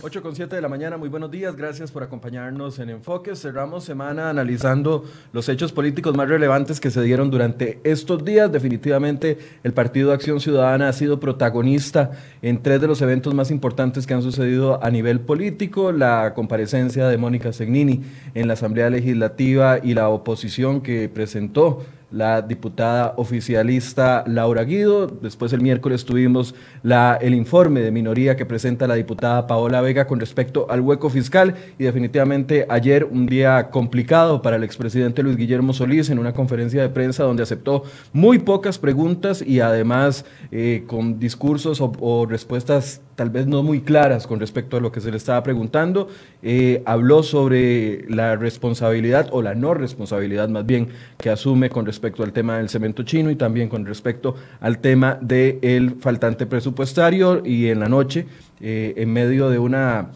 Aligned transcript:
8 0.00 0.22
con 0.22 0.36
7 0.36 0.54
de 0.54 0.62
la 0.62 0.68
mañana, 0.68 0.96
muy 0.96 1.08
buenos 1.08 1.28
días, 1.28 1.56
gracias 1.56 1.90
por 1.90 2.04
acompañarnos 2.04 2.78
en 2.78 2.90
Enfoque. 2.90 3.34
Cerramos 3.34 3.82
semana 3.82 4.30
analizando 4.30 5.04
los 5.32 5.48
hechos 5.48 5.72
políticos 5.72 6.16
más 6.16 6.28
relevantes 6.28 6.78
que 6.78 6.92
se 6.92 7.02
dieron 7.02 7.32
durante 7.32 7.80
estos 7.82 8.24
días. 8.24 8.52
Definitivamente 8.52 9.38
el 9.64 9.72
Partido 9.72 10.12
Acción 10.12 10.38
Ciudadana 10.38 10.88
ha 10.88 10.92
sido 10.92 11.18
protagonista 11.18 12.12
en 12.42 12.62
tres 12.62 12.80
de 12.80 12.86
los 12.86 13.02
eventos 13.02 13.34
más 13.34 13.50
importantes 13.50 14.06
que 14.06 14.14
han 14.14 14.22
sucedido 14.22 14.82
a 14.84 14.90
nivel 14.92 15.18
político. 15.18 15.90
La 15.90 16.32
comparecencia 16.32 17.08
de 17.08 17.18
Mónica 17.18 17.52
Segnini 17.52 18.04
en 18.34 18.46
la 18.46 18.52
Asamblea 18.52 18.90
Legislativa 18.90 19.80
y 19.82 19.94
la 19.94 20.10
oposición 20.10 20.80
que 20.80 21.08
presentó 21.08 21.84
la 22.10 22.42
diputada 22.42 23.14
oficialista 23.16 24.24
Laura 24.26 24.64
Guido. 24.64 25.06
Después 25.06 25.52
el 25.52 25.60
miércoles 25.60 26.04
tuvimos 26.04 26.54
la, 26.82 27.18
el 27.20 27.34
informe 27.34 27.80
de 27.80 27.90
minoría 27.90 28.36
que 28.36 28.46
presenta 28.46 28.86
la 28.86 28.94
diputada 28.94 29.46
Paola 29.46 29.80
Vega 29.80 30.06
con 30.06 30.20
respecto 30.20 30.66
al 30.70 30.80
hueco 30.80 31.10
fiscal 31.10 31.54
y 31.78 31.84
definitivamente 31.84 32.66
ayer 32.68 33.04
un 33.04 33.26
día 33.26 33.70
complicado 33.70 34.42
para 34.42 34.56
el 34.56 34.64
expresidente 34.64 35.22
Luis 35.22 35.36
Guillermo 35.36 35.72
Solís 35.72 36.10
en 36.10 36.18
una 36.18 36.32
conferencia 36.32 36.82
de 36.82 36.88
prensa 36.88 37.24
donde 37.24 37.42
aceptó 37.42 37.84
muy 38.12 38.38
pocas 38.38 38.78
preguntas 38.78 39.42
y 39.42 39.60
además 39.60 40.24
eh, 40.50 40.84
con 40.86 41.18
discursos 41.18 41.80
o 41.80 42.26
respuestas 42.26 43.02
tal 43.18 43.30
vez 43.30 43.48
no 43.48 43.64
muy 43.64 43.80
claras 43.80 44.28
con 44.28 44.38
respecto 44.38 44.76
a 44.76 44.80
lo 44.80 44.92
que 44.92 45.00
se 45.00 45.10
le 45.10 45.16
estaba 45.16 45.42
preguntando. 45.42 46.06
Eh, 46.40 46.84
habló 46.86 47.24
sobre 47.24 48.08
la 48.08 48.36
responsabilidad 48.36 49.28
o 49.32 49.42
la 49.42 49.56
no 49.56 49.74
responsabilidad 49.74 50.48
más 50.48 50.64
bien 50.64 50.90
que 51.18 51.28
asume 51.28 51.68
con 51.68 51.84
respecto 51.84 52.22
al 52.22 52.32
tema 52.32 52.58
del 52.58 52.68
cemento 52.68 53.02
chino 53.02 53.32
y 53.32 53.34
también 53.34 53.68
con 53.68 53.84
respecto 53.84 54.36
al 54.60 54.78
tema 54.78 55.18
del 55.20 55.96
faltante 55.98 56.46
presupuestario 56.46 57.42
y 57.44 57.66
en 57.66 57.80
la 57.80 57.88
noche, 57.88 58.24
eh, 58.60 58.94
en 58.96 59.12
medio 59.12 59.50
de 59.50 59.58
una 59.58 60.10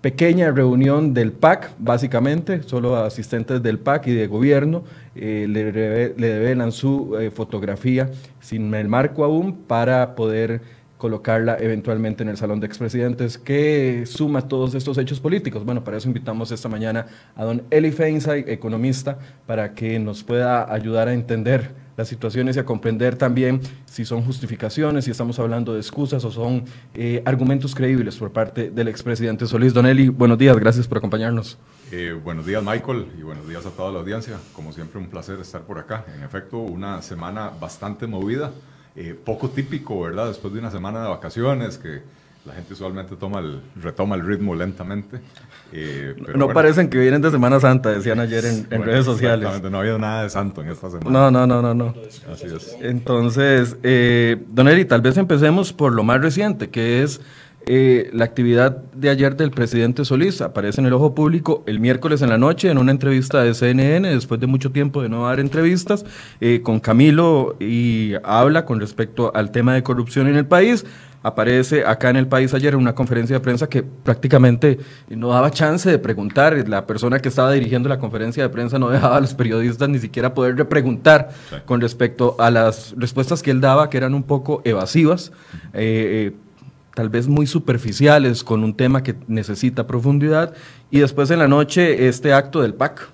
pequeña 0.00 0.50
reunión 0.50 1.14
del 1.14 1.30
PAC, 1.30 1.70
básicamente, 1.78 2.64
solo 2.64 2.96
asistentes 2.96 3.62
del 3.62 3.78
PAC 3.78 4.08
y 4.08 4.14
de 4.14 4.26
gobierno, 4.26 4.82
eh, 5.14 5.46
le, 5.48 5.72
le, 5.72 6.28
develan 6.28 6.72
su 6.72 7.16
fotografía 7.34 8.10
sin 8.40 8.74
el 8.74 8.88
marco 8.88 9.24
aún 9.24 9.54
para 9.54 10.16
poder 10.16 10.77
colocarla 10.98 11.56
eventualmente 11.58 12.22
en 12.24 12.28
el 12.28 12.36
Salón 12.36 12.60
de 12.60 12.66
Expresidentes. 12.66 13.38
¿Qué 13.38 14.04
suma 14.04 14.42
todos 14.48 14.74
estos 14.74 14.98
hechos 14.98 15.20
políticos? 15.20 15.64
Bueno, 15.64 15.84
para 15.84 15.96
eso 15.96 16.08
invitamos 16.08 16.52
esta 16.52 16.68
mañana 16.68 17.06
a 17.36 17.44
don 17.44 17.62
Eli 17.70 17.92
Feinsay, 17.92 18.44
economista, 18.48 19.18
para 19.46 19.74
que 19.74 19.98
nos 19.98 20.22
pueda 20.22 20.70
ayudar 20.72 21.08
a 21.08 21.14
entender 21.14 21.88
las 21.96 22.06
situaciones 22.06 22.56
y 22.56 22.60
a 22.60 22.64
comprender 22.64 23.16
también 23.16 23.60
si 23.84 24.04
son 24.04 24.22
justificaciones, 24.22 25.04
si 25.04 25.10
estamos 25.10 25.38
hablando 25.40 25.74
de 25.74 25.80
excusas 25.80 26.24
o 26.24 26.30
son 26.30 26.64
eh, 26.94 27.22
argumentos 27.24 27.74
creíbles 27.74 28.16
por 28.16 28.30
parte 28.30 28.70
del 28.70 28.86
expresidente 28.86 29.46
Solís. 29.46 29.74
Don 29.74 29.84
Eli, 29.84 30.08
buenos 30.08 30.38
días, 30.38 30.56
gracias 30.58 30.86
por 30.86 30.98
acompañarnos. 30.98 31.58
Eh, 31.90 32.16
buenos 32.22 32.46
días, 32.46 32.62
Michael, 32.62 33.06
y 33.18 33.22
buenos 33.22 33.48
días 33.48 33.66
a 33.66 33.70
toda 33.70 33.90
la 33.90 33.98
audiencia. 33.98 34.36
Como 34.52 34.72
siempre, 34.72 35.00
un 35.00 35.08
placer 35.08 35.40
estar 35.40 35.62
por 35.62 35.78
acá. 35.78 36.04
En 36.16 36.22
efecto, 36.22 36.58
una 36.58 37.02
semana 37.02 37.50
bastante 37.60 38.06
movida. 38.06 38.52
Eh, 39.00 39.14
poco 39.14 39.48
típico, 39.48 40.00
¿verdad? 40.00 40.26
Después 40.26 40.52
de 40.52 40.58
una 40.58 40.72
semana 40.72 41.00
de 41.00 41.08
vacaciones, 41.08 41.78
que 41.78 42.02
la 42.44 42.52
gente 42.52 42.72
usualmente 42.72 43.14
toma 43.14 43.38
el, 43.38 43.60
retoma 43.80 44.16
el 44.16 44.26
ritmo 44.26 44.56
lentamente. 44.56 45.20
Eh, 45.72 46.16
no 46.34 46.48
parecen 46.48 46.90
que 46.90 46.98
vienen 46.98 47.22
de 47.22 47.30
Semana 47.30 47.60
Santa, 47.60 47.90
decían 47.90 48.18
ayer 48.18 48.44
en, 48.44 48.82
redes 48.82 49.04
sociales. 49.04 49.46
Exactamente, 49.46 49.70
no 49.70 49.76
ha 49.76 49.80
habido 49.82 50.00
nada 50.00 50.24
de 50.24 50.30
santo 50.30 50.62
en 50.62 50.70
esta 50.70 50.90
semana. 50.90 51.10
No, 51.10 51.30
no, 51.30 51.46
no, 51.46 51.62
no. 51.62 51.74
no. 51.74 51.94
Así 52.32 52.46
es. 52.46 52.76
Entonces, 52.80 53.76
eh, 53.84 54.42
Don 54.48 54.66
Eri, 54.66 54.84
tal 54.84 55.00
vez 55.00 55.16
empecemos 55.16 55.72
por 55.72 55.92
lo 55.92 56.02
más 56.02 56.20
reciente, 56.20 56.68
que 56.68 57.04
es 57.04 57.20
eh, 57.70 58.08
la 58.14 58.24
actividad 58.24 58.78
de 58.94 59.10
ayer 59.10 59.36
del 59.36 59.50
presidente 59.50 60.02
Solís 60.06 60.40
aparece 60.40 60.80
en 60.80 60.86
el 60.86 60.94
ojo 60.94 61.14
público 61.14 61.64
el 61.66 61.80
miércoles 61.80 62.22
en 62.22 62.30
la 62.30 62.38
noche 62.38 62.70
en 62.70 62.78
una 62.78 62.92
entrevista 62.92 63.42
de 63.42 63.52
CNN, 63.52 64.08
después 64.08 64.40
de 64.40 64.46
mucho 64.46 64.72
tiempo 64.72 65.02
de 65.02 65.10
no 65.10 65.26
dar 65.26 65.38
entrevistas, 65.38 66.06
eh, 66.40 66.62
con 66.62 66.80
Camilo 66.80 67.56
y 67.60 68.14
habla 68.24 68.64
con 68.64 68.80
respecto 68.80 69.32
al 69.34 69.50
tema 69.50 69.74
de 69.74 69.82
corrupción 69.82 70.28
en 70.28 70.36
el 70.36 70.46
país. 70.46 70.86
Aparece 71.22 71.84
acá 71.84 72.08
en 72.08 72.16
el 72.16 72.26
país 72.26 72.54
ayer 72.54 72.72
en 72.72 72.80
una 72.80 72.94
conferencia 72.94 73.36
de 73.36 73.40
prensa 73.40 73.68
que 73.68 73.82
prácticamente 73.82 74.78
no 75.10 75.28
daba 75.28 75.50
chance 75.50 75.90
de 75.90 75.98
preguntar. 75.98 76.66
La 76.68 76.86
persona 76.86 77.18
que 77.18 77.28
estaba 77.28 77.52
dirigiendo 77.52 77.90
la 77.90 77.98
conferencia 77.98 78.42
de 78.42 78.48
prensa 78.48 78.78
no 78.78 78.88
dejaba 78.88 79.18
a 79.18 79.20
los 79.20 79.34
periodistas 79.34 79.90
ni 79.90 79.98
siquiera 79.98 80.32
poder 80.32 80.56
repreguntar 80.56 81.28
con 81.66 81.82
respecto 81.82 82.34
a 82.38 82.50
las 82.50 82.94
respuestas 82.96 83.42
que 83.42 83.50
él 83.50 83.60
daba, 83.60 83.90
que 83.90 83.98
eran 83.98 84.14
un 84.14 84.22
poco 84.22 84.62
evasivas 84.64 85.32
tal 86.98 87.10
vez 87.10 87.28
muy 87.28 87.46
superficiales 87.46 88.42
con 88.42 88.64
un 88.64 88.74
tema 88.74 89.04
que 89.04 89.14
necesita 89.28 89.86
profundidad 89.86 90.52
y 90.90 90.98
después 90.98 91.30
en 91.30 91.38
la 91.38 91.46
noche 91.46 92.08
este 92.08 92.32
acto 92.32 92.60
del 92.60 92.74
PAC. 92.74 93.08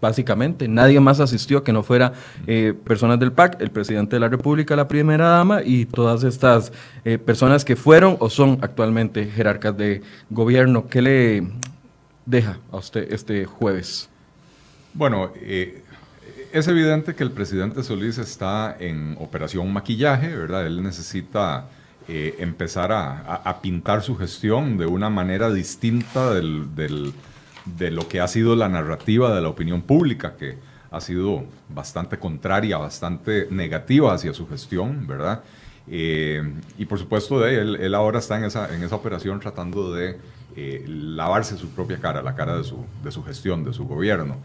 Básicamente, 0.00 0.68
nadie 0.68 1.00
más 1.00 1.18
asistió 1.18 1.64
que 1.64 1.72
no 1.72 1.82
fuera 1.82 2.12
eh, 2.46 2.72
personas 2.84 3.18
del 3.18 3.32
PAC, 3.32 3.60
el 3.60 3.72
presidente 3.72 4.14
de 4.14 4.20
la 4.20 4.28
República, 4.28 4.76
la 4.76 4.86
primera 4.86 5.26
dama 5.26 5.60
y 5.64 5.86
todas 5.86 6.22
estas 6.22 6.70
eh, 7.04 7.18
personas 7.18 7.64
que 7.64 7.74
fueron 7.74 8.16
o 8.20 8.30
son 8.30 8.58
actualmente 8.62 9.26
jerarcas 9.26 9.76
de 9.76 10.02
gobierno. 10.30 10.86
¿Qué 10.86 11.02
le 11.02 11.48
deja 12.26 12.60
a 12.70 12.76
usted 12.76 13.12
este 13.12 13.44
jueves? 13.44 14.08
Bueno, 14.94 15.32
eh, 15.34 15.82
es 16.52 16.68
evidente 16.68 17.16
que 17.16 17.24
el 17.24 17.32
presidente 17.32 17.82
Solís 17.82 18.18
está 18.18 18.76
en 18.78 19.16
operación 19.18 19.72
maquillaje, 19.72 20.28
¿verdad? 20.28 20.64
Él 20.64 20.80
necesita 20.80 21.66
eh, 22.08 22.36
empezar 22.38 22.92
a, 22.92 23.60
pintar 23.62 24.02
su 24.02 24.16
gestión 24.16 24.78
de 24.78 24.86
una 24.86 25.10
manera 25.10 25.52
distinta 25.52 26.32
de 26.32 27.90
lo 27.90 28.08
que 28.08 28.20
ha 28.20 28.28
sido 28.28 28.54
la 28.54 28.68
narrativa 28.68 29.34
de 29.34 29.42
la 29.42 29.48
opinión 29.48 29.82
pública, 29.82 30.36
que 30.36 30.56
ha 30.90 31.00
sido 31.00 31.44
bastante 31.68 32.18
contraria, 32.18 32.78
bastante 32.78 33.48
negativa 33.50 34.14
hacia 34.14 34.32
su 34.34 34.48
gestión, 34.48 35.06
¿verdad? 35.06 35.42
Eh, 35.88 36.42
y 36.78 36.84
por 36.84 36.98
supuesto, 36.98 37.46
él, 37.46 37.94
ahora 37.94 38.18
está 38.18 38.38
en 38.38 38.44
esa, 38.44 38.74
en 38.74 38.82
esa 38.82 38.96
operación 38.96 39.40
tratando 39.40 39.92
de 39.92 40.16
eh, 40.56 40.84
lavarse 40.86 41.56
su 41.56 41.70
propia 41.70 41.98
cara, 41.98 42.22
la 42.22 42.34
cara 42.34 42.56
de 42.56 42.64
su, 42.64 42.84
de 43.02 43.10
su 43.10 43.22
gestión, 43.24 43.64
de 43.64 43.72
su 43.72 43.86
gobierno. 43.86 44.36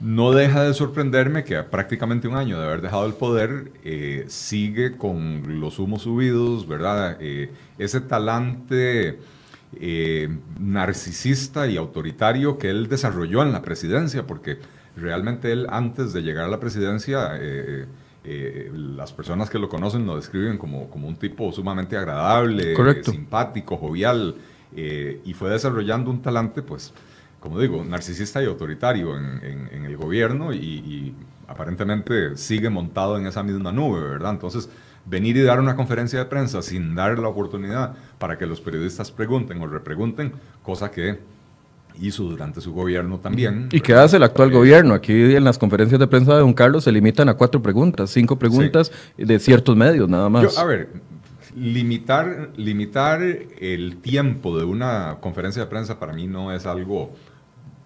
No 0.00 0.32
deja 0.32 0.62
de 0.62 0.72
sorprenderme 0.72 1.44
que 1.44 1.58
a 1.58 1.68
prácticamente 1.68 2.26
un 2.26 2.34
año 2.34 2.58
de 2.58 2.66
haber 2.66 2.80
dejado 2.80 3.04
el 3.04 3.12
poder 3.12 3.70
eh, 3.84 4.24
sigue 4.28 4.96
con 4.96 5.60
los 5.60 5.78
humos 5.78 6.02
subidos, 6.02 6.66
¿verdad? 6.66 7.18
Eh, 7.20 7.52
ese 7.76 8.00
talante 8.00 9.18
eh, 9.78 10.28
narcisista 10.58 11.66
y 11.66 11.76
autoritario 11.76 12.56
que 12.56 12.70
él 12.70 12.88
desarrolló 12.88 13.42
en 13.42 13.52
la 13.52 13.60
presidencia, 13.60 14.26
porque 14.26 14.58
realmente 14.96 15.52
él 15.52 15.66
antes 15.68 16.14
de 16.14 16.22
llegar 16.22 16.46
a 16.46 16.48
la 16.48 16.60
presidencia, 16.60 17.38
las 18.24 19.12
personas 19.12 19.50
que 19.50 19.58
lo 19.58 19.68
conocen 19.68 20.06
lo 20.06 20.16
describen 20.16 20.56
como, 20.56 20.88
como 20.88 21.08
un 21.08 21.16
tipo 21.16 21.52
sumamente 21.52 21.98
agradable, 21.98 22.74
simpático, 23.04 23.76
jovial, 23.76 24.34
y 24.74 25.32
fue 25.34 25.50
desarrollando 25.50 26.10
un 26.10 26.22
talante, 26.22 26.62
pues 26.62 26.94
como 27.40 27.58
digo, 27.58 27.82
narcisista 27.84 28.42
y 28.42 28.46
autoritario 28.46 29.16
en, 29.16 29.84
el 29.84 29.96
gobierno 29.96 30.52
y, 30.52 31.14
aparentemente 31.48 32.36
sigue 32.36 32.70
montado 32.70 33.18
en 33.18 33.26
esa 33.26 33.42
misma 33.42 33.72
nube, 33.72 34.00
¿verdad? 34.00 34.30
Entonces, 34.30 34.68
venir 35.04 35.36
y 35.36 35.42
dar 35.42 35.58
una 35.58 35.74
conferencia 35.74 36.20
de 36.20 36.24
prensa 36.26 36.62
sin 36.62 36.94
dar 36.94 37.18
la 37.18 37.26
oportunidad 37.26 37.96
para 38.18 38.38
que 38.38 38.46
los 38.46 38.60
periodistas 38.60 39.10
pregunten 39.10 39.60
o 39.60 39.66
repregunten, 39.66 40.32
cosa 40.62 40.92
que 40.92 41.18
hizo 42.00 42.22
durante 42.22 42.60
su 42.60 42.72
gobierno 42.72 43.18
también. 43.18 43.68
¿Y 43.72 43.80
qué 43.80 43.94
hace 43.94 44.18
el 44.18 44.22
actual 44.22 44.52
gobierno? 44.52 44.94
Aquí 44.94 45.34
en 45.34 45.42
las 45.42 45.58
conferencias 45.58 45.98
de 45.98 46.06
prensa 46.06 46.34
de 46.34 46.40
don 46.40 46.54
Carlos 46.54 46.84
se 46.84 46.92
limitan 46.92 47.28
a 47.28 47.34
cuatro 47.34 47.60
preguntas, 47.60 48.10
cinco 48.10 48.38
preguntas 48.38 48.92
de 49.16 49.38
ciertos 49.40 49.74
medios, 49.74 50.08
nada 50.08 50.28
más. 50.28 50.56
a 50.56 50.64
ver, 50.64 50.88
limitar, 51.56 52.50
limitar 52.56 53.22
el 53.22 53.96
tiempo 53.96 54.56
de 54.56 54.64
una 54.64 55.16
conferencia 55.20 55.62
de 55.62 55.68
prensa 55.68 55.98
para 55.98 56.12
mí 56.12 56.28
no 56.28 56.52
es 56.52 56.64
algo 56.64 57.10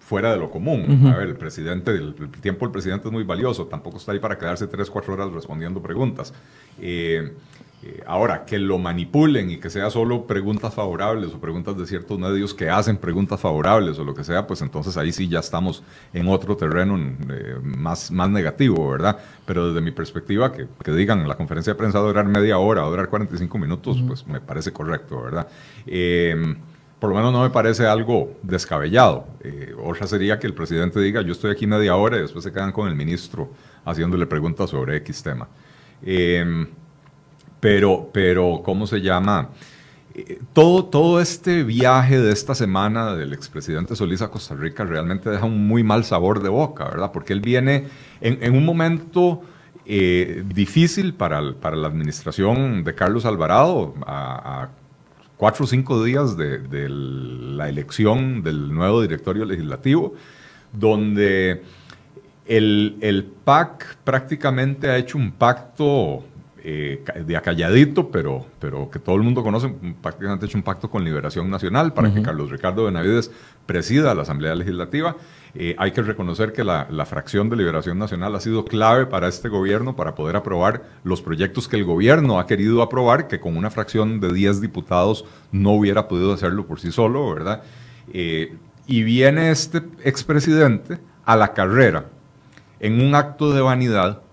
fuera 0.05 0.31
de 0.31 0.37
lo 0.37 0.51
común. 0.51 1.07
A 1.07 1.17
ver, 1.17 1.29
el 1.29 1.35
presidente, 1.35 1.91
el, 1.91 2.13
tiempo 2.41 2.65
del 2.65 2.71
presidente 2.71 3.07
es 3.07 3.11
muy 3.11 3.23
valioso, 3.23 3.65
tampoco 3.65 3.97
está 3.97 4.11
ahí 4.11 4.19
para 4.19 4.37
quedarse 4.37 4.67
tres, 4.67 4.89
cuatro 4.89 5.13
horas 5.13 5.31
respondiendo 5.31 5.81
preguntas. 5.81 6.31
Eh, 6.79 7.33
eh, 7.81 8.03
ahora, 8.05 8.45
que 8.45 8.59
lo 8.59 8.77
manipulen 8.77 9.49
y 9.49 9.57
que 9.57 9.71
sea 9.71 9.89
solo 9.89 10.27
preguntas 10.27 10.75
favorables 10.75 11.33
o 11.33 11.39
preguntas 11.39 11.75
de 11.75 11.87
ciertos 11.87 12.19
medios 12.19 12.53
que 12.53 12.69
hacen 12.69 12.97
preguntas 12.97 13.39
favorables 13.39 13.97
o 13.97 14.03
lo 14.03 14.13
que 14.13 14.23
sea, 14.23 14.45
pues 14.45 14.61
entonces 14.61 14.95
ahí 14.95 15.11
sí 15.11 15.27
ya 15.27 15.39
estamos 15.39 15.83
en 16.13 16.27
otro 16.27 16.55
terreno 16.55 16.97
eh, 16.97 17.55
más, 17.63 18.11
más 18.11 18.29
negativo, 18.29 18.87
¿verdad? 18.91 19.17
Pero 19.47 19.69
desde 19.69 19.81
mi 19.81 19.91
perspectiva, 19.91 20.51
que, 20.51 20.67
que, 20.83 20.91
digan 20.91 21.27
la 21.27 21.35
conferencia 21.35 21.73
de 21.73 21.77
prensa 21.79 21.97
va 21.97 22.05
a 22.05 22.07
durar 22.09 22.25
media 22.27 22.59
hora, 22.59 22.81
va 22.81 22.87
a 22.87 22.91
durar 22.91 23.09
45 23.09 23.57
minutos, 23.57 24.03
pues 24.07 24.27
me 24.27 24.39
parece 24.39 24.71
correcto, 24.71 25.21
¿verdad? 25.23 25.47
Por 27.05 27.13
lo 27.13 27.17
menos 27.17 27.33
no 27.33 27.43
me 27.43 27.51
parece 27.51 27.85
algo 27.85 28.35
descabellado. 28.41 29.27
Eh, 29.43 29.75
otra 29.77 30.07
sería 30.07 30.39
que 30.39 30.47
el 30.47 30.55
presidente 30.55 30.99
diga, 30.99 31.21
yo 31.21 31.33
estoy 31.33 31.51
aquí 31.51 31.67
media 31.67 31.95
hora 31.95 32.17
y 32.17 32.21
después 32.21 32.43
se 32.43 32.51
quedan 32.51 32.71
con 32.71 32.87
el 32.87 32.95
ministro 32.95 33.51
haciéndole 33.85 34.25
preguntas 34.25 34.71
sobre 34.71 34.97
X 34.97 35.21
tema. 35.21 35.47
Em, 36.01 36.67
pero, 37.59 38.09
pero, 38.11 38.59
¿cómo 38.65 38.87
se 38.87 39.01
llama? 39.01 39.51
eh, 40.15 40.39
todo, 40.53 40.85
todo 40.85 41.21
este 41.21 41.63
viaje 41.63 42.19
de 42.19 42.31
esta 42.31 42.55
semana 42.55 43.13
del 43.13 43.33
expresidente 43.33 43.95
Solís 43.95 44.23
a 44.23 44.31
Costa 44.31 44.55
Rica 44.55 44.83
realmente 44.83 45.29
deja 45.29 45.45
un 45.45 45.67
muy 45.67 45.83
mal 45.83 46.05
sabor 46.05 46.41
de 46.41 46.49
boca, 46.49 46.85
¿verdad? 46.85 47.11
Porque 47.11 47.33
él 47.33 47.41
viene 47.41 47.85
en, 48.19 48.55
un 48.55 48.65
momento 48.65 49.41
eh, 49.85 50.43
difícil 50.43 51.13
para, 51.13 51.53
para, 51.53 51.75
la 51.75 51.87
administración 51.87 52.83
de 52.83 52.95
Carlos 52.95 53.25
Alvarado, 53.25 53.93
a, 54.07 54.69
cuatro 55.37 55.65
o 55.65 55.67
cinco 55.67 56.03
días 56.03 56.37
de, 56.37 56.87
la 56.89 57.69
elección 57.69 58.43
del 58.43 58.73
nuevo 58.73 59.01
directorio 59.01 59.45
legislativo, 59.45 60.13
donde 60.71 61.63
el, 62.45 62.97
el 63.01 63.23
PAC 63.23 63.97
prácticamente 64.03 64.89
ha 64.89 64.97
hecho 64.97 65.17
un 65.17 65.31
pacto 65.31 66.23
eh, 66.67 67.03
de 67.23 67.37
acalladito, 67.37 68.09
pero, 68.09 68.43
pero 68.59 68.89
que 68.89 68.97
todo 68.97 69.15
el 69.17 69.21
mundo 69.21 69.43
conoce, 69.43 69.71
prácticamente 70.01 70.47
hecho 70.47 70.57
un 70.57 70.63
pacto 70.63 70.89
con 70.89 71.03
Liberación 71.03 71.47
Nacional 71.47 71.93
para 71.93 72.11
que 72.11 72.23
Carlos 72.23 72.49
Ricardo 72.49 72.85
Benavides 72.85 73.29
presida 73.67 74.15
la 74.15 74.23
Asamblea 74.23 74.55
Legislativa. 74.55 75.15
Eh, 75.53 75.75
hay 75.77 75.91
que 75.91 76.01
reconocer 76.01 76.53
que 76.53 76.63
la, 76.63 76.87
fracción 77.05 77.51
de 77.51 77.55
Liberación 77.55 77.99
Nacional 77.99 78.33
ha 78.33 78.39
sido 78.39 78.65
clave 78.65 79.05
para 79.05 79.27
este 79.27 79.47
gobierno 79.47 79.95
para 79.95 80.15
poder 80.15 80.37
aprobar 80.37 80.81
los 81.03 81.21
proyectos 81.21 81.67
que 81.67 81.75
el 81.75 81.85
gobierno 81.85 82.39
ha 82.39 82.47
querido 82.47 82.81
aprobar, 82.81 83.27
que 83.27 83.39
con 83.39 83.57
una 83.57 83.69
fracción 83.69 84.19
de 84.19 84.33
10 84.33 84.59
diputados 84.59 85.23
no 85.51 85.73
hubiera 85.73 86.07
podido 86.07 86.33
hacerlo 86.33 86.65
por 86.65 86.79
sí 86.79 86.91
solo, 86.91 87.31
¿verdad? 87.31 87.61
Eh, 88.11 88.57
y 88.87 89.03
viene 89.03 89.51
este 89.51 89.83
expresidente 90.03 90.97
a 91.25 91.35
la 91.35 91.53
carrera 91.53 92.05
en 92.79 93.01
un 93.01 93.13
acto 93.13 93.53
de 93.53 93.61
vanidad 93.61 94.23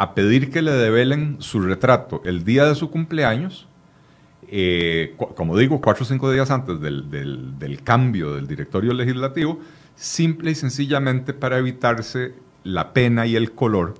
a 0.00 0.14
pedir 0.14 0.50
que 0.50 0.62
le 0.62 0.70
develen 0.70 1.36
su 1.40 1.60
retrato 1.60 2.22
el 2.24 2.42
día 2.42 2.64
de 2.64 2.74
su 2.74 2.90
cumpleaños, 2.90 3.68
eh, 4.48 5.14
como 5.36 5.58
digo, 5.58 5.82
cuatro 5.82 6.04
o 6.04 6.06
cinco 6.06 6.32
días 6.32 6.50
antes 6.50 6.80
del, 6.80 7.10
del, 7.10 7.82
cambio 7.82 8.34
del 8.34 8.46
directorio 8.46 8.94
legislativo, 8.94 9.60
simple 9.96 10.52
y 10.52 10.54
sencillamente 10.54 11.34
para 11.34 11.58
evitarse 11.58 12.32
la 12.64 12.94
pena 12.94 13.26
y 13.26 13.36
el 13.36 13.52
color 13.52 13.92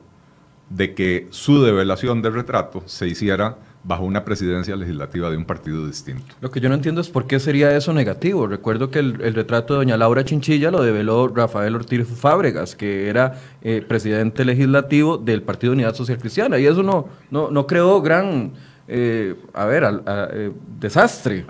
de 0.70 0.94
que 0.94 1.26
su 1.28 1.62
develación 1.62 2.22
de 2.22 2.30
retrato 2.30 2.82
se 2.86 3.06
hiciera 3.06 3.58
bajo 3.82 4.04
una 4.04 4.24
presidencia 4.24 4.76
legislativa 4.76 5.30
de 5.30 5.36
un 5.36 5.44
partido 5.44 5.86
distinto. 5.86 6.34
Lo 6.40 6.50
que 6.50 6.60
yo 6.60 6.68
no 6.68 6.74
entiendo 6.74 7.00
es 7.00 7.08
por 7.08 7.26
qué 7.26 7.40
sería 7.40 7.74
eso 7.74 7.92
negativo. 7.92 8.46
Recuerdo 8.46 8.90
que 8.90 8.98
el, 8.98 9.34
retrato 9.34 9.74
de 9.74 9.78
doña 9.78 9.96
Laura 9.96 10.24
Chinchilla 10.24 10.70
lo 10.70 10.82
develó 10.82 11.28
Rafael 11.28 11.74
Ortiz 11.74 12.06
Fábregas, 12.06 12.76
que 12.76 13.08
era 13.08 13.40
eh, 13.62 13.82
presidente 13.86 14.44
legislativo 14.44 15.16
del 15.16 15.42
Partido 15.42 15.72
Unidad 15.72 15.94
Social 15.94 16.18
Cristiana, 16.18 16.58
y 16.58 16.66
eso 16.66 16.82
no, 16.82 17.08
no, 17.30 17.50
no 17.50 17.66
creó 17.66 18.00
gran... 18.02 18.52
Eh, 18.92 19.36
a 19.54 19.66
ver, 19.66 19.84
eh, 20.32 20.50
desastre. 20.80 21.46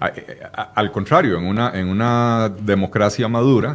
al 0.74 0.92
contrario, 0.92 1.38
en 1.38 1.46
una, 1.46 1.70
en 1.72 1.88
una 1.88 2.52
democracia 2.60 3.28
madura, 3.28 3.74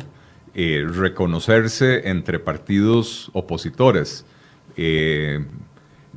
reconocerse 0.54 2.08
entre 2.08 2.38
partidos 2.38 3.32
opositores, 3.34 4.24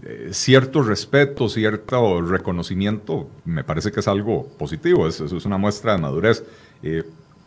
eh, 0.05 0.29
cierto 0.33 0.83
respeto, 0.83 1.49
cierto 1.49 2.23
reconocimiento, 2.23 3.29
me 3.45 3.65
parece 3.65 3.91
que 3.91 4.01
es 4.01 4.09
algo 4.09 4.47
positivo, 4.59 5.09
es 5.09 5.21
una 5.21 5.59
muestra 5.59 5.93
de 5.93 5.99
madurez. 5.99 6.45
Eh, 6.83 7.03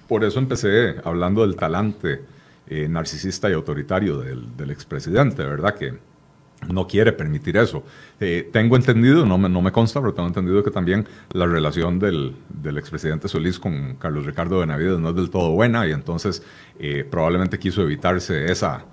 por 0.07 0.23
eso 0.23 0.39
empecé 0.39 0.95
hablando 1.03 1.41
del 1.41 1.55
talante 1.55 2.21
eh, 2.67 2.87
narcisista 2.89 3.49
y 3.49 3.53
autoritario 3.53 4.17
del, 4.17 4.57
del, 4.57 4.71
expresidente, 4.71 5.43
¿verdad? 5.43 5.75
Que 5.75 5.93
no 6.67 6.87
quiere 6.87 7.13
permitir 7.13 7.57
eso. 7.57 7.83
tengo 8.51 8.75
entendido, 8.75 9.25
no 9.25 9.37
me, 9.37 9.49
no 9.49 9.61
me 9.61 9.71
consta, 9.71 9.99
pero 9.99 10.13
tengo 10.13 10.27
entendido 10.27 10.63
que 10.63 10.69
también 10.69 11.07
la 11.33 11.47
relación 11.47 11.97
del, 11.97 12.35
del 12.49 12.77
expresidente 12.77 13.27
Solís 13.27 13.57
con 13.57 13.95
Carlos 13.95 14.25
Ricardo 14.25 14.59
Benavides 14.59 14.99
no 14.99 15.09
es 15.09 15.15
del 15.15 15.31
todo 15.31 15.51
buena 15.51 15.87
y 15.87 15.91
entonces 15.91 16.43
probablemente 17.09 17.57
quiso 17.57 17.81
evitarse 17.81 18.51
esa 18.51 18.85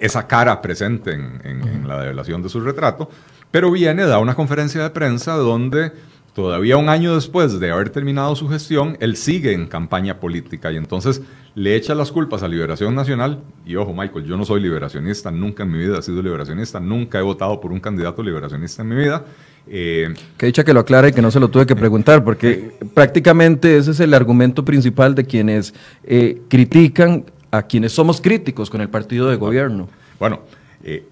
esa 0.00 0.26
cara 0.26 0.60
presente 0.62 1.12
en, 1.12 1.86
la 1.86 2.00
develación 2.00 2.42
de 2.42 2.48
su 2.48 2.60
retrato, 2.60 3.10
pero 3.50 3.70
viene, 3.70 4.04
da 4.04 4.18
una 4.18 4.34
conferencia 4.34 4.82
de 4.82 4.90
prensa 4.90 5.34
donde 5.34 5.92
todavía 6.34 6.76
un 6.76 6.88
año 6.88 7.14
después 7.14 7.58
de 7.58 7.70
haber 7.70 7.90
terminado 7.90 8.36
su 8.36 8.48
gestión, 8.48 8.96
él 9.00 9.16
sigue 9.16 9.52
en 9.52 9.66
campaña 9.66 10.20
política 10.20 10.70
y 10.70 10.76
entonces 10.76 11.22
le 11.54 11.74
echa 11.74 11.94
las 11.94 12.12
culpas 12.12 12.42
a 12.42 12.48
Liberación 12.48 12.94
Nacional. 12.94 13.40
Y 13.66 13.76
ojo, 13.76 13.92
Michael, 13.92 14.24
yo 14.24 14.36
no 14.36 14.44
soy 14.44 14.60
liberacionista, 14.60 15.30
nunca 15.30 15.64
en 15.64 15.72
mi 15.72 15.78
vida 15.78 15.98
he 15.98 16.02
sido 16.02 16.22
liberacionista, 16.22 16.78
nunca 16.78 17.18
he 17.18 17.22
votado 17.22 17.60
por 17.60 17.72
un 17.72 17.80
candidato 17.80 18.22
liberacionista 18.22 18.82
en 18.82 18.88
mi 18.88 18.96
vida. 18.96 19.24
Eh, 19.66 20.14
que 20.36 20.46
dicha 20.46 20.64
que 20.64 20.72
lo 20.72 20.80
aclare 20.80 21.08
y 21.08 21.12
que 21.12 21.22
no 21.22 21.30
se 21.30 21.40
lo 21.40 21.48
tuve 21.48 21.66
que 21.66 21.76
preguntar, 21.76 22.24
porque 22.24 22.72
prácticamente 22.94 23.76
ese 23.76 23.90
es 23.90 24.00
el 24.00 24.14
argumento 24.14 24.64
principal 24.64 25.14
de 25.14 25.24
quienes 25.24 25.74
eh, 26.04 26.40
critican 26.48 27.24
a 27.50 27.62
quienes 27.62 27.92
somos 27.92 28.20
críticos 28.20 28.70
con 28.70 28.80
el 28.80 28.88
partido 28.88 29.28
de 29.28 29.36
gobierno. 29.36 29.88
Bueno, 30.18 30.40
eh, 30.82 31.04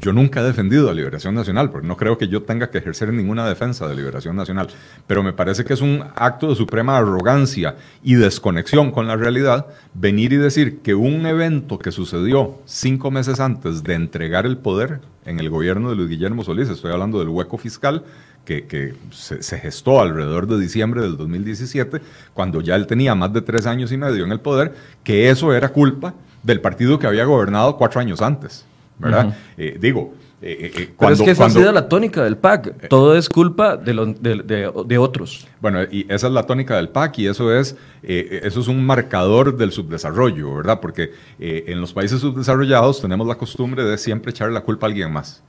yo 0.00 0.12
nunca 0.12 0.40
he 0.40 0.44
defendido 0.44 0.88
a 0.88 0.94
Liberación 0.94 1.34
Nacional, 1.34 1.70
porque 1.70 1.86
no 1.86 1.96
creo 1.96 2.16
que 2.16 2.28
yo 2.28 2.42
tenga 2.42 2.70
que 2.70 2.78
ejercer 2.78 3.12
ninguna 3.12 3.46
defensa 3.48 3.86
de 3.86 3.94
Liberación 3.94 4.36
Nacional, 4.36 4.68
pero 5.06 5.22
me 5.22 5.32
parece 5.32 5.64
que 5.64 5.74
es 5.74 5.80
un 5.80 6.04
acto 6.14 6.48
de 6.48 6.56
suprema 6.56 6.96
arrogancia 6.96 7.76
y 8.02 8.14
desconexión 8.14 8.90
con 8.90 9.06
la 9.06 9.16
realidad 9.16 9.66
venir 9.94 10.32
y 10.32 10.36
decir 10.36 10.78
que 10.78 10.94
un 10.94 11.26
evento 11.26 11.78
que 11.78 11.92
sucedió 11.92 12.58
cinco 12.64 13.10
meses 13.10 13.40
antes 13.40 13.82
de 13.82 13.94
entregar 13.94 14.46
el 14.46 14.56
poder 14.56 15.00
en 15.26 15.38
el 15.38 15.50
gobierno 15.50 15.90
de 15.90 15.96
Luis 15.96 16.08
Guillermo 16.08 16.44
Solís, 16.44 16.68
estoy 16.68 16.92
hablando 16.92 17.18
del 17.18 17.28
hueco 17.28 17.58
fiscal, 17.58 18.04
que, 18.48 18.94
se, 19.10 19.58
gestó 19.58 20.00
alrededor 20.00 20.46
de 20.46 20.58
diciembre 20.58 21.02
del 21.02 21.16
2017, 21.16 22.00
cuando 22.32 22.60
ya 22.62 22.76
él 22.76 22.86
tenía 22.86 23.14
más 23.14 23.32
de 23.32 23.42
tres 23.42 23.66
años 23.66 23.92
y 23.92 23.96
medio 23.96 24.24
en 24.24 24.32
el 24.32 24.40
poder, 24.40 24.74
que 25.04 25.28
eso 25.28 25.52
era 25.52 25.68
culpa 25.68 26.14
del 26.42 26.60
partido 26.60 26.98
que 26.98 27.06
había 27.06 27.24
gobernado 27.24 27.76
cuatro 27.76 28.00
años 28.00 28.22
antes. 28.22 28.64
¿Verdad? 28.98 29.36
Eh, 29.56 29.78
digo, 29.80 30.14
eh, 30.42 30.72
eh, 30.74 30.90
Pero 30.98 31.12
es 31.12 31.22
que 31.22 31.30
esa 31.30 31.44
ha 31.44 31.50
sido 31.50 31.70
la 31.70 31.88
tónica 31.88 32.24
del 32.24 32.36
PAC. 32.36 32.88
Todo 32.88 33.16
es 33.16 33.28
culpa 33.28 33.76
de, 33.76 33.92
de, 33.94 34.98
otros. 34.98 35.46
Bueno, 35.60 35.82
y 35.84 36.04
esa 36.08 36.26
es 36.26 36.32
la 36.32 36.44
tónica 36.44 36.74
del 36.76 36.88
PAC 36.88 37.18
y 37.18 37.28
eso 37.28 37.54
es, 37.54 37.76
eso 38.02 38.60
es 38.60 38.66
un 38.66 38.84
marcador 38.84 39.56
del 39.56 39.70
subdesarrollo, 39.70 40.56
¿verdad? 40.56 40.80
Porque 40.80 41.12
en 41.38 41.80
los 41.80 41.92
países 41.92 42.20
subdesarrollados 42.20 43.00
tenemos 43.00 43.26
la 43.28 43.36
costumbre 43.36 43.84
de 43.84 43.98
siempre 43.98 44.30
echar 44.30 44.50
la 44.50 44.62
culpa 44.62 44.86
a 44.86 44.88
alguien 44.88 45.12
más. 45.12 45.44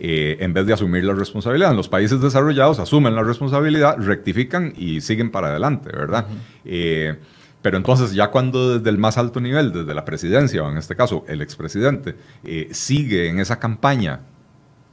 Eh, 0.00 0.38
en 0.40 0.52
vez 0.52 0.66
de 0.66 0.72
asumir 0.72 1.04
la 1.04 1.14
responsabilidad. 1.14 1.70
En 1.70 1.76
los 1.76 1.88
países 1.88 2.20
desarrollados 2.20 2.80
asumen 2.80 3.14
la 3.14 3.22
responsabilidad, 3.22 3.96
rectifican 3.98 4.72
y 4.76 5.00
siguen 5.00 5.30
para 5.30 5.48
adelante, 5.48 5.90
¿verdad? 5.90 6.26
Eh, 6.64 7.16
pero 7.62 7.76
entonces 7.76 8.12
ya 8.12 8.28
cuando 8.28 8.78
desde 8.78 8.90
el 8.90 8.98
más 8.98 9.18
alto 9.18 9.40
nivel, 9.40 9.72
desde 9.72 9.94
la 9.94 10.04
presidencia, 10.04 10.64
o 10.64 10.70
en 10.70 10.78
este 10.78 10.96
caso 10.96 11.24
el 11.28 11.40
expresidente, 11.42 12.16
eh, 12.42 12.68
sigue 12.72 13.28
en 13.28 13.38
esa 13.38 13.60
campaña 13.60 14.20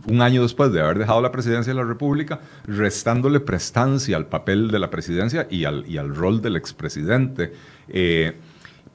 un 0.06 0.22
año 0.22 0.44
después 0.44 0.72
de 0.72 0.82
haber 0.82 1.00
dejado 1.00 1.20
la 1.20 1.32
presidencia 1.32 1.74
de 1.74 1.80
la 1.80 1.86
República, 1.86 2.40
restándole 2.66 3.40
prestancia 3.40 4.18
al 4.18 4.28
papel 4.28 4.70
de 4.70 4.80
la 4.80 4.92
presidencia 4.92 5.48
y 5.50 5.66
al, 5.66 5.84
y 5.88 5.98
al 5.98 6.16
rol 6.16 6.42
del 6.42 6.56
expresidente, 6.56 7.54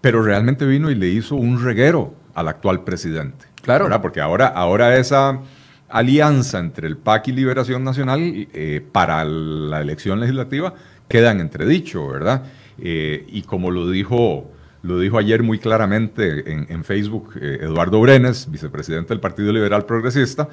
pero 0.00 0.22
realmente 0.22 0.66
vino 0.66 0.90
y 0.90 0.94
le 0.94 1.08
hizo 1.08 1.34
un 1.34 1.62
reguero 1.62 2.14
al 2.34 2.48
actual 2.48 2.84
presidente. 2.84 3.46
Claro. 3.62 3.88
Porque 4.00 4.20
ahora, 4.20 4.46
ahora 4.46 4.96
esa 4.96 5.40
alianza 5.88 6.58
entre 6.58 6.88
el 6.88 6.96
PAC 6.96 7.28
y 7.28 7.32
Liberación 7.32 7.84
Nacional 7.84 8.20
eh, 8.52 8.84
para 8.92 9.24
la 9.24 9.80
elección 9.80 10.20
legislativa 10.20 10.74
queda 11.08 11.30
en 11.30 11.40
entredicho, 11.40 12.08
¿verdad? 12.08 12.42
Eh, 12.78 13.24
y 13.28 13.42
como 13.42 13.70
lo 13.70 13.88
dijo, 13.88 14.50
lo 14.82 14.98
dijo 14.98 15.18
ayer 15.18 15.42
muy 15.42 15.58
claramente 15.58 16.52
en, 16.52 16.84
Facebook 16.84 17.34
eh, 17.40 17.60
Eduardo 17.62 18.00
Brenes, 18.00 18.50
vicepresidente 18.50 19.10
del 19.10 19.20
Partido 19.20 19.52
Liberal 19.52 19.86
Progresista, 19.86 20.48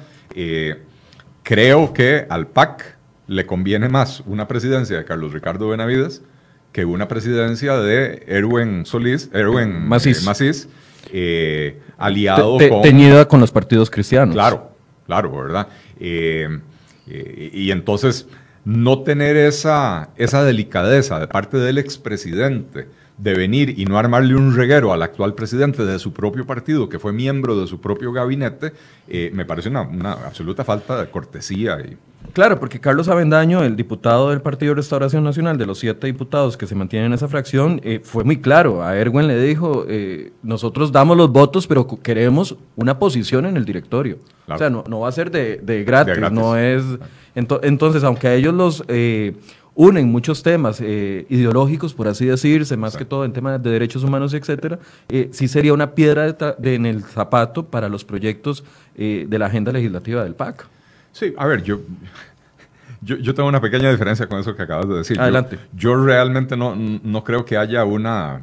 creo 1.42 1.92
que 1.92 2.26
al 2.28 2.46
PAC 2.46 2.96
le 3.26 3.46
conviene 3.46 3.88
más 3.88 4.22
una 4.26 4.46
presidencia 4.46 4.96
de 4.96 5.04
Carlos 5.04 5.32
Ricardo 5.32 5.68
Benavides 5.68 6.22
que 6.72 6.84
una 6.84 7.06
presidencia 7.06 7.76
de 7.76 8.24
Erwin 8.26 8.84
Solís, 8.84 9.30
Erwin 9.32 9.86
Macís, 9.86 10.68
aliado 11.98 12.58
con... 12.58 12.82
Teñida 12.82 13.28
con 13.28 13.40
los 13.40 13.52
partidos 13.52 13.90
cristianos. 13.90 14.34
Claro, 14.34 14.73
claro, 15.06 15.30
¿verdad? 15.30 15.68
Eh, 16.00 16.48
eh, 17.06 17.50
y 17.52 17.70
entonces, 17.70 18.26
no 18.64 19.02
tener 19.02 19.36
esa, 19.36 20.10
esa 20.16 20.44
delicadeza 20.44 21.18
de 21.20 21.28
parte 21.28 21.58
del 21.58 21.78
expresidente 21.78 22.88
de 23.16 23.34
venir 23.34 23.78
y 23.78 23.84
no 23.84 23.98
armarle 23.98 24.34
un 24.34 24.54
reguero 24.54 24.92
al 24.92 25.02
actual 25.02 25.34
presidente 25.34 25.84
de 25.84 25.98
su 25.98 26.12
propio 26.12 26.46
partido, 26.46 26.88
que 26.88 26.98
fue 26.98 27.12
miembro 27.12 27.60
de 27.60 27.66
su 27.66 27.80
propio 27.80 28.12
gabinete, 28.12 28.72
eh, 29.08 29.30
me 29.32 29.44
parece 29.44 29.68
una, 29.68 29.82
absoluta 30.12 30.64
falta 30.64 31.00
de 31.00 31.08
cortesía. 31.08 31.78
Y... 31.80 31.96
Claro, 32.32 32.58
porque 32.58 32.80
Carlos 32.80 33.08
Avendaño, 33.08 33.62
el 33.62 33.76
diputado 33.76 34.30
del 34.30 34.40
Partido 34.40 34.70
de 34.70 34.76
Restauración 34.76 35.22
Nacional, 35.22 35.58
de 35.58 35.66
los 35.66 35.78
siete 35.78 36.08
diputados 36.08 36.56
que 36.56 36.66
se 36.66 36.74
mantienen 36.74 37.06
en 37.06 37.12
esa 37.12 37.28
fracción, 37.28 37.80
eh, 37.84 38.00
fue 38.02 38.24
muy 38.24 38.40
claro. 38.40 38.82
A 38.82 38.96
Erwin 38.96 39.28
le 39.28 39.40
dijo, 39.40 39.84
eh, 39.88 40.32
nosotros 40.42 40.90
damos 40.90 41.16
los 41.16 41.30
votos, 41.30 41.68
pero 41.68 41.86
queremos 41.86 42.56
una 42.74 42.98
posición 42.98 43.46
en 43.46 43.56
el 43.56 43.64
directorio. 43.64 44.18
O 44.48 44.58
sea, 44.58 44.70
no, 44.70 45.00
va 45.00 45.08
a 45.08 45.12
ser 45.12 45.30
de, 45.30 45.84
gratis, 45.84 46.18
no 46.32 46.56
es... 46.56 46.82
entonces, 47.34 48.02
aunque 48.02 48.26
a 48.26 48.34
ellos 48.34 48.52
los 48.52 48.84
unen 49.74 50.10
muchos 50.10 50.42
temas 50.42 50.80
eh, 50.80 51.26
ideológicos, 51.28 51.94
por 51.94 52.08
así 52.08 52.26
decirse, 52.26 52.76
más 52.76 52.96
que 52.96 53.04
todo 53.04 53.24
en 53.24 53.32
temas 53.32 53.62
de 53.62 53.70
derechos 53.70 54.04
humanos, 54.04 54.32
etcétera, 54.34 54.78
eh, 55.08 55.30
sí 55.32 55.48
sería 55.48 55.72
una 55.72 55.94
piedra 55.94 56.36
en 56.62 56.86
el 56.86 57.02
zapato 57.02 57.66
para 57.66 57.88
los 57.88 58.04
proyectos 58.04 58.64
eh, 58.96 59.26
de 59.28 59.38
la 59.38 59.46
agenda 59.46 59.72
legislativa 59.72 60.22
del 60.22 60.34
PAC. 60.34 60.66
Sí, 61.12 61.34
a 61.36 61.46
ver, 61.46 61.62
yo, 61.62 61.80
yo, 63.02 63.34
tengo 63.34 63.48
una 63.48 63.60
pequeña 63.60 63.90
diferencia 63.90 64.26
con 64.26 64.40
eso 64.40 64.56
que 64.56 64.62
acabas 64.62 64.88
de 64.88 64.94
decir. 64.94 65.20
Adelante. 65.20 65.58
Yo, 65.76 66.02
realmente 66.02 66.56
no, 66.56 66.74
no 66.74 67.24
creo 67.24 67.44
que 67.44 67.56
haya 67.56 67.84
una 67.84 68.40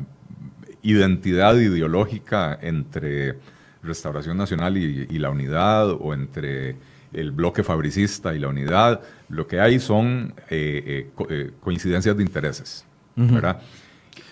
identidad 0.82 1.56
ideológica 1.56 2.58
entre 2.62 3.38
Restauración 3.84 4.38
Nacional 4.38 4.78
y, 4.78 5.20
la 5.20 5.30
Unidad 5.30 5.90
o 5.90 6.14
entre 6.14 6.76
el 7.14 7.32
bloque 7.32 7.64
fabricista 7.64 8.34
y 8.36 8.40
la 8.40 8.48
unidad, 8.48 9.02
lo 9.30 9.48
que 9.48 9.60
hay 9.60 9.80
son 9.80 10.34
eh, 10.50 11.10
eh, 11.18 11.26
eh, 11.30 11.52
coincidencias 11.60 12.16
de 12.16 12.24
intereses. 12.24 12.86
¿verdad? 13.16 13.60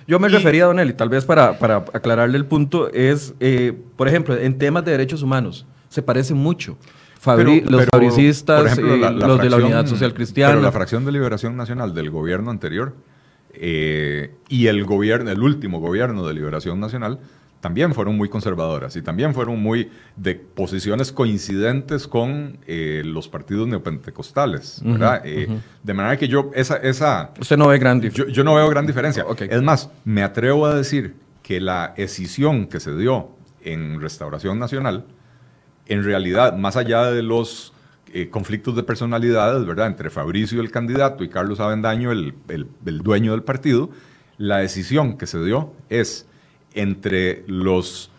Yo 0.08 0.20
me 0.20 0.30
refería, 0.30 0.66
Don 0.66 0.80
Eli, 0.80 0.94
tal 0.94 1.10
vez 1.10 1.26
para, 1.26 1.60
para 1.60 1.78
aclararle 1.94 2.38
el 2.38 2.46
punto, 2.46 2.92
es, 2.92 3.34
por 3.96 4.08
ejemplo, 4.08 4.36
en 4.36 4.58
temas 4.58 4.84
de 4.86 4.92
derechos 4.92 5.22
humanos, 5.22 5.68
se 5.90 6.02
parece 6.02 6.34
mucho. 6.34 6.78
los 7.26 7.86
fabricistas, 7.86 8.78
los 8.78 9.42
de 9.42 9.50
la 9.50 9.58
Unidad 9.58 9.86
Social 9.86 10.14
Cristiana. 10.14 10.54
Pero 10.54 10.64
la 10.64 10.72
fracción 10.72 11.06
de 11.06 11.12
Liberación 11.12 11.56
Nacional 11.56 11.94
del 11.94 12.10
gobierno 12.10 12.50
anterior 12.50 12.96
y 13.54 14.68
el 14.68 14.86
gobierno, 14.86 15.30
el 15.30 15.42
último 15.44 15.80
gobierno 15.80 16.26
de 16.26 16.34
Liberación 16.34 16.80
Nacional, 16.80 17.20
también 17.62 17.94
fueron 17.94 18.16
muy 18.16 18.30
conservadoras 18.30 18.96
y 18.96 19.02
también 19.02 19.34
fueron 19.34 19.62
muy 19.62 19.90
de 20.16 20.36
posiciones 20.36 21.12
coincidentes 21.12 22.08
con 22.08 22.58
eh, 22.68 23.02
los 23.06 23.28
partidos 23.28 23.68
neopentecostales, 23.68 24.82
¿verdad? 24.84 25.22
Eh, 25.26 25.60
de 25.84 25.94
manera 25.94 26.18
que 26.18 26.28
yo, 26.28 26.52
esa... 26.54 26.78
esa 26.78 27.32
Usted 27.40 27.58
no 27.58 27.68
ve 27.68 27.78
gran 27.78 28.00
diferencia. 28.00 28.34
Yo, 28.34 28.44
no 28.44 28.56
veo 28.56 28.70
gran 28.70 28.88
diferencia. 28.88 29.26
Es 29.50 29.62
más, 29.62 29.90
me 30.06 30.24
atrevo 30.24 30.66
a 30.66 30.74
decir 30.74 31.16
que 31.44 31.60
la 31.60 31.94
escisión 31.98 32.68
que 32.68 32.80
se 32.80 32.96
dio 32.96 33.32
en 33.62 34.00
Restauración 34.00 34.58
Nacional, 34.58 35.06
en 35.88 36.04
realidad, 36.04 36.56
más 36.56 36.78
allá 36.78 37.12
de 37.12 37.24
los 37.24 37.74
eh, 38.14 38.30
conflictos 38.30 38.76
de 38.78 38.84
personalidades, 38.84 39.66
¿verdad? 39.66 39.88
Entre 39.88 40.10
Fabricio, 40.10 40.62
el 40.62 40.72
candidato, 40.72 41.26
y 41.26 41.30
Carlos 41.30 41.60
Avendaño, 41.60 42.12
el, 42.12 42.36
el 42.48 43.00
dueño 43.00 43.34
del 43.34 43.44
partido, 43.44 43.90
la 44.38 44.60
decisión 44.60 45.18
que 45.18 45.28
se 45.28 45.44
dio 45.44 45.74
es 45.90 46.26
entre 46.74 47.44
los, 47.48 48.12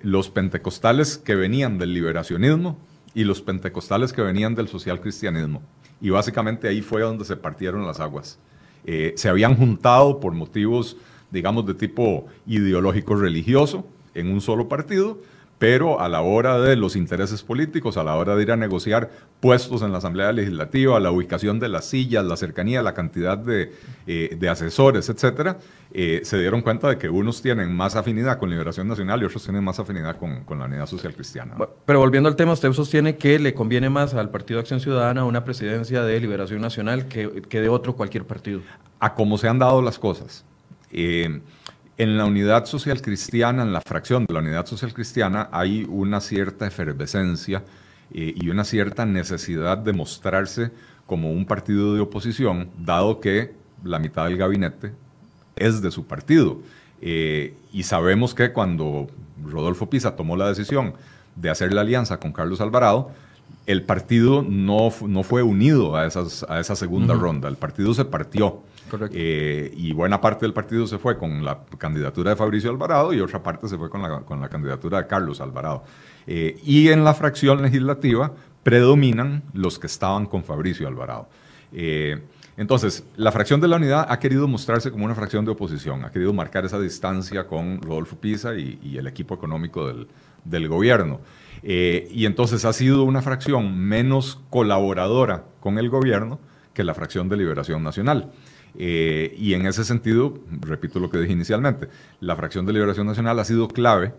los 0.00 0.30
pentecostales 0.30 1.18
que 1.18 1.34
venían 1.34 1.78
del 1.78 1.94
liberacionismo 1.94 2.78
y 3.14 3.24
los 3.24 3.42
pentecostales 3.42 4.12
que 4.12 4.22
venían 4.22 4.54
del 4.54 4.68
social 4.68 5.00
cristianismo. 5.00 5.62
Y 6.00 6.10
básicamente 6.10 6.68
ahí 6.68 6.82
fue 6.82 7.02
donde 7.02 7.24
se 7.24 7.36
partieron 7.36 7.86
las 7.86 8.00
aguas. 8.00 8.38
Eh, 8.84 9.12
se 9.16 9.28
habían 9.28 9.56
juntado 9.56 10.18
por 10.18 10.32
motivos, 10.32 10.96
digamos, 11.30 11.66
de 11.66 11.74
tipo 11.74 12.26
ideológico 12.46 13.14
religioso 13.14 13.86
en 14.14 14.28
un 14.28 14.40
solo 14.40 14.68
partido 14.68 15.18
pero 15.62 16.00
a 16.00 16.08
la 16.08 16.22
hora 16.22 16.58
de 16.58 16.74
los 16.74 16.96
intereses 16.96 17.44
políticos, 17.44 17.96
a 17.96 18.02
la 18.02 18.16
hora 18.16 18.34
de 18.34 18.42
ir 18.42 18.50
a 18.50 18.56
negociar 18.56 19.10
puestos 19.38 19.82
en 19.82 19.92
la 19.92 19.98
Asamblea 19.98 20.32
Legislativa, 20.32 20.98
la 20.98 21.12
ubicación 21.12 21.60
de 21.60 21.68
las 21.68 21.84
sillas, 21.84 22.24
la 22.24 22.36
cercanía, 22.36 22.82
la 22.82 22.94
cantidad 22.94 23.38
de, 23.38 23.70
eh, 24.08 24.48
asesores, 24.50 25.08
etcétera, 25.08 25.58
eh, 25.92 26.22
se 26.24 26.40
dieron 26.40 26.62
cuenta 26.62 26.88
de 26.88 26.98
que 26.98 27.08
unos 27.08 27.42
tienen 27.42 27.72
más 27.72 27.94
afinidad 27.94 28.40
con 28.40 28.50
Liberación 28.50 28.88
Nacional 28.88 29.22
y 29.22 29.24
otros 29.24 29.44
tienen 29.44 29.62
más 29.62 29.78
afinidad 29.78 30.16
con, 30.16 30.58
la 30.58 30.64
Unidad 30.64 30.86
Social 30.86 31.14
Cristiana. 31.14 31.54
Pero 31.86 32.00
volviendo 32.00 32.28
al 32.28 32.34
tema, 32.34 32.54
usted 32.54 32.72
sostiene 32.72 33.14
que 33.16 33.38
le 33.38 33.54
conviene 33.54 33.88
más 33.88 34.14
al 34.14 34.30
Partido 34.30 34.58
Acción 34.58 34.80
Ciudadana 34.80 35.24
una 35.24 35.44
presidencia 35.44 36.02
de 36.02 36.18
Liberación 36.18 36.60
Nacional 36.60 37.06
que, 37.06 37.28
de 37.28 37.68
otro 37.68 37.94
cualquier 37.94 38.24
partido. 38.24 38.62
A 38.98 39.14
cómo 39.14 39.38
se 39.38 39.46
han 39.46 39.60
dado 39.60 39.80
las 39.80 40.00
cosas. 40.00 40.44
Eh, 40.90 41.40
en 41.98 42.16
la 42.16 42.24
unidad 42.24 42.64
social 42.64 43.00
cristiana, 43.02 43.62
en 43.62 43.72
la 43.72 43.80
fracción 43.80 44.26
de 44.26 44.34
la 44.34 44.40
unidad 44.40 44.66
social 44.66 44.92
cristiana, 44.94 45.48
hay 45.52 45.86
una 45.88 46.20
cierta 46.20 46.66
efervescencia 46.66 47.62
eh, 48.12 48.34
y 48.36 48.48
una 48.48 48.64
cierta 48.64 49.06
necesidad 49.06 49.78
de 49.78 49.92
mostrarse 49.92 50.70
como 51.06 51.32
un 51.32 51.44
partido 51.44 51.94
de 51.94 52.00
oposición, 52.00 52.70
dado 52.78 53.20
que 53.20 53.54
la 53.84 53.98
mitad 53.98 54.26
del 54.26 54.36
gabinete 54.36 54.92
es 55.56 55.82
de 55.82 55.90
su 55.90 56.06
partido. 56.06 56.60
Eh, 57.00 57.54
y 57.72 57.82
sabemos 57.82 58.34
que 58.34 58.52
cuando 58.52 59.08
Rodolfo 59.44 59.90
Pisa 59.90 60.16
tomó 60.16 60.36
la 60.36 60.48
decisión 60.48 60.94
de 61.36 61.50
hacer 61.50 61.72
la 61.72 61.82
alianza 61.82 62.18
con 62.18 62.32
Carlos 62.32 62.60
Alvarado, 62.60 63.10
el 63.66 63.82
partido 63.82 64.42
no, 64.42 64.92
no 65.06 65.22
fue 65.22 65.42
unido 65.42 65.96
a, 65.96 66.06
esas, 66.06 66.44
a 66.48 66.60
esa 66.60 66.76
segunda 66.76 67.14
ronda, 67.14 67.48
el 67.48 67.56
partido 67.56 67.92
se 67.94 68.04
partió. 68.04 68.62
Eh, 69.12 69.72
y 69.76 69.92
buena 69.92 70.20
parte 70.20 70.44
del 70.44 70.52
partido 70.52 70.86
se 70.86 70.98
fue 70.98 71.16
con 71.16 71.44
la 71.44 71.60
candidatura 71.78 72.30
de 72.30 72.36
Fabricio 72.36 72.70
Alvarado 72.70 73.12
y 73.12 73.20
otra 73.20 73.42
parte 73.42 73.68
se 73.68 73.78
fue 73.78 73.88
con 73.88 74.02
la, 74.02 74.20
con 74.20 74.40
la 74.40 74.48
candidatura 74.48 74.98
de 75.02 75.06
Carlos 75.06 75.40
Alvarado. 75.40 75.84
Eh, 76.26 76.60
y 76.64 76.88
en 76.88 77.04
la 77.04 77.14
fracción 77.14 77.62
legislativa 77.62 78.32
predominan 78.62 79.42
los 79.54 79.78
que 79.78 79.86
estaban 79.86 80.26
con 80.26 80.44
Fabricio 80.44 80.86
Alvarado. 80.86 81.28
Eh, 81.72 82.22
entonces, 82.56 83.04
la 83.16 83.32
fracción 83.32 83.60
de 83.60 83.68
la 83.68 83.76
unidad 83.76 84.06
ha 84.08 84.18
querido 84.18 84.46
mostrarse 84.46 84.90
como 84.90 85.06
una 85.06 85.14
fracción 85.14 85.44
de 85.44 85.52
oposición, 85.52 86.04
ha 86.04 86.12
querido 86.12 86.32
marcar 86.34 86.66
esa 86.66 86.78
distancia 86.78 87.46
con 87.46 87.80
Rodolfo 87.80 88.16
Pisa 88.16 88.54
y, 88.54 88.96
el 88.98 89.06
equipo 89.06 89.34
económico 89.34 89.86
del, 89.86 90.06
del 90.44 90.68
gobierno. 90.68 91.20
y 91.62 92.26
entonces 92.26 92.66
ha 92.66 92.74
sido 92.74 93.04
una 93.04 93.22
fracción 93.22 93.78
menos 93.78 94.40
colaboradora 94.50 95.44
con 95.60 95.78
el 95.78 95.88
gobierno 95.88 96.38
que 96.74 96.84
la 96.84 96.94
fracción 96.94 97.30
de 97.30 97.38
Liberación 97.38 97.82
Nacional. 97.82 98.30
Eh, 98.78 99.34
y 99.38 99.54
en 99.54 99.66
ese 99.66 99.84
sentido, 99.84 100.38
repito 100.60 100.98
lo 100.98 101.10
que 101.10 101.18
dije 101.18 101.32
inicialmente, 101.32 101.88
la 102.20 102.36
fracción 102.36 102.66
de 102.66 102.72
Liberación 102.72 103.06
Nacional 103.06 103.38
ha 103.38 103.44
sido 103.44 103.68
clave 103.68 104.14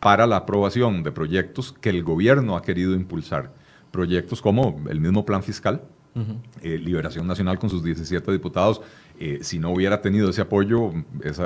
para 0.00 0.26
la 0.26 0.38
aprobación 0.38 1.02
de 1.02 1.12
proyectos 1.12 1.72
que 1.80 1.90
el 1.90 2.02
gobierno 2.02 2.56
ha 2.56 2.62
querido 2.62 2.94
impulsar. 2.94 3.52
Proyectos 3.92 4.42
como 4.42 4.82
el 4.88 5.00
mismo 5.00 5.24
plan 5.24 5.42
fiscal, 5.42 5.82
eh, 6.60 6.78
Liberación 6.78 7.26
Nacional 7.26 7.58
con 7.58 7.70
sus 7.70 7.82
17 7.82 8.32
diputados, 8.32 8.82
eh, 9.18 9.38
si 9.42 9.58
no 9.58 9.70
hubiera 9.70 10.02
tenido 10.02 10.30
ese 10.30 10.42
apoyo, 10.42 10.92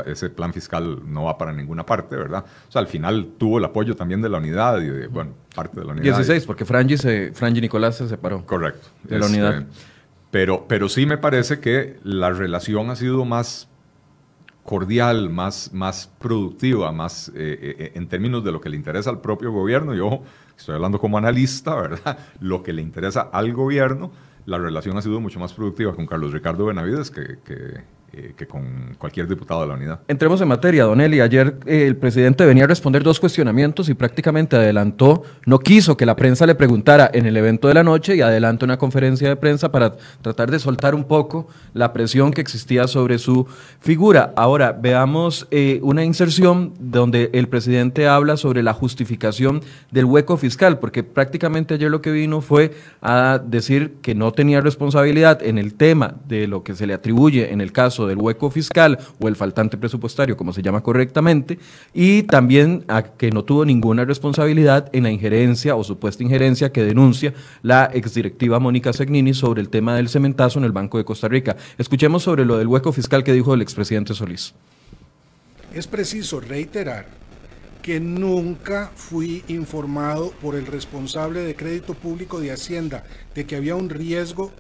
ese 0.07 0.31
plan 0.31 0.53
fiscal 0.53 1.03
no 1.07 1.25
va 1.25 1.37
para 1.37 1.53
ninguna 1.53 1.85
parte, 1.85 2.17
¿verdad? 2.17 2.45
O 2.69 2.73
sea, 2.73 2.81
al 2.81 2.89
final 2.89 3.33
tuvo 3.39 3.59
el 3.59 3.65
apoyo 3.65 3.95
también 3.95 4.23
de 4.23 4.29
la 4.29 4.39
unidad 4.39 4.81
y 4.81 4.89
de, 4.89 5.07
bueno, 5.09 5.33
parte 5.55 5.81
de 5.81 5.87
la 5.87 5.93
unidad. 5.93 6.17
16, 6.17 6.47
porque 6.47 6.65
Frangi, 6.65 6.97
se, 6.97 7.33
Frangi 7.33 7.61
Nicolás 7.61 7.97
se 7.97 8.09
separó. 8.09 8.45
Correcto. 8.47 8.89
De 9.05 9.19
la 9.19 9.27
unidad. 9.27 9.67
Pero, 10.37 10.67
pero 10.69 10.91
sí 10.91 11.07
me 11.07 11.17
parece 11.17 11.61
que 11.61 11.99
la 12.05 12.29
relación 12.29 12.91
ha 12.91 12.97
sido 12.97 13.25
más 13.25 13.71
cordial, 14.65 15.31
más, 15.31 15.73
más 15.73 16.13
productiva, 16.19 16.93
más 16.93 17.31
eh, 17.31 17.33
eh, 17.79 17.93
en 17.95 18.07
términos 18.07 18.45
de 18.45 18.53
lo 18.53 18.61
que 18.61 18.69
le 18.69 18.77
interesa 18.77 19.09
al 19.09 19.23
propio 19.23 19.51
gobierno. 19.51 19.95
Yo 19.95 20.25
estoy 20.55 20.75
hablando 20.75 21.01
como 21.01 21.17
analista, 21.17 21.75
¿verdad? 21.77 22.19
Lo 22.41 22.63
que 22.63 22.75
le 22.75 22.83
interesa 22.83 23.31
al 23.33 23.55
gobierno, 23.55 24.11
la 24.45 24.59
relación 24.59 24.99
ha 24.99 25.01
sido 25.01 25.23
mucho 25.23 25.41
más 25.41 25.55
productiva 25.55 25.95
con 25.95 26.07
Carlos 26.07 26.35
Ricardo 26.35 26.67
Benavides 26.67 27.11
que 27.11 27.39
eh, 28.13 28.35
que 28.37 28.47
con 28.47 28.95
cualquier 28.99 29.27
diputado 29.27 29.63
de 29.63 29.67
la 29.67 29.75
unidad. 29.75 30.01
Entremos 30.07 30.41
en 30.41 30.49
materia, 30.49 30.85
Don 30.85 31.01
Eli. 31.01 31.21
Ayer 31.21 31.57
eh, 31.67 31.87
el 31.87 31.97
presidente 31.97 32.47
venía 32.47 32.65
a 32.65 32.67
responder 32.69 33.03
dos 33.03 33.19
cuestionamientos 33.19 33.89
y 33.89 33.95
prácticamente 33.95 34.55
adelantó, 34.55 35.25
no 35.45 35.59
quiso 35.59 35.97
que 35.97 36.07
la 36.07 36.15
prensa 36.15 36.47
le 36.47 36.55
preguntara 36.55 37.11
en 37.13 37.27
el 37.27 37.37
evento 37.37 37.67
de 37.67 37.75
la 37.75 37.83
noche 37.83 38.15
y 38.15 38.21
adelantó 38.21 38.65
una 38.65 38.79
conferencia 38.79 39.29
de 39.29 39.35
prensa 39.35 39.73
para 39.73 39.97
tratar 40.23 40.53
de 40.53 40.61
soltar 40.61 40.95
un 40.95 41.05
poco 41.05 41.49
la 41.75 41.93
presión 41.93 42.31
que 42.31 42.41
existía 42.41 42.87
sobre 42.87 43.19
su 43.19 43.47
figura. 43.81 44.33
Ahora, 44.37 44.73
veamos 44.73 45.49
eh, 45.51 45.81
una 45.83 46.05
inserción 46.05 46.75
donde 46.79 47.31
el 47.33 47.49
presidente 47.49 48.07
habla 48.07 48.37
sobre 48.37 48.63
la 48.63 48.73
justificación 48.73 49.63
del 49.91 50.05
hueco 50.05 50.37
fiscal, 50.37 50.79
porque 50.79 51.03
prácticamente 51.03 51.75
ayer 51.75 51.91
lo 51.91 52.03
que 52.03 52.13
vino 52.13 52.41
fue 52.41 52.73
a 53.03 53.41
decir 53.45 53.97
que 54.01 54.15
no 54.15 54.33
tenía 54.33 54.61
responsabilidad 54.61 55.43
en 55.43 55.59
el 55.59 55.75
tema 55.75 56.15
de 56.29 56.47
lo 56.47 56.63
que 56.63 56.75
se 56.75 56.87
le 56.87 56.95
atribuye 56.95 57.53
en 57.53 57.61
el 57.61 57.73
caso 57.73 57.96
del 58.05 58.19
hueco 58.19 58.51
fiscal 58.51 58.99
o 59.21 59.29
el 59.29 59.37
faltante 59.37 59.77
presupuestario, 59.79 60.37
como 60.37 60.53
se 60.53 60.61
llama 60.61 60.83
correctamente, 60.83 61.61
y 61.95 62.25
también 62.25 62.85
a 62.89 63.05
que 63.05 63.31
no 63.31 63.45
tuvo 63.45 63.65
ninguna 63.65 64.05
responsabilidad 64.05 64.91
en 64.93 65.05
la 65.05 65.13
injerencia 65.13 65.77
o 65.77 65.85
supuesta 65.85 66.25
injerencia 66.25 66.73
que 66.73 66.83
denuncia 66.83 67.33
la 67.63 67.89
exdirectiva 67.95 68.59
Mónica 68.59 68.93
Segnini 68.93 69.35
sobre 69.35 69.61
el 69.61 69.69
tema 69.69 69.95
del 69.95 70.09
cementazo 70.09 70.59
en 70.59 70.65
el 70.65 70.73
Banco 70.73 70.99
de 70.99 71.05
Costa 71.05 71.29
Rica. 71.29 71.57
Escuchemos 71.79 72.25
sobre 72.25 72.45
lo 72.45 72.59
del 72.59 72.67
hueco 72.67 72.93
fiscal 72.93 73.23
que 73.23 73.33
dijo 73.33 73.55
el 73.55 73.63
expresidente 73.63 74.15
Solís. 74.15 74.55
Es 75.73 75.87
preciso 75.87 76.41
reiterar 76.41 77.07
que 77.87 78.01
nunca 78.01 78.91
fui 78.97 79.45
informado 79.47 80.33
por 80.43 80.57
el 80.57 80.67
responsable 80.67 81.41
de 81.41 81.55
crédito 81.55 81.95
público 81.95 82.41
de 82.41 82.51
Hacienda 82.51 83.05
de 83.35 83.47
que 83.47 83.55
había 83.55 83.77
un 83.77 83.91
riesgo 83.91 84.51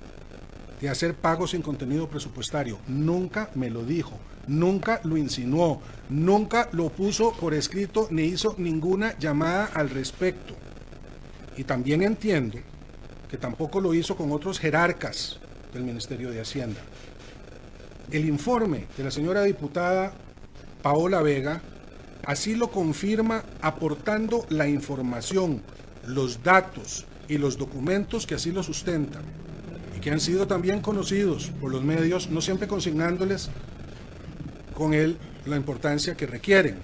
de 0.80 0.88
hacer 0.88 1.14
pagos 1.14 1.52
sin 1.52 1.62
contenido 1.62 2.08
presupuestario. 2.08 2.78
Nunca 2.86 3.50
me 3.54 3.70
lo 3.70 3.82
dijo, 3.82 4.18
nunca 4.46 5.00
lo 5.04 5.16
insinuó, 5.16 5.80
nunca 6.08 6.68
lo 6.72 6.90
puso 6.90 7.32
por 7.32 7.54
escrito 7.54 8.08
ni 8.10 8.24
hizo 8.24 8.54
ninguna 8.58 9.18
llamada 9.18 9.70
al 9.74 9.90
respecto. 9.90 10.54
Y 11.56 11.64
también 11.64 12.02
entiendo 12.02 12.58
que 13.28 13.38
tampoco 13.38 13.80
lo 13.80 13.94
hizo 13.94 14.16
con 14.16 14.30
otros 14.32 14.58
jerarcas 14.58 15.40
del 15.72 15.84
Ministerio 15.84 16.30
de 16.30 16.40
Hacienda. 16.40 16.80
el 18.12 18.24
informe 18.24 18.86
de 18.96 19.02
la 19.02 19.10
señora 19.10 19.42
diputada 19.42 20.12
Paola 20.80 21.22
Vega 21.22 21.60
así 22.24 22.54
lo 22.54 22.70
confirma 22.70 23.42
aportando 23.60 24.46
la 24.48 24.68
información, 24.68 25.60
los 26.06 26.44
datos 26.44 27.04
y 27.26 27.38
los 27.38 27.58
documentos 27.58 28.24
que 28.24 28.36
así 28.36 28.52
lo 28.52 28.62
sustentan 28.62 29.24
que 30.06 30.12
han 30.12 30.20
sido 30.20 30.46
también 30.46 30.82
conocidos 30.82 31.50
por 31.60 31.72
los 31.72 31.82
medios, 31.82 32.30
no 32.30 32.40
siempre 32.40 32.68
consignándoles 32.68 33.50
con 34.72 34.94
él 34.94 35.18
la 35.46 35.56
importancia 35.56 36.16
que 36.16 36.28
requieren. 36.28 36.76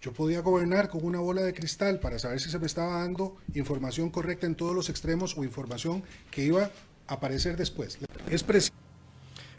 Yo 0.00 0.14
podía 0.14 0.40
gobernar 0.40 0.88
con 0.88 1.04
una 1.04 1.20
bola 1.20 1.42
de 1.42 1.52
cristal 1.52 2.00
para 2.00 2.18
saber 2.18 2.40
si 2.40 2.48
se 2.48 2.58
me 2.58 2.64
estaba 2.64 3.00
dando 3.00 3.36
información 3.52 4.08
correcta 4.08 4.46
en 4.46 4.54
todos 4.54 4.74
los 4.74 4.88
extremos 4.88 5.36
o 5.36 5.44
información 5.44 6.02
que 6.30 6.42
iba 6.42 6.70
a 7.06 7.14
aparecer 7.14 7.58
después. 7.58 7.98
Es 8.30 8.72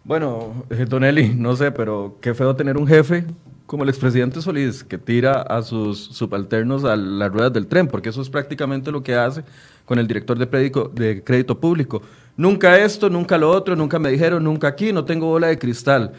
bueno, 0.04 0.66
eh, 0.72 0.86
Don 0.90 1.04
Eli, 1.04 1.30
no 1.36 1.56
sé, 1.56 1.72
pero 1.72 2.18
qué 2.22 2.34
feo 2.34 2.56
tener 2.56 2.76
un 2.76 2.88
jefe 2.88 3.24
como 3.68 3.84
el 3.84 3.90
expresidente 3.90 4.42
Solís 4.42 4.84
que 4.84 4.98
tira 4.98 5.44
a 5.44 5.62
sus 5.62 6.00
subalternos 6.00 6.86
a 6.86 6.96
las 6.96 7.32
ruedas 7.32 7.54
del 7.54 7.68
tren, 7.68 7.88
porque 7.88 8.10
eso 8.10 8.24
es 8.24 8.32
prácticamente 8.32 8.92
lo 8.92 9.04
que 9.04 9.14
hace 9.14 9.44
con 9.86 10.00
el 10.00 10.08
director 10.08 10.38
de, 10.38 11.24
crédito 11.24 11.60
público. 11.60 12.02
Nunca 12.36 12.80
esto, 12.80 13.10
nunca 13.10 13.38
lo 13.38 13.50
otro, 13.50 13.76
nunca 13.76 14.00
me 14.00 14.10
dijeron, 14.10 14.44
nunca 14.44 14.68
aquí, 14.68 14.92
no 14.92 15.06
tengo 15.06 15.28
bola 15.28 15.48
de 15.48 15.60
cristal. 15.60 16.14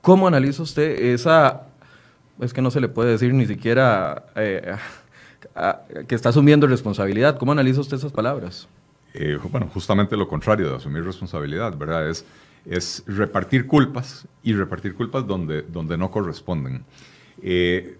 ¿Cómo 0.00 0.26
analiza 0.26 0.62
usted 0.62 0.98
esa, 1.12 1.62
es 2.40 2.52
que 2.52 2.62
no 2.62 2.70
se 2.70 2.80
le 2.80 2.88
puede 2.88 3.10
decir 3.10 3.34
ni 3.34 3.46
siquiera 3.46 4.26
eh, 4.36 4.76
que 6.06 6.14
está 6.14 6.30
asumiendo 6.30 6.66
responsabilidad? 6.66 7.38
¿Cómo 7.38 7.52
analiza 7.52 7.80
usted 7.80 7.96
esas 7.96 8.12
palabras? 8.12 8.68
Eh, 9.14 9.38
bueno, 9.50 9.68
justamente 9.72 10.16
lo 10.16 10.28
contrario 10.28 10.70
de 10.70 10.76
asumir 10.76 11.04
responsabilidad, 11.04 11.76
¿verdad? 11.76 12.08
Es 12.08 13.02
repartir 13.06 13.66
culpas 13.66 14.26
y 14.42 14.52
repartir 14.52 14.94
culpas 14.94 15.26
donde, 15.26 15.62
donde 15.62 15.96
no 15.96 16.10
corresponden. 16.10 16.84
Eh, 17.42 17.96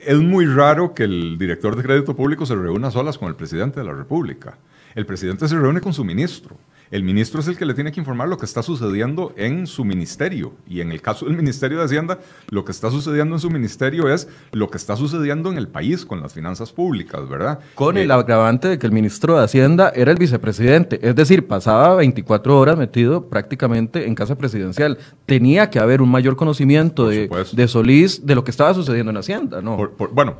es 0.00 0.18
muy 0.18 0.46
raro 0.46 0.94
que 0.94 1.04
el 1.04 1.38
director 1.38 1.76
de 1.76 1.82
crédito 1.82 2.14
público 2.14 2.46
se 2.46 2.54
reúna 2.54 2.90
solas 2.90 3.18
con 3.18 3.28
el 3.28 3.34
presidente 3.34 3.80
de 3.80 3.86
la 3.86 3.92
República. 3.92 4.58
El 4.94 5.06
presidente 5.06 5.48
se 5.48 5.58
reúne 5.58 5.80
con 5.80 5.92
su 5.92 6.04
ministro. 6.04 6.56
El 6.90 7.02
ministro 7.02 7.40
es 7.40 7.48
el 7.48 7.56
que 7.58 7.66
le 7.66 7.74
tiene 7.74 7.92
que 7.92 8.00
informar 8.00 8.28
lo 8.28 8.38
que 8.38 8.46
está 8.46 8.62
sucediendo 8.62 9.32
en 9.36 9.66
su 9.66 9.84
ministerio. 9.84 10.52
Y 10.66 10.80
en 10.80 10.90
el 10.90 11.02
caso 11.02 11.26
del 11.26 11.36
Ministerio 11.36 11.78
de 11.78 11.84
Hacienda, 11.84 12.18
lo 12.50 12.64
que 12.64 12.72
está 12.72 12.90
sucediendo 12.90 13.36
en 13.36 13.40
su 13.40 13.50
ministerio 13.50 14.08
es 14.08 14.28
lo 14.52 14.70
que 14.70 14.78
está 14.78 14.96
sucediendo 14.96 15.50
en 15.50 15.58
el 15.58 15.68
país 15.68 16.06
con 16.06 16.20
las 16.20 16.32
finanzas 16.32 16.72
públicas, 16.72 17.28
¿verdad? 17.28 17.58
Con 17.74 17.98
el 17.98 18.10
eh, 18.10 18.14
agravante 18.14 18.68
de 18.68 18.78
que 18.78 18.86
el 18.86 18.92
ministro 18.92 19.36
de 19.36 19.44
Hacienda 19.44 19.92
era 19.94 20.10
el 20.10 20.18
vicepresidente. 20.18 20.98
Es 21.06 21.14
decir, 21.14 21.46
pasaba 21.46 21.94
24 21.96 22.58
horas 22.58 22.78
metido 22.78 23.28
prácticamente 23.28 24.06
en 24.06 24.14
casa 24.14 24.36
presidencial. 24.36 24.98
Tenía 25.26 25.70
que 25.70 25.78
haber 25.78 26.00
un 26.00 26.10
mayor 26.10 26.36
conocimiento 26.36 27.08
de, 27.08 27.28
Solís 27.68 28.24
de 28.24 28.34
lo 28.34 28.44
que 28.44 28.50
estaba 28.50 28.72
sucediendo 28.72 29.10
en 29.10 29.18
Hacienda, 29.18 29.60
¿no? 29.60 29.76
bueno 30.12 30.36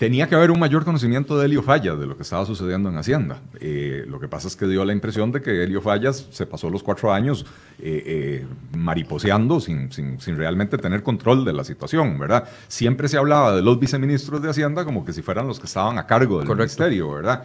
tenía 0.00 0.26
que 0.30 0.34
haber 0.34 0.50
un 0.50 0.58
mayor 0.58 0.82
conocimiento 0.86 1.38
de 1.38 1.44
Helio 1.44 1.62
Fallas, 1.62 2.00
de 2.00 2.06
lo 2.06 2.16
que 2.16 2.22
estaba 2.22 2.46
sucediendo 2.46 2.88
en 2.88 2.96
Hacienda. 2.96 3.42
Eh, 3.60 4.06
lo 4.08 4.18
que 4.18 4.28
pasa 4.28 4.48
es 4.48 4.56
que 4.56 4.66
dio 4.66 4.82
la 4.82 4.94
impresión 4.94 5.30
de 5.30 5.42
que 5.42 5.62
Helio 5.62 5.82
Fallas 5.82 6.26
se 6.30 6.46
pasó 6.46 6.70
los 6.70 6.82
cuatro 6.82 7.12
años 7.12 7.44
eh, 7.78 8.02
eh, 8.06 8.46
mariposeando 8.78 9.60
sin, 9.60 9.92
sin, 9.92 10.36
realmente 10.38 10.78
tener 10.78 11.02
control 11.02 11.44
de 11.44 11.52
la 11.52 11.64
situación, 11.64 12.18
¿verdad? 12.18 12.48
Siempre 12.66 13.08
se 13.08 13.18
hablaba 13.18 13.54
de 13.54 13.60
los 13.60 13.78
viceministros 13.78 14.40
de 14.40 14.48
Hacienda 14.48 14.86
como 14.86 15.04
que 15.04 15.12
si 15.12 15.20
fueran 15.20 15.46
los 15.46 15.60
que 15.60 15.66
estaban 15.66 15.98
a 15.98 16.06
cargo 16.06 16.38
del 16.38 16.48
ministerio, 16.48 17.12
¿verdad? 17.12 17.44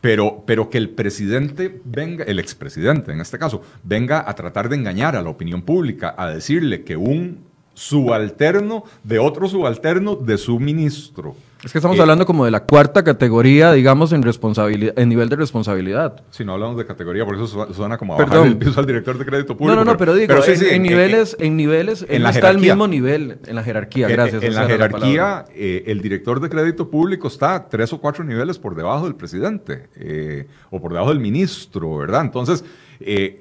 pero, 0.00 0.44
pero 0.46 0.70
que 0.70 0.78
el 0.78 0.90
presidente 0.90 1.80
venga, 1.84 2.22
el 2.22 2.38
expresidente 2.38 3.10
en 3.10 3.20
este 3.20 3.36
caso, 3.40 3.62
venga 3.82 4.30
a 4.30 4.34
tratar 4.34 4.68
de 4.68 4.76
engañar 4.76 5.16
a 5.16 5.22
la 5.22 5.30
opinión 5.30 5.62
pública, 5.62 6.14
a 6.16 6.28
decirle 6.28 6.84
que 6.84 6.96
un 6.96 7.51
subalterno 7.74 8.84
de 9.02 9.18
otro 9.18 9.48
subalterno 9.48 10.16
de 10.16 10.38
su 10.38 10.58
ministro. 10.58 11.34
Es 11.64 11.70
que 11.70 11.78
estamos 11.78 11.98
hablando 12.00 12.26
como 12.26 12.44
de 12.44 12.50
la 12.50 12.64
cuarta 12.64 13.04
categoría, 13.04 13.72
digamos, 13.72 14.12
en 14.12 14.24
responsabilidad, 14.24 14.98
en 14.98 15.08
nivel 15.08 15.28
de 15.28 15.36
responsabilidad. 15.36 16.20
Si 16.32 16.44
no 16.44 16.54
hablamos 16.54 16.76
de 16.76 16.84
categoría, 16.84 17.24
por 17.24 17.36
eso 17.36 17.72
suena 17.72 17.96
como 17.98 18.18
a 18.18 18.44
el 18.44 18.56
piso 18.56 18.80
al 18.80 18.86
director 18.86 19.16
de 19.16 19.24
crédito 19.24 19.56
público. 19.56 19.76
No, 19.76 19.84
no, 19.84 19.92
no, 19.92 19.96
pero, 19.96 20.12
digo, 20.12 20.34
en, 20.44 20.82
niveles, 20.82 21.36
en 21.38 21.56
niveles, 21.56 22.04
está 22.08 22.48
al 22.48 22.58
mismo 22.58 22.88
nivel 22.88 23.38
en 23.46 23.54
la 23.54 23.62
jerarquía, 23.62 24.08
gracias. 24.08 24.42
En, 24.42 24.54
la 24.56 24.66
jerarquía, 24.66 25.44
eh, 25.54 25.84
el 25.86 26.02
director 26.02 26.40
de 26.40 26.48
crédito 26.48 26.90
público 26.90 27.28
está 27.28 27.68
tres 27.68 27.92
o 27.92 28.00
cuatro 28.00 28.24
niveles 28.24 28.58
por 28.58 28.74
debajo 28.74 29.04
del 29.04 29.14
presidente, 29.14 29.88
eh, 29.94 30.48
o 30.70 30.80
por 30.80 30.90
debajo 30.90 31.10
del 31.10 31.20
ministro, 31.20 31.96
¿verdad? 31.96 32.22
Entonces, 32.22 32.64
eh, 32.98 33.38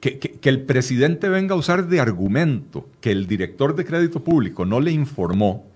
que, 0.00 0.38
el 0.42 0.62
presidente 0.62 1.28
venga 1.28 1.54
a 1.54 1.58
usar 1.58 1.88
de 1.88 2.00
argumento 2.00 2.88
que 3.00 3.10
el 3.10 3.26
director 3.26 3.74
de 3.74 3.84
crédito 3.84 4.22
público 4.22 4.66
no 4.66 4.80
le 4.80 4.92
informó, 4.92 5.66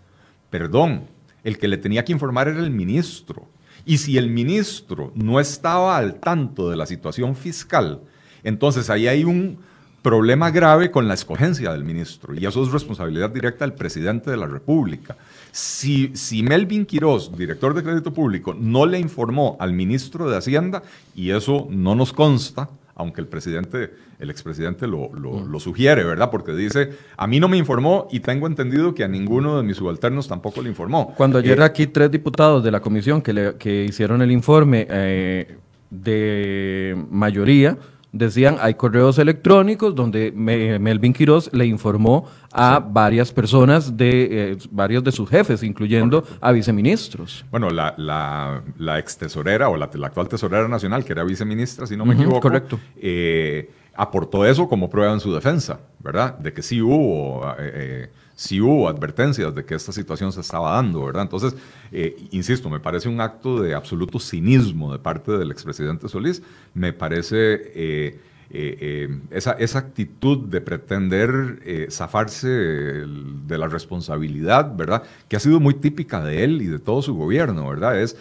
perdón, 0.50 1.04
el 1.44 1.58
que 1.58 1.68
le 1.68 1.78
tenía 1.78 2.04
que 2.04 2.12
informar 2.12 2.48
era 2.48 2.60
el 2.60 2.70
ministro. 2.70 3.46
Y 3.86 3.98
si 3.98 4.18
el 4.18 4.28
ministro 4.28 5.12
no 5.14 5.40
estaba 5.40 5.96
al 5.96 6.16
tanto 6.16 6.68
de 6.68 6.76
la 6.76 6.84
situación 6.84 7.34
fiscal, 7.34 8.00
entonces 8.44 8.90
ahí 8.90 9.08
hay 9.08 9.24
un 9.24 9.58
problema 10.02 10.50
grave 10.50 10.90
con 10.90 11.08
la 11.08 11.14
escogencia 11.14 11.72
del 11.72 11.84
ministro. 11.84 12.34
Y 12.34 12.44
eso 12.44 12.62
es 12.62 12.70
responsabilidad 12.70 13.30
directa 13.30 13.64
del 13.64 13.74
presidente 13.74 14.30
de 14.30 14.36
la 14.36 14.46
República. 14.46 15.16
Si, 15.50 16.12
si 16.14 16.42
Melvin 16.42 16.86
Quiroz, 16.86 17.36
director 17.36 17.74
de 17.74 17.82
crédito 17.82 18.12
público, 18.12 18.54
no 18.54 18.84
le 18.84 18.98
informó 18.98 19.56
al 19.58 19.72
ministro 19.72 20.28
de 20.28 20.36
Hacienda, 20.36 20.82
y 21.14 21.30
eso 21.30 21.66
no 21.70 21.94
nos 21.94 22.12
consta, 22.12 22.68
aunque 22.98 23.20
el 23.20 23.28
presidente, 23.28 23.94
el 24.18 24.28
expresidente 24.28 24.86
lo, 24.86 25.08
mm. 25.08 25.50
lo, 25.50 25.60
sugiere, 25.60 26.04
¿verdad? 26.04 26.30
Porque 26.30 26.52
dice, 26.52 26.90
a 27.16 27.26
mí 27.26 27.40
no 27.40 27.48
me 27.48 27.56
informó 27.56 28.08
y 28.10 28.20
tengo 28.20 28.46
entendido 28.46 28.92
que 28.92 29.04
a 29.04 29.08
ninguno 29.08 29.56
de 29.56 29.62
mis 29.62 29.76
subalternos 29.76 30.26
tampoco 30.26 30.60
le 30.60 30.68
informó. 30.68 31.14
Cuando 31.16 31.38
ayer 31.38 31.60
eh, 31.60 31.64
aquí 31.64 31.86
tres 31.86 32.10
diputados 32.10 32.62
de 32.62 32.72
la 32.72 32.80
comisión 32.80 33.22
que, 33.22 33.32
le, 33.32 33.54
que 33.54 33.84
hicieron 33.84 34.20
el 34.20 34.32
informe 34.32 34.86
eh, 34.90 35.58
de 35.90 36.96
mayoría, 37.08 37.78
decían, 38.12 38.56
hay 38.60 38.74
correos 38.74 39.18
electrónicos 39.18 39.94
donde 39.94 40.32
Melvin 40.32 41.12
Quiroz 41.12 41.50
le 41.52 41.66
informó 41.66 42.26
a 42.52 42.78
varias 42.80 43.32
personas 43.32 43.96
de 43.96 44.52
eh, 44.52 44.56
varios 44.70 45.04
de 45.04 45.12
sus 45.12 45.28
jefes, 45.28 45.62
incluyendo 45.62 46.24
a 46.40 46.52
viceministros. 46.52 47.44
Bueno, 47.50 47.70
la, 47.70 47.94
la, 47.96 48.98
ex 48.98 49.18
tesorera 49.18 49.68
o 49.68 49.76
la, 49.76 49.86
actual 49.86 50.28
tesorera 50.28 50.68
nacional, 50.68 51.04
que 51.04 51.12
era 51.12 51.24
viceministra, 51.24 51.86
si 51.86 51.96
no 51.96 52.04
me 52.04 52.14
equivoco, 52.14 52.40
correcto. 52.40 52.80
Eh, 52.96 53.70
aportó 53.94 54.46
eso 54.46 54.68
como 54.68 54.88
prueba 54.88 55.12
en 55.12 55.20
su 55.20 55.34
defensa, 55.34 55.80
¿verdad? 55.98 56.38
De 56.38 56.52
que 56.52 56.62
sí 56.62 56.80
hubo... 56.80 57.42
Eh, 57.58 58.10
si 58.38 58.60
hubo 58.60 58.88
advertencias 58.88 59.52
de 59.52 59.64
que 59.64 59.74
esta 59.74 59.90
situación 59.90 60.30
se 60.30 60.42
estaba 60.42 60.76
dando, 60.76 61.04
¿verdad? 61.04 61.22
Entonces, 61.24 61.56
eh, 61.90 62.16
insisto, 62.30 62.70
me 62.70 62.78
parece 62.78 63.08
un 63.08 63.20
acto 63.20 63.60
de 63.60 63.74
absoluto 63.74 64.20
cinismo 64.20 64.92
de 64.92 65.00
parte 65.00 65.32
del 65.32 65.50
expresidente 65.50 66.08
Solís, 66.08 66.40
me 66.72 66.92
parece 66.92 67.36
eh, 67.74 68.20
eh, 68.50 69.20
esa, 69.32 69.54
esa, 69.54 69.80
actitud 69.80 70.46
de 70.46 70.60
pretender 70.60 71.88
zafarse 71.90 72.46
de 72.48 73.58
la 73.58 73.66
responsabilidad, 73.66 74.72
¿verdad? 74.76 75.02
Que 75.26 75.34
ha 75.34 75.40
sido 75.40 75.58
muy 75.58 75.74
típica 75.74 76.22
de 76.22 76.44
él 76.44 76.62
y 76.62 76.66
de 76.66 76.78
todo 76.78 77.02
su 77.02 77.16
gobierno, 77.16 77.68
¿verdad? 77.68 78.00
Es, 78.00 78.16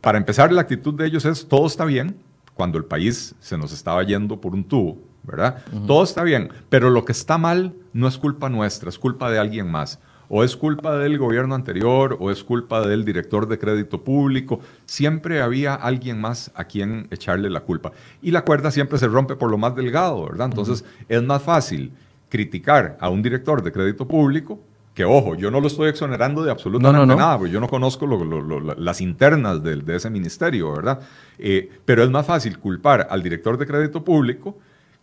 para 0.00 0.18
empezar, 0.18 0.52
la 0.52 0.60
actitud 0.60 0.94
de 0.94 1.06
ellos 1.06 1.24
es, 1.24 1.48
todo 1.48 1.66
está 1.66 1.84
bien, 1.84 2.14
cuando 2.54 2.78
el 2.78 2.84
país 2.84 3.34
se 3.40 3.58
nos 3.58 3.72
estaba 3.72 4.04
yendo 4.04 4.40
por 4.40 4.54
un 4.54 4.62
tubo, 4.62 4.98
¿verdad? 5.26 5.62
Todo 5.86 6.04
está 6.04 6.22
bien, 6.22 6.50
pero 6.68 6.90
lo 6.90 7.04
que 7.04 7.12
está 7.12 7.38
mal 7.38 7.74
no 7.92 8.08
es 8.08 8.18
culpa 8.18 8.48
nuestra, 8.48 8.88
es 8.88 8.98
culpa 8.98 9.30
de 9.30 9.38
alguien 9.38 9.70
más. 9.70 9.98
O 10.28 10.42
es 10.42 10.56
culpa 10.56 10.98
del 10.98 11.18
gobierno 11.18 11.54
anterior, 11.54 12.16
o 12.18 12.32
es 12.32 12.42
culpa 12.42 12.84
del 12.84 13.04
director 13.04 13.46
de 13.46 13.58
crédito 13.58 14.02
público. 14.02 14.58
Siempre 14.84 15.40
había 15.40 15.74
alguien 15.74 16.20
más 16.20 16.50
a 16.56 16.64
quien 16.64 17.06
echarle 17.10 17.48
la 17.48 17.60
culpa. 17.60 17.92
Y 18.22 18.32
la 18.32 18.44
cuerda 18.44 18.72
siempre 18.72 18.98
se 18.98 19.06
rompe 19.06 19.36
por 19.36 19.50
lo 19.50 19.58
más 19.58 19.76
delgado, 19.76 20.24
¿verdad? 20.26 20.46
Entonces 20.46 20.84
es 21.08 21.22
más 21.22 21.42
fácil 21.42 21.92
criticar 22.28 22.98
a 23.00 23.08
un 23.08 23.22
director 23.22 23.62
de 23.62 23.70
crédito 23.70 24.08
público 24.08 24.60
que 24.96 25.04
ojo, 25.04 25.34
yo 25.34 25.50
no 25.50 25.60
lo 25.60 25.66
estoy 25.66 25.90
exonerando 25.90 26.42
de 26.42 26.50
absolutamente 26.50 27.14
nada, 27.14 27.36
porque 27.36 27.52
yo 27.52 27.60
no 27.60 27.68
conozco 27.68 28.06
las 28.78 29.02
internas 29.02 29.62
de, 29.62 29.94
ese 29.94 30.08
ministerio, 30.08 30.72
¿verdad? 30.72 31.00
Eh, 31.38 31.70
pero 31.84 32.02
es 32.02 32.08
más 32.08 32.24
fácil 32.24 32.58
culpar 32.58 33.06
al 33.10 33.22
director 33.22 33.58
de 33.58 33.66
crédito 33.66 34.02
público 34.02 34.56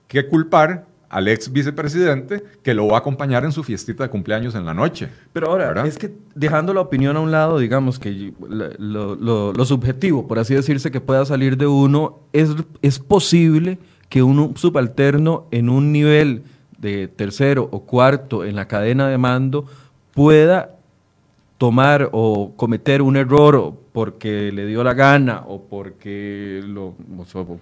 que 0.07 0.27
culpar 0.27 0.85
al 1.13 1.27
ex 1.27 1.51
vicepresidente 1.51 2.43
que 2.63 2.73
lo 2.73 2.87
va 2.87 2.95
a 2.95 2.99
acompañar 2.99 3.45
en 3.45 3.51
su 3.51 3.63
fiestita 3.63 4.03
de 4.03 4.09
cumpleaños 4.09 4.55
en 4.55 4.65
la 4.65 4.73
noche. 4.73 5.09
Pero 5.31 5.51
ahora, 5.51 5.85
es 5.85 5.99
que 5.99 6.11
dejando 6.33 6.73
la 6.73 6.81
opinión 6.81 7.15
a 7.17 7.19
un 7.19 7.31
lado, 7.31 7.59
digamos 7.59 7.99
que 7.99 8.33
lo, 8.39 9.65
subjetivo, 9.65 10.27
por 10.27 10.39
así 10.39 10.55
decirse, 10.55 10.89
que 10.89 11.01
pueda 11.01 11.23
salir 11.25 11.55
de 11.55 11.67
uno, 11.67 12.21
es, 12.33 12.49
es 12.81 12.97
posible 12.97 13.77
que 14.09 14.23
un 14.23 14.57
subalterno 14.57 15.47
en 15.51 15.69
un 15.69 15.91
nivel 15.91 16.43
de 16.79 17.07
tercero 17.07 17.69
o 17.71 17.85
cuarto 17.85 18.43
en 18.43 18.55
la 18.55 18.67
cadena 18.67 19.07
de 19.07 19.19
mando 19.19 19.65
pueda 20.13 20.77
tomar 21.63 22.09
o 22.11 22.57
cometer 22.57 23.01
un 23.01 23.15
error 23.15 23.73
porque 23.93 24.51
le 24.51 24.65
dio 24.65 24.83
la 24.83 24.93
gana 24.93 25.43
o 25.47 25.65
porque 25.65 26.61
lo, 26.67 26.93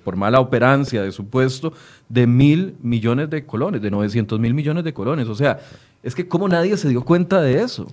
por 0.04 0.16
mala 0.16 0.40
operancia 0.40 1.04
de 1.04 1.12
su 1.12 1.30
puesto 1.30 1.72
de 2.10 2.26
mil 2.26 2.78
millones 2.82 3.30
de 3.30 3.46
colones, 3.46 3.80
de 3.80 3.92
900 3.92 4.40
mil 4.40 4.56
millones 4.56 4.84
de 4.86 4.92
colones. 4.92 5.28
O 5.28 5.36
sea, 5.36 5.60
es 6.02 6.16
que 6.16 6.28
cómo 6.28 6.48
nadie 6.48 6.78
se 6.78 6.90
dio 6.90 7.04
cuenta 7.06 7.44
de 7.44 7.62
eso. 7.62 7.86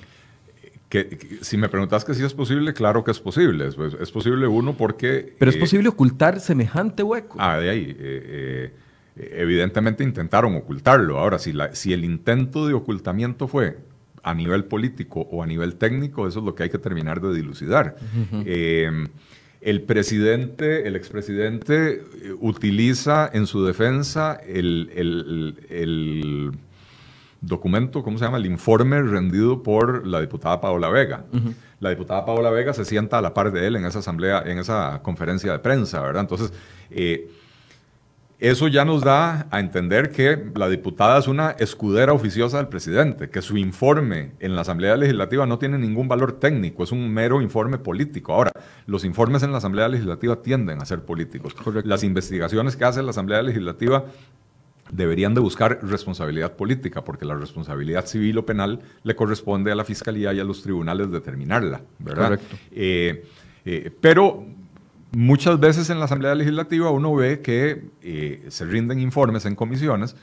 Que, 0.88 1.40
si 1.42 1.58
me 1.58 1.68
preguntas 1.68 2.06
que 2.06 2.14
si 2.14 2.24
es 2.24 2.32
posible, 2.32 2.72
claro 2.72 3.04
que 3.04 3.10
es 3.10 3.20
posible. 3.20 3.68
Es, 3.68 3.76
es 4.00 4.10
posible 4.10 4.46
uno 4.46 4.78
porque... 4.78 5.34
Pero 5.38 5.50
es 5.50 5.58
eh, 5.58 5.60
posible 5.60 5.90
ocultar 5.90 6.40
semejante 6.40 7.02
hueco. 7.02 7.36
Ah, 7.38 7.58
de 7.58 7.68
ahí. 7.68 7.94
Eh, 7.98 8.72
eh, 9.14 9.34
evidentemente 9.36 10.04
intentaron 10.04 10.56
ocultarlo. 10.56 11.18
Ahora, 11.18 11.38
si, 11.38 11.52
la, 11.52 11.74
si 11.74 11.92
el 11.92 12.02
intento 12.02 12.66
de 12.66 12.72
ocultamiento 12.72 13.46
fue 13.46 13.76
a 14.28 14.34
nivel 14.34 14.64
político 14.64 15.20
o 15.30 15.42
a 15.42 15.46
nivel 15.46 15.76
técnico, 15.76 16.26
eso 16.26 16.40
es 16.40 16.44
lo 16.44 16.54
que 16.54 16.64
hay 16.64 16.70
que 16.70 16.78
terminar 16.78 17.20
de 17.20 17.34
dilucidar. 17.34 17.96
el 19.60 19.82
presidente, 19.82 20.86
el 20.86 20.94
expresidente, 20.94 22.04
utiliza 22.40 23.28
en 23.32 23.46
su 23.46 23.64
defensa 23.64 24.38
el, 24.46 24.90
el 25.68 26.52
documento, 27.40 28.02
¿cómo 28.02 28.18
se 28.18 28.24
llama? 28.24 28.38
El 28.38 28.46
informe 28.46 29.00
rendido 29.02 29.62
por 29.62 30.06
la 30.06 30.20
diputada 30.20 30.60
Paola 30.60 30.88
Vega. 30.88 31.24
La 31.80 31.90
diputada 31.90 32.24
Paola 32.24 32.50
Vega 32.50 32.72
se 32.74 32.84
sienta 32.84 33.18
a 33.18 33.22
la 33.22 33.34
par 33.34 33.52
de 33.52 33.66
él 33.66 33.76
en 33.76 33.84
esa 33.84 34.00
asamblea, 34.00 34.42
en 34.44 34.58
esa 34.58 35.00
conferencia 35.02 35.52
de 35.52 35.58
prensa, 35.60 36.00
¿verdad? 36.02 36.22
Entonces, 36.22 36.52
eh, 36.90 37.30
eso 38.40 38.68
ya 38.68 38.84
nos 38.84 39.02
da 39.02 39.48
a 39.50 39.58
entender 39.58 40.12
que 40.12 40.50
la 40.54 40.68
diputada 40.68 41.18
es 41.18 41.26
una 41.26 41.50
escudera 41.58 42.12
oficiosa 42.12 42.58
del 42.58 42.68
presidente, 42.68 43.30
que 43.30 43.42
su 43.42 43.56
informe 43.56 44.32
en 44.38 44.54
la 44.54 44.60
Asamblea 44.60 44.96
Legislativa 44.96 45.44
no 45.44 45.58
tiene 45.58 45.76
ningún 45.76 46.06
valor 46.06 46.38
técnico, 46.38 46.84
es 46.84 46.92
un 46.92 47.12
mero 47.12 47.42
informe 47.42 47.78
político. 47.78 48.32
Ahora, 48.32 48.52
los 48.86 49.04
informes 49.04 49.42
en 49.42 49.50
la 49.50 49.58
Asamblea 49.58 49.88
Legislativa 49.88 50.40
tienden 50.40 50.80
a 50.80 50.84
ser 50.84 51.02
políticos. 51.02 51.56
Las 51.84 52.04
investigaciones 52.04 52.76
que 52.76 52.84
hace 52.84 53.02
la 53.02 53.10
Asamblea 53.10 53.42
Legislativa 53.42 54.04
deberían 54.92 55.34
de 55.34 55.40
buscar 55.40 55.80
responsabilidad 55.82 56.52
política, 56.54 57.02
porque 57.02 57.24
la 57.24 57.34
responsabilidad 57.34 58.06
civil 58.06 58.38
o 58.38 58.46
penal 58.46 58.80
le 59.02 59.16
corresponde 59.16 59.72
a 59.72 59.74
la 59.74 59.84
Fiscalía 59.84 60.32
y 60.32 60.38
a 60.38 60.44
los 60.44 60.62
tribunales 60.62 61.10
determinarla, 61.10 61.80
¿verdad? 61.98 62.38
Eh, 62.70 63.24
eh, 63.64 63.90
pero 64.00 64.46
muchas 65.12 65.58
veces 65.58 65.90
en 65.90 65.98
la 65.98 66.06
Asamblea 66.06 66.34
Legislativa 66.34 66.90
uno 66.90 67.14
ve 67.14 67.40
que 67.40 67.90
eh, 68.02 68.46
se 68.48 68.64
rinden 68.64 69.00
informes 69.00 69.46
en 69.46 69.54
comisiones 69.54 70.16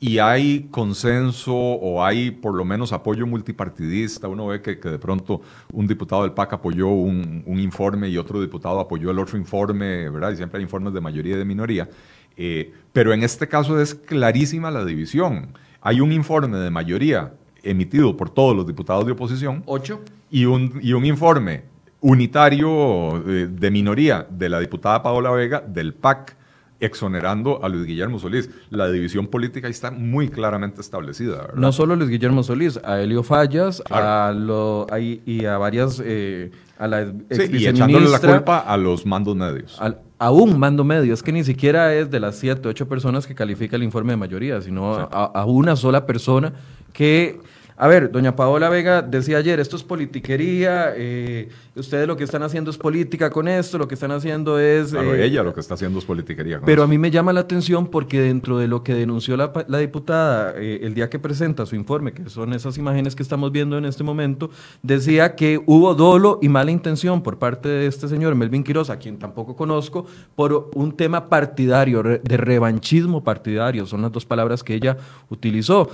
y 0.00 0.18
hay 0.18 0.68
consenso 0.70 1.54
o 1.54 2.04
hay 2.04 2.30
por 2.30 2.54
lo 2.54 2.64
menos 2.64 2.92
apoyo 2.92 3.26
multipartidista. 3.26 4.28
Uno 4.28 4.46
ve 4.46 4.62
que, 4.62 4.76
de 4.76 4.98
pronto 4.98 5.40
un 5.72 5.86
diputado 5.86 6.22
del 6.22 6.32
PAC 6.32 6.52
apoyó 6.52 6.88
un, 6.88 7.42
un, 7.44 7.58
informe 7.58 8.08
y 8.08 8.16
otro 8.16 8.40
diputado 8.40 8.78
apoyó 8.78 9.10
el 9.10 9.18
otro 9.18 9.36
informe, 9.36 10.08
¿verdad? 10.08 10.32
Y 10.32 10.36
siempre 10.36 10.58
hay 10.58 10.62
informes 10.62 10.94
de 10.94 11.00
mayoría 11.00 11.34
y 11.34 11.38
de 11.38 11.44
minoría. 11.44 11.88
Eh, 12.36 12.72
pero 12.92 13.12
en 13.12 13.24
este 13.24 13.48
caso 13.48 13.80
es 13.80 13.94
clarísima 13.96 14.70
la 14.70 14.84
división. 14.84 15.48
Hay 15.80 16.00
un 16.00 16.12
informe 16.12 16.56
de 16.58 16.70
mayoría 16.70 17.32
emitido 17.64 18.16
por 18.16 18.30
todos 18.30 18.54
los 18.56 18.66
diputados 18.66 19.04
de 19.04 19.12
oposición. 19.12 19.64
Ocho. 19.66 20.00
Y 20.30 20.44
un, 20.44 20.78
y 20.80 20.92
un 20.92 21.04
informe 21.04 21.64
unitario 22.00 23.18
eh, 23.26 23.48
de, 23.50 23.70
minoría 23.70 24.26
de 24.28 24.48
la 24.48 24.60
diputada 24.60 25.02
Paola 25.02 25.30
Vega 25.30 25.60
del 25.66 25.94
PAC 25.94 26.36
exonerando 26.80 27.64
a 27.64 27.68
Luis 27.68 27.86
Guillermo 27.86 28.18
Solís. 28.18 28.48
La 28.70 28.88
división 28.88 29.26
política 29.26 29.66
está 29.66 29.90
muy 29.90 30.28
claramente 30.28 30.80
establecida. 30.80 31.48
No 31.56 31.72
solo 31.72 31.96
Luis 31.96 32.08
Guillermo 32.08 32.44
Solís, 32.44 32.78
a 32.84 33.00
Elio 33.00 33.24
Fallas 33.24 33.82
a 33.90 34.32
lo, 34.32 34.86
y 34.98 35.44
a 35.44 35.58
varias... 35.58 36.00
Eh, 36.04 36.52
a 36.78 36.86
la 36.86 37.06
sí, 37.06 37.48
y 37.50 37.66
echándole 37.66 38.08
la 38.08 38.20
culpa 38.20 38.58
a 38.58 38.76
los 38.76 39.04
mandos 39.04 39.34
medios 39.34 39.80
a 40.18 40.30
un 40.30 40.58
mando 40.58 40.84
medio. 40.84 41.14
Es 41.14 41.22
que 41.22 41.32
ni 41.32 41.44
siquiera 41.44 41.94
es 41.94 42.10
de 42.10 42.20
las 42.20 42.36
siete, 42.36 42.68
ocho 42.68 42.88
personas 42.88 43.26
que 43.26 43.34
califica 43.34 43.76
el 43.76 43.82
informe 43.82 44.12
de 44.12 44.16
mayoría, 44.16 44.60
sino 44.60 45.08
a, 45.10 45.44
una 45.46 45.76
sola 45.76 46.06
persona 46.06 46.52
que... 46.92 47.40
A 47.80 47.86
ver, 47.86 48.10
doña 48.10 48.34
Paola 48.34 48.68
Vega 48.68 49.02
decía 49.02 49.38
ayer, 49.38 49.60
esto 49.60 49.76
es 49.76 49.84
politiquería, 49.84 50.94
eh, 50.96 51.48
ustedes 51.76 52.08
lo 52.08 52.16
que 52.16 52.24
están 52.24 52.42
haciendo 52.42 52.72
es 52.72 52.76
política 52.76 53.30
con 53.30 53.46
esto, 53.46 53.78
lo 53.78 53.86
que 53.86 53.94
están 53.94 54.10
haciendo 54.10 54.58
es... 54.58 54.90
Claro, 54.90 55.14
eh, 55.14 55.24
ella 55.24 55.44
lo 55.44 55.54
que 55.54 55.60
está 55.60 55.74
haciendo 55.74 56.00
es 56.00 56.04
politiquería. 56.04 56.60
pero 56.60 56.82
a 56.82 56.88
mí 56.88 56.98
me 56.98 57.12
llama 57.12 57.32
la 57.32 57.38
atención 57.38 57.86
porque 57.86 58.20
dentro 58.20 58.58
de 58.58 58.66
lo 58.66 58.82
que 58.82 58.94
denunció 58.94 59.36
la, 59.36 59.78
diputada 59.78 60.54
eh, 60.56 60.80
el 60.82 60.94
día 60.94 61.08
que 61.08 61.20
presenta 61.20 61.66
su 61.66 61.76
informe, 61.76 62.10
que 62.10 62.28
son 62.28 62.52
esas 62.52 62.76
imágenes 62.78 63.14
que 63.14 63.22
estamos 63.22 63.52
viendo 63.52 63.78
en 63.78 63.84
este 63.84 64.02
momento, 64.02 64.50
decía 64.82 65.36
que 65.36 65.62
hubo 65.64 65.94
dolo 65.94 66.40
y 66.42 66.48
mala 66.48 66.72
intención 66.72 67.22
por 67.22 67.38
parte 67.38 67.68
de 67.68 67.86
este 67.86 68.08
señor 68.08 68.34
Melvin 68.34 68.64
Quiroz, 68.64 68.90
a 68.90 68.98
quien 68.98 69.20
tampoco 69.20 69.54
conozco, 69.54 70.04
por 70.34 70.68
un 70.74 70.96
tema 70.96 71.28
partidario, 71.28 72.02
de 72.02 72.36
revanchismo 72.36 73.22
partidario, 73.22 73.86
son 73.86 74.02
las 74.02 74.10
dos 74.10 74.26
palabras 74.26 74.64
que 74.64 74.74
ella 74.74 74.96
utilizó. 75.30 75.88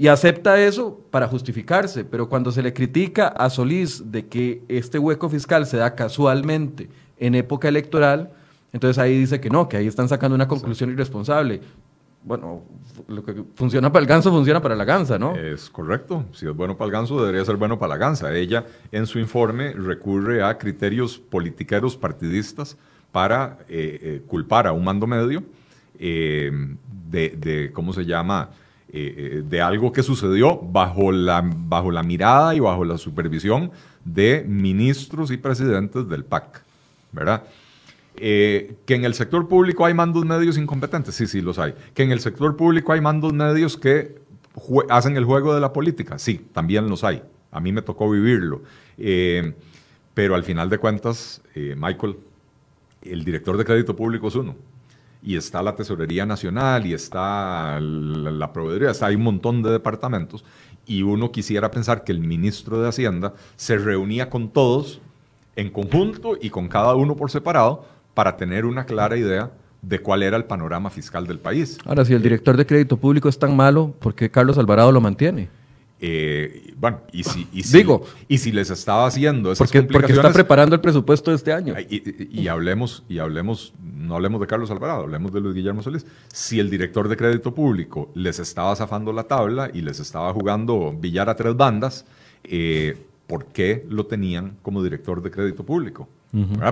Y 0.00 0.08
acepta 0.08 0.58
eso 0.58 0.98
para 1.10 1.28
justificarse, 1.28 2.06
pero 2.06 2.26
cuando 2.26 2.50
se 2.52 2.62
le 2.62 2.72
critica 2.72 3.28
a 3.28 3.50
Solís 3.50 4.10
de 4.10 4.28
que 4.28 4.62
este 4.66 4.98
hueco 4.98 5.28
fiscal 5.28 5.66
se 5.66 5.76
da 5.76 5.94
casualmente 5.94 6.88
en 7.18 7.34
época 7.34 7.68
electoral, 7.68 8.30
entonces 8.72 8.96
ahí 8.96 9.18
dice 9.18 9.42
que 9.42 9.50
no, 9.50 9.68
que 9.68 9.76
ahí 9.76 9.86
están 9.86 10.08
sacando 10.08 10.34
una 10.34 10.48
conclusión 10.48 10.88
irresponsable. 10.88 11.60
Bueno, 12.24 12.62
lo 13.08 13.22
que 13.22 13.44
funciona 13.54 13.92
para 13.92 14.02
el 14.02 14.08
ganso 14.08 14.30
funciona 14.30 14.62
para 14.62 14.74
la 14.74 14.86
gansa, 14.86 15.18
¿no? 15.18 15.36
Es 15.36 15.68
correcto. 15.68 16.24
Si 16.32 16.46
es 16.46 16.56
bueno 16.56 16.78
para 16.78 16.86
el 16.86 16.92
ganso, 16.92 17.20
debería 17.20 17.44
ser 17.44 17.56
bueno 17.56 17.78
para 17.78 17.90
la 17.90 17.98
gansa. 17.98 18.34
Ella, 18.34 18.64
en 18.92 19.06
su 19.06 19.18
informe, 19.18 19.74
recurre 19.74 20.42
a 20.42 20.56
criterios 20.56 21.18
politiqueros 21.18 21.98
partidistas 21.98 22.78
para 23.12 23.58
eh, 23.68 23.98
eh, 24.00 24.22
culpar 24.26 24.66
a 24.66 24.72
un 24.72 24.82
mando 24.82 25.06
medio 25.06 25.42
eh, 25.98 26.50
de, 27.10 27.36
de, 27.36 27.70
¿cómo 27.74 27.92
se 27.92 28.06
llama?, 28.06 28.48
eh, 28.92 29.14
eh, 29.16 29.42
de 29.48 29.60
algo 29.60 29.92
que 29.92 30.02
sucedió 30.02 30.58
bajo 30.58 31.12
la, 31.12 31.42
bajo 31.44 31.92
la 31.92 32.02
mirada 32.02 32.56
y 32.56 32.58
bajo 32.58 32.84
la 32.84 32.98
supervisión 32.98 33.70
de 34.04 34.44
ministros 34.44 35.30
y 35.30 35.36
presidentes 35.36 36.08
del 36.08 36.24
PAC, 36.24 36.64
¿verdad? 37.12 37.44
Eh, 38.16 38.74
que 38.86 38.96
en 38.96 39.04
el 39.04 39.14
sector 39.14 39.46
público 39.46 39.86
hay 39.86 39.94
mandos 39.94 40.24
medios 40.24 40.58
incompetentes, 40.58 41.14
sí, 41.14 41.28
sí, 41.28 41.40
los 41.40 41.60
hay. 41.60 41.72
Que 41.94 42.02
en 42.02 42.10
el 42.10 42.18
sector 42.18 42.56
público 42.56 42.92
hay 42.92 43.00
mandos 43.00 43.32
medios 43.32 43.76
que 43.76 44.16
hacen 44.88 45.16
el 45.16 45.24
juego 45.24 45.54
de 45.54 45.60
la 45.60 45.72
política, 45.72 46.18
sí, 46.18 46.44
también 46.52 46.88
los 46.88 47.04
hay. 47.04 47.22
A 47.52 47.60
mí 47.60 47.70
me 47.70 47.82
tocó 47.82 48.10
vivirlo. 48.10 48.62
pero 50.14 50.34
al 50.34 50.42
final 50.42 50.68
de 50.68 50.78
cuentas, 50.78 51.40
Michael, 51.54 52.16
el 53.02 53.24
director 53.24 53.56
de 53.56 53.64
crédito 53.64 53.94
público 53.94 54.26
es 54.26 54.34
uno 54.34 54.56
y 55.22 55.36
está 55.36 55.62
la 55.62 55.74
Tesorería 55.74 56.26
Nacional 56.26 56.86
y 56.86 56.94
está 56.94 57.78
la, 57.80 58.52
Proveeduría, 58.52 58.90
está, 58.90 59.06
hay 59.06 59.16
un 59.16 59.22
montón 59.22 59.62
de 59.62 59.70
departamentos 59.70 60.44
y 60.86 61.02
uno 61.02 61.30
quisiera 61.30 61.70
pensar 61.70 62.04
que 62.04 62.12
el 62.12 62.20
ministro 62.20 62.80
de 62.80 62.88
Hacienda 62.88 63.34
se 63.56 63.76
reunía 63.76 64.30
con 64.30 64.48
todos 64.48 65.00
en 65.56 65.70
conjunto 65.70 66.36
y 66.40 66.50
con 66.50 66.68
cada 66.68 66.94
uno 66.94 67.16
por 67.16 67.30
separado 67.30 67.84
para 68.14 68.36
tener 68.36 68.64
una 68.64 68.86
clara 68.86 69.16
idea 69.16 69.50
de 69.82 69.98
cuál 70.00 70.22
era 70.22 70.36
el 70.36 70.44
panorama 70.44 70.90
fiscal 70.90 71.26
del 71.26 71.38
país. 71.38 71.78
Ahora, 71.84 72.04
si 72.04 72.12
el 72.12 72.22
director 72.22 72.56
de 72.56 72.66
crédito 72.66 72.96
público 72.96 73.28
es 73.28 73.38
tan 73.38 73.56
malo, 73.56 73.94
¿por 73.98 74.14
qué 74.14 74.30
Carlos 74.30 74.58
Alvarado 74.58 74.92
lo 74.92 75.00
mantiene? 75.00 75.48
Eh, 76.02 76.72
bueno, 76.76 77.02
y 77.12 77.24
si, 77.24 77.46
Digo, 77.76 78.06
y 78.26 78.38
si 78.38 78.52
les 78.52 78.70
estaba 78.70 79.06
haciendo 79.06 79.52
esas 79.52 79.70
porque, 79.70 79.82
porque 79.82 80.12
está 80.12 80.32
preparando 80.32 80.74
el 80.74 80.80
presupuesto 80.80 81.30
de 81.30 81.36
este 81.36 81.52
año. 81.52 81.74
Y, 81.78 82.48
hablemos, 82.48 83.04
y 83.06 83.18
hablemos, 83.18 83.74
no 83.82 84.14
hablemos 84.14 84.40
de 84.40 84.46
Carlos 84.46 84.70
Alvarado, 84.70 85.02
hablemos 85.02 85.30
de 85.32 85.40
Luis 85.40 85.54
Guillermo 85.54 85.82
Solís. 85.82 86.06
Si 86.32 86.58
el 86.58 86.70
director 86.70 87.06
de 87.06 87.18
crédito 87.18 87.54
público 87.54 88.10
les 88.14 88.38
estaba 88.38 88.74
zafando 88.76 89.12
la 89.12 89.24
tabla 89.24 89.70
y 89.74 89.82
les 89.82 90.00
estaba 90.00 90.32
jugando 90.32 90.94
billar 90.98 91.28
a 91.28 91.36
tres 91.36 91.54
bandas, 91.54 92.06
eh, 92.44 92.96
¿por 93.26 93.46
qué 93.46 93.86
lo 93.90 94.06
tenían 94.06 94.56
como 94.62 94.82
director 94.82 95.22
de 95.22 95.30
crédito 95.30 95.64
público? 95.64 96.08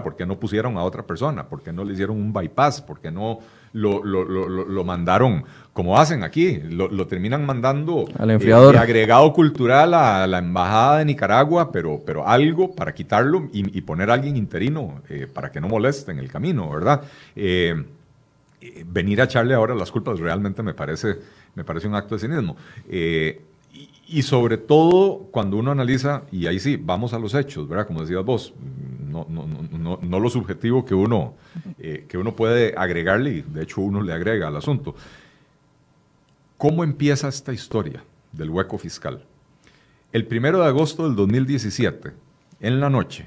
¿Por 0.03 0.17
qué 0.17 0.25
no 0.25 0.39
pusieron 0.39 0.79
a 0.79 0.85
otra 0.85 1.03
persona? 1.03 1.49
¿Por 1.49 1.63
qué 1.63 1.73
no 1.73 1.85
le 1.85 1.93
hicieron 1.93 2.17
un 2.17 2.33
bypass? 2.33 2.81
¿Por 2.81 3.01
qué 3.01 3.11
no 3.11 3.41
lo, 3.73 4.03
lo, 4.05 4.25
lo, 4.25 4.85
mandaron, 4.85 5.45
como 5.73 5.99
hacen 5.99 6.23
aquí, 6.23 6.61
lo, 6.71 7.07
terminan 7.07 7.45
mandando 7.45 8.07
al 8.19 8.31
enfriador. 8.31 8.75
Eh, 8.75 8.79
agregado 8.79 9.33
cultural 9.33 9.95
a 9.95 10.27
la 10.27 10.39
embajada 10.39 10.99
de 10.99 11.05
Nicaragua, 11.05 11.71
pero, 11.73 12.01
pero 12.05 12.27
algo 12.27 12.75
para 12.75 12.95
quitarlo 12.95 13.49
y, 13.53 13.81
poner 13.83 14.11
a 14.11 14.15
alguien 14.15 14.37
interino 14.37 15.03
eh, 15.09 15.27
para 15.33 15.51
que 15.51 15.61
no 15.61 15.69
moleste 15.69 16.13
en 16.13 16.19
el 16.19 16.29
camino, 16.29 16.69
¿verdad? 16.71 17.03
Eh, 17.37 17.85
venir 18.87 19.21
a 19.21 19.25
echarle 19.25 19.55
ahora 19.55 19.75
las 19.75 19.91
culpas 19.91 20.19
realmente 20.19 20.63
me 20.63 20.75
parece, 20.75 21.17
me 21.55 21.65
parece 21.65 21.87
un 21.87 21.95
acto 21.95 22.17
de 22.17 22.21
cinismo. 22.21 22.57
Y 24.11 24.23
sobre 24.23 24.57
todo 24.57 25.29
cuando 25.31 25.59
uno 25.59 25.71
analiza, 25.71 26.23
y 26.33 26.47
ahí 26.47 26.59
sí, 26.59 26.81
vamos 26.83 27.13
a 27.13 27.19
los 27.19 27.35
hechos, 27.35 27.69
¿verdad? 27.69 27.87
Como 27.87 28.01
decías 28.01 28.25
vos, 28.25 28.55
no, 29.09 29.27
no, 29.29 29.47
no, 29.47 29.99
no 30.03 30.21
lo 30.21 30.31
subjetivo 30.31 30.85
que 30.85 30.95
uno, 30.95 31.35
eh, 31.79 32.07
que 32.09 32.19
uno 32.19 32.35
puede 32.37 32.75
agregarle, 32.77 33.31
y 33.31 33.43
de 33.43 33.63
hecho 33.63 33.81
uno 33.81 34.03
le 34.03 34.13
agrega 34.13 34.49
al 34.49 34.57
asunto. 34.57 34.95
¿Cómo 36.57 36.85
empieza 36.85 37.29
esta 37.29 37.53
historia 37.53 38.03
del 38.33 38.51
hueco 38.51 38.79
fiscal? 38.79 39.25
El 40.13 40.27
primero 40.27 40.61
de 40.61 40.67
agosto 40.67 41.05
del 41.05 41.17
2017, 41.17 42.13
en 42.61 42.81
la 42.81 42.91
noche, 42.91 43.27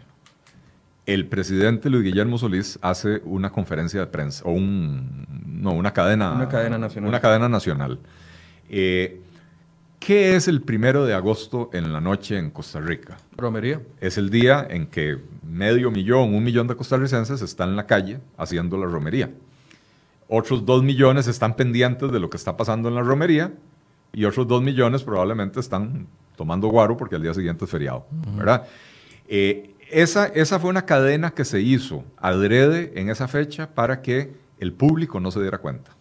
el 1.05 1.27
presidente 1.27 1.89
Luis 1.89 2.03
Guillermo 2.03 2.37
Solís 2.37 2.77
hace 2.81 3.21
una 3.23 3.51
conferencia 3.51 3.99
de 3.99 4.07
prensa, 4.07 4.43
o 4.45 4.51
un, 4.51 5.25
no, 5.45 5.71
una 5.71 5.93
cadena, 5.93 6.33
Una 6.33 6.49
cadena 6.49 6.77
nacional. 6.77 7.09
Una 7.09 7.19
cadena 7.19 7.49
nacional. 7.49 7.99
Eh, 8.69 9.21
¿Qué 10.01 10.35
es 10.35 10.47
el 10.47 10.63
primero 10.63 11.05
de 11.05 11.13
agosto 11.13 11.69
en 11.73 11.93
la 11.93 12.01
noche 12.01 12.35
en 12.35 12.49
Costa 12.49 12.79
Rica? 12.79 13.19
Romería. 13.37 13.83
Es 13.99 14.17
el 14.17 14.31
día 14.31 14.65
en 14.67 14.87
que 14.87 15.19
medio 15.47 15.91
millón, 15.91 16.33
un 16.33 16.43
millón 16.43 16.65
de 16.65 16.75
costarricenses 16.75 17.39
están 17.43 17.69
en 17.69 17.75
la 17.75 17.85
calle 17.85 18.19
haciendo 18.35 18.77
la 18.77 18.87
romería. 18.87 19.29
Otros 20.27 20.65
dos 20.65 20.81
millones 20.81 21.27
están 21.27 21.55
pendientes 21.55 22.11
de 22.11 22.19
lo 22.19 22.31
que 22.31 22.37
está 22.37 22.57
pasando 22.57 22.89
en 22.89 22.95
la 22.95 23.03
romería 23.03 23.53
y 24.11 24.25
otros 24.25 24.47
dos 24.47 24.63
millones 24.63 25.03
probablemente 25.03 25.59
están 25.59 26.07
tomando 26.35 26.69
guaro 26.69 26.97
porque 26.97 27.15
al 27.15 27.21
día 27.21 27.35
siguiente 27.35 27.65
es 27.65 27.69
feriado, 27.69 28.07
¿verdad? 28.35 28.65
Eh, 29.27 29.75
esa, 29.91 30.25
esa 30.25 30.59
fue 30.59 30.71
una 30.71 30.87
cadena 30.87 31.29
que 31.29 31.45
se 31.45 31.61
hizo 31.61 32.03
adrede 32.17 32.91
en 32.95 33.11
esa 33.11 33.27
fecha 33.27 33.69
para 33.69 34.01
que 34.01 34.33
el 34.59 34.73
público 34.73 35.19
no 35.19 35.29
se 35.29 35.41
diera 35.41 35.59
cuenta. 35.59 35.91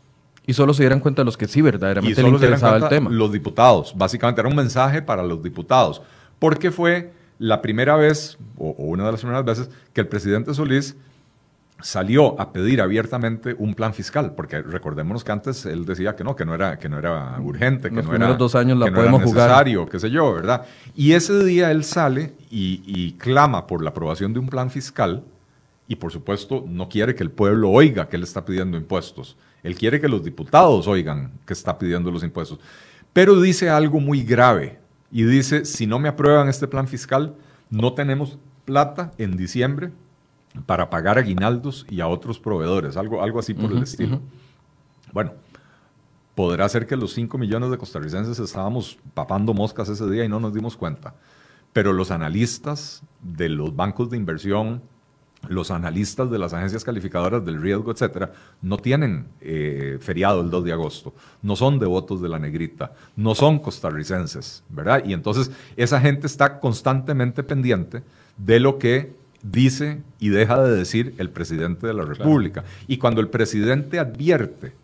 Y 0.50 0.52
solo 0.52 0.74
se 0.74 0.82
dieran 0.82 0.98
cuenta 0.98 1.22
los 1.22 1.36
que 1.36 1.46
sí 1.46 1.62
verdaderamente 1.62 2.20
le 2.20 2.26
solo 2.26 2.38
se 2.38 2.46
dieran 2.46 2.58
interesaba 2.58 2.84
el 2.84 2.88
tema. 2.88 3.08
Los 3.10 3.30
diputados, 3.30 3.94
básicamente 3.96 4.40
era 4.40 4.48
un 4.48 4.56
mensaje 4.56 5.00
para 5.00 5.22
los 5.22 5.42
diputados, 5.42 6.02
porque 6.40 6.72
fue 6.72 7.12
la 7.38 7.62
primera 7.62 7.94
vez, 7.94 8.36
o, 8.58 8.70
o 8.70 8.86
una 8.86 9.06
de 9.06 9.12
las 9.12 9.20
primeras 9.20 9.44
veces, 9.44 9.70
que 9.92 10.00
el 10.00 10.08
presidente 10.08 10.52
Solís 10.52 10.96
salió 11.82 12.40
a 12.40 12.52
pedir 12.52 12.80
abiertamente 12.80 13.54
un 13.58 13.74
plan 13.74 13.94
fiscal, 13.94 14.34
porque 14.34 14.60
recordémonos 14.60 15.22
que 15.22 15.30
antes 15.30 15.64
él 15.66 15.84
decía 15.84 16.16
que 16.16 16.24
no, 16.24 16.34
que 16.34 16.44
no 16.44 16.54
era, 16.54 16.80
que 16.80 16.88
no 16.88 16.98
era 16.98 17.38
urgente, 17.40 17.88
que 17.88 17.96
Los 17.96 18.06
no 18.06 18.16
era, 18.16 18.34
dos 18.34 18.56
años 18.56 18.76
la 18.76 18.86
que 18.86 18.90
no 18.90 18.98
era 18.98 19.10
podemos 19.10 19.30
jugar. 19.30 19.48
necesario, 19.48 19.88
qué 19.88 20.00
sé 20.00 20.10
yo, 20.10 20.34
¿verdad? 20.34 20.66
Y 20.96 21.12
ese 21.12 21.44
día 21.44 21.70
él 21.70 21.84
sale 21.84 22.34
y, 22.50 22.82
y 22.84 23.12
clama 23.12 23.68
por 23.68 23.82
la 23.82 23.90
aprobación 23.90 24.32
de 24.32 24.40
un 24.40 24.48
plan 24.48 24.68
fiscal 24.68 25.22
y 25.88 25.96
por 25.96 26.12
supuesto 26.12 26.64
no 26.66 26.88
quiere 26.88 27.14
que 27.14 27.22
el 27.22 27.30
pueblo 27.30 27.70
oiga 27.70 28.08
que 28.08 28.16
él 28.16 28.22
está 28.22 28.44
pidiendo 28.44 28.76
impuestos. 28.76 29.36
Él 29.62 29.76
quiere 29.76 30.00
que 30.00 30.08
los 30.08 30.24
diputados 30.24 30.86
oigan 30.86 31.32
que 31.46 31.52
está 31.52 31.78
pidiendo 31.78 32.10
los 32.10 32.22
impuestos. 32.22 32.58
Pero 33.12 33.40
dice 33.40 33.70
algo 33.70 34.00
muy 34.00 34.22
grave 34.22 34.78
y 35.10 35.24
dice, 35.24 35.64
si 35.64 35.86
no 35.86 35.98
me 35.98 36.08
aprueban 36.08 36.48
este 36.48 36.68
plan 36.68 36.86
fiscal, 36.86 37.34
no 37.68 37.92
tenemos 37.94 38.38
plata 38.64 39.12
en 39.18 39.36
diciembre 39.36 39.90
para 40.66 40.90
pagar 40.90 41.18
aguinaldos 41.18 41.86
y 41.88 42.00
a 42.00 42.08
otros 42.08 42.38
proveedores, 42.38 42.96
algo, 42.96 43.22
algo 43.22 43.38
así 43.38 43.54
por 43.54 43.72
el 43.72 43.82
estilo. 43.82 44.20
Bueno, 45.12 45.32
podrá 46.34 46.68
ser 46.68 46.86
que 46.86 46.96
los 46.96 47.12
5 47.12 47.38
millones 47.38 47.70
de 47.70 47.78
costarricenses 47.78 48.38
estábamos 48.38 48.98
papando 49.14 49.54
moscas 49.54 49.88
ese 49.88 50.08
día 50.08 50.24
y 50.24 50.28
no 50.28 50.40
nos 50.40 50.54
dimos 50.54 50.76
cuenta, 50.76 51.14
pero 51.72 51.92
los 51.92 52.10
analistas 52.10 53.02
de 53.22 53.48
los 53.48 53.74
bancos 53.74 54.10
de 54.10 54.16
inversión, 54.16 54.82
los 55.48 55.70
analistas 55.70 56.30
de 56.30 56.38
las 56.38 56.52
agencias 56.52 56.84
calificadoras 56.84 57.44
del 57.44 57.60
riesgo, 57.60 57.90
etcétera, 57.90 58.32
no 58.62 58.76
tienen 58.76 59.26
eh, 59.40 59.98
feriado 60.00 60.42
el 60.42 60.50
2 60.50 60.64
de 60.64 60.72
agosto, 60.72 61.14
no 61.42 61.56
son 61.56 61.78
devotos 61.78 62.20
de 62.20 62.28
la 62.28 62.38
negrita, 62.38 62.92
no 63.16 63.34
son 63.34 63.58
costarricenses, 63.58 64.62
¿verdad? 64.68 65.02
Y 65.04 65.12
entonces 65.12 65.50
esa 65.76 66.00
gente 66.00 66.26
está 66.26 66.60
constantemente 66.60 67.42
pendiente 67.42 68.02
de 68.36 68.60
lo 68.60 68.78
que 68.78 69.12
dice 69.42 70.02
y 70.18 70.28
deja 70.28 70.62
de 70.62 70.76
decir 70.76 71.14
el 71.18 71.30
presidente 71.30 71.86
de 71.86 71.94
la 71.94 72.04
República. 72.04 72.64
Y 72.86 72.98
cuando 72.98 73.20
el 73.20 73.28
presidente 73.28 73.98
advierte, 73.98 74.74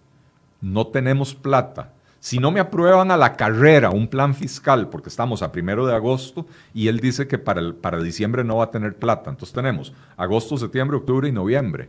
no 0.60 0.86
tenemos 0.86 1.34
plata, 1.34 1.92
si 2.26 2.40
no 2.40 2.50
me 2.50 2.58
aprueban 2.58 3.12
a 3.12 3.16
la 3.16 3.36
carrera 3.36 3.90
un 3.90 4.08
plan 4.08 4.34
fiscal, 4.34 4.88
porque 4.88 5.10
estamos 5.10 5.42
a 5.42 5.52
primero 5.52 5.86
de 5.86 5.94
agosto, 5.94 6.44
y 6.74 6.88
él 6.88 6.98
dice 6.98 7.28
que 7.28 7.38
para, 7.38 7.60
el, 7.60 7.72
para 7.76 8.02
diciembre 8.02 8.42
no 8.42 8.56
va 8.56 8.64
a 8.64 8.70
tener 8.72 8.96
plata, 8.96 9.30
entonces 9.30 9.54
tenemos 9.54 9.92
agosto, 10.16 10.56
septiembre, 10.58 10.96
octubre 10.96 11.28
y 11.28 11.32
noviembre. 11.32 11.88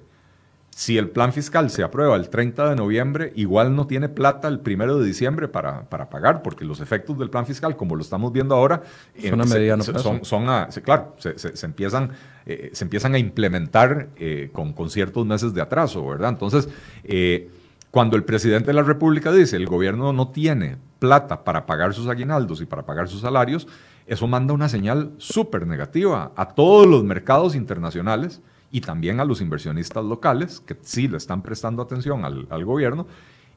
Si 0.70 0.96
el 1.00 1.10
plan 1.10 1.34
fiscal 1.34 1.72
se 1.72 1.82
aprueba 1.82 2.16
el 2.16 2.30
30 2.30 2.70
de 2.70 2.76
noviembre, 2.76 3.34
igual 3.36 3.76
no 3.76 3.88
tiene 3.88 4.10
plata 4.10 4.48
el 4.48 4.60
primero 4.60 5.00
de 5.00 5.08
diciembre 5.08 5.48
para, 5.48 5.90
para 5.90 6.08
pagar, 6.12 6.44
porque 6.44 6.66
los 6.66 6.82
efectos 6.82 7.18
del 7.18 7.32
plan 7.32 7.48
fiscal, 7.48 7.76
como 7.76 7.96
lo 7.96 8.04
estamos 8.04 8.32
viendo 8.32 8.54
ahora, 8.54 8.84
Son 9.28 9.42
a 9.42 9.48
se- 9.48 9.56
mediano 9.56 9.84
se- 9.84 9.92
plazo. 9.94 10.08
son, 10.08 10.24
son 10.24 10.50
a- 10.50 10.70
se- 10.72 10.84
claro, 10.84 11.16
se, 11.18 11.40
se- 11.40 11.58
se 11.58 11.66
empiezan, 11.66 12.12
eh, 12.46 12.70
se 12.74 12.84
empiezan 12.84 13.16
a 13.16 13.18
implementar 13.18 14.10
eh, 14.18 14.52
con, 14.54 14.74
con 14.74 14.92
ciertos 14.92 15.26
meses 15.26 15.52
de 15.56 15.62
atraso, 15.62 16.06
¿verdad? 16.06 16.30
Entonces, 16.30 16.70
eh, 17.06 17.50
cuando 17.98 18.16
el 18.16 18.24
presidente 18.24 18.68
de 18.68 18.74
la 18.76 18.84
República 18.84 19.32
dice 19.32 19.56
el 19.56 19.66
gobierno 19.66 20.14
no 20.14 20.28
tiene 20.28 20.78
plata 21.00 21.44
para 21.44 21.66
pagar 21.66 21.96
sus 21.96 22.08
aguinaldos 22.08 22.62
y 22.62 22.68
para 22.68 22.86
pagar 22.86 23.08
sus 23.08 23.22
salarios, 23.22 23.68
eso 24.06 24.28
manda 24.28 24.54
una 24.54 24.70
señal 24.70 25.14
súper 25.18 25.66
negativa 25.66 26.32
a 26.36 26.50
todos 26.50 26.86
los 26.86 27.04
mercados 27.04 27.56
internacionales 27.56 28.40
y 28.70 28.82
también 28.82 29.20
a 29.20 29.26
los 29.26 29.42
inversionistas 29.42 30.06
locales 30.06 30.60
que 30.60 30.78
sí 30.80 31.08
le 31.08 31.18
están 31.18 31.42
prestando 31.42 31.82
atención 31.82 32.24
al, 32.24 32.46
al 32.52 32.66
gobierno. 32.66 33.08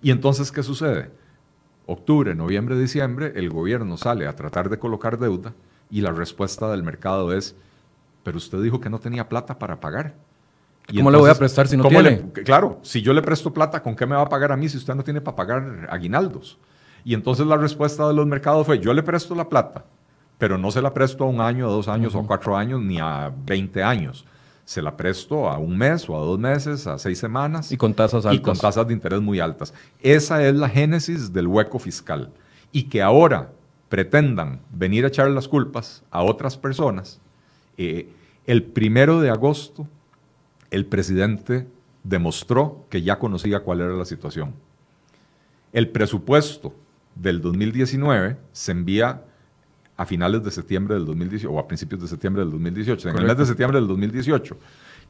Y 0.00 0.10
entonces, 0.10 0.50
¿qué 0.50 0.62
sucede? 0.62 1.10
Octubre, 1.84 2.34
noviembre, 2.34 2.78
diciembre, 2.78 3.34
el 3.36 3.50
gobierno 3.50 3.98
sale 3.98 4.26
a 4.26 4.36
tratar 4.36 4.70
de 4.70 4.78
colocar 4.78 5.18
deuda 5.18 5.52
y 5.90 6.00
la 6.00 6.12
respuesta 6.12 6.70
del 6.70 6.82
mercado 6.82 7.34
es, 7.34 7.56
pero 8.22 8.38
usted 8.38 8.62
dijo 8.62 8.80
que 8.80 8.88
no 8.88 9.00
tenía 9.00 9.28
plata 9.28 9.58
para 9.58 9.80
pagar. 9.80 10.14
Y 10.90 10.96
¿Cómo 10.98 11.10
le 11.10 11.18
voy 11.18 11.30
a 11.30 11.34
prestar 11.34 11.68
si 11.68 11.76
no 11.76 11.82
¿cómo 11.84 12.00
tiene? 12.00 12.22
le- 12.34 12.42
claro, 12.42 12.78
si 12.82 13.00
yo 13.02 13.12
le 13.12 13.22
presto 13.22 13.52
plata, 13.52 13.82
¿con 13.82 13.94
qué 13.96 14.06
me 14.06 14.16
va 14.16 14.22
a 14.22 14.28
pagar 14.28 14.52
a 14.52 14.56
mí 14.56 14.68
si 14.68 14.76
usted 14.76 14.94
no 14.94 15.04
tiene 15.04 15.20
para 15.20 15.36
pagar 15.36 15.86
aguinaldos? 15.90 16.58
Y 17.04 17.14
entonces 17.14 17.46
la 17.46 17.56
respuesta 17.56 18.06
de 18.08 18.14
los 18.14 18.26
mercados 18.26 18.66
fue, 18.66 18.78
yo 18.78 18.92
le 18.92 19.02
presto 19.02 19.34
la 19.34 19.48
plata, 19.48 19.84
pero 20.38 20.58
no 20.58 20.70
se 20.70 20.82
la 20.82 20.92
presto 20.92 21.24
a 21.24 21.28
un 21.28 21.40
año, 21.40 21.66
a 21.66 21.70
dos 21.70 21.88
años, 21.88 22.14
o 22.14 22.20
a 22.20 22.26
cuatro 22.26 22.56
años, 22.56 22.80
ni 22.80 22.98
a 23.00 23.32
20 23.46 23.82
años. 23.82 24.24
Se 24.64 24.80
la 24.82 24.96
presto 24.96 25.48
a 25.48 25.58
un 25.58 25.76
mes 25.76 26.08
o 26.08 26.16
a 26.16 26.20
dos 26.20 26.38
meses, 26.38 26.86
a 26.86 26.98
seis 26.98 27.18
semanas. 27.18 27.72
Y 27.72 27.76
con 27.76 27.92
tasas 27.94 28.24
Y 28.26 28.38
con 28.40 28.50
altas. 28.50 28.60
tasas 28.60 28.86
de 28.86 28.92
interés 28.94 29.20
muy 29.20 29.40
altas. 29.40 29.74
Esa 30.00 30.44
es 30.46 30.54
la 30.54 30.68
génesis 30.68 31.32
del 31.32 31.46
hueco 31.48 31.78
fiscal. 31.78 32.30
Y 32.70 32.84
que 32.84 33.02
ahora 33.02 33.50
pretendan 33.88 34.60
venir 34.70 35.04
a 35.04 35.08
echar 35.08 35.28
las 35.30 35.48
culpas 35.48 36.04
a 36.12 36.22
otras 36.22 36.56
personas, 36.56 37.20
eh, 37.76 38.08
el 38.46 38.62
primero 38.62 39.20
de 39.20 39.30
agosto 39.30 39.88
el 40.70 40.86
presidente 40.86 41.66
demostró 42.04 42.86
que 42.88 43.02
ya 43.02 43.18
conocía 43.18 43.60
cuál 43.60 43.80
era 43.80 43.94
la 43.94 44.04
situación. 44.04 44.54
El 45.72 45.88
presupuesto 45.88 46.74
del 47.14 47.40
2019 47.40 48.36
se 48.52 48.72
envía 48.72 49.22
a 49.96 50.06
finales 50.06 50.42
de 50.42 50.50
septiembre 50.50 50.94
del 50.94 51.04
2018 51.04 51.50
o 51.50 51.58
a 51.58 51.68
principios 51.68 52.00
de 52.00 52.08
septiembre 52.08 52.42
del 52.42 52.50
2018, 52.52 53.10
en 53.10 53.18
el 53.18 53.26
mes 53.26 53.36
de 53.36 53.46
septiembre 53.46 53.78
del 53.78 53.86
2018. 53.86 54.56